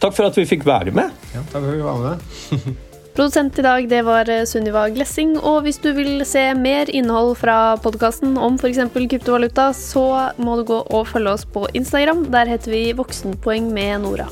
Takk 0.00 0.14
for 0.16 0.28
at 0.28 0.36
vi 0.36 0.46
fikk 0.48 0.68
være 0.68 0.92
med. 0.92 1.10
Ja, 1.34 1.42
takk 1.48 1.60
for 1.62 1.72
at 1.72 1.76
vi 1.76 1.88
var 1.88 2.04
med. 2.04 2.78
Produsent 3.20 3.58
i 3.58 3.62
dag 3.62 3.88
det 3.90 4.00
var 4.06 4.28
eh, 4.30 4.44
Sunniva 4.48 4.86
Glessing. 4.94 5.34
Og 5.36 5.64
hvis 5.66 5.80
du 5.82 5.90
vil 5.96 6.22
se 6.28 6.44
mer 6.56 6.88
innhold 6.94 7.34
fra 7.40 7.76
podkasten 7.82 8.38
om 8.38 8.56
f.eks. 8.56 8.80
kryptovaluta, 8.94 9.70
så 9.76 10.06
må 10.38 10.56
du 10.60 10.64
gå 10.70 10.78
og 10.86 11.08
følge 11.10 11.34
oss 11.34 11.44
på 11.44 11.66
Instagram. 11.74 12.28
Der 12.32 12.48
heter 12.54 12.72
vi 12.72 12.84
Voksenpoeng 12.96 13.72
med 13.74 14.06
Nora. 14.06 14.30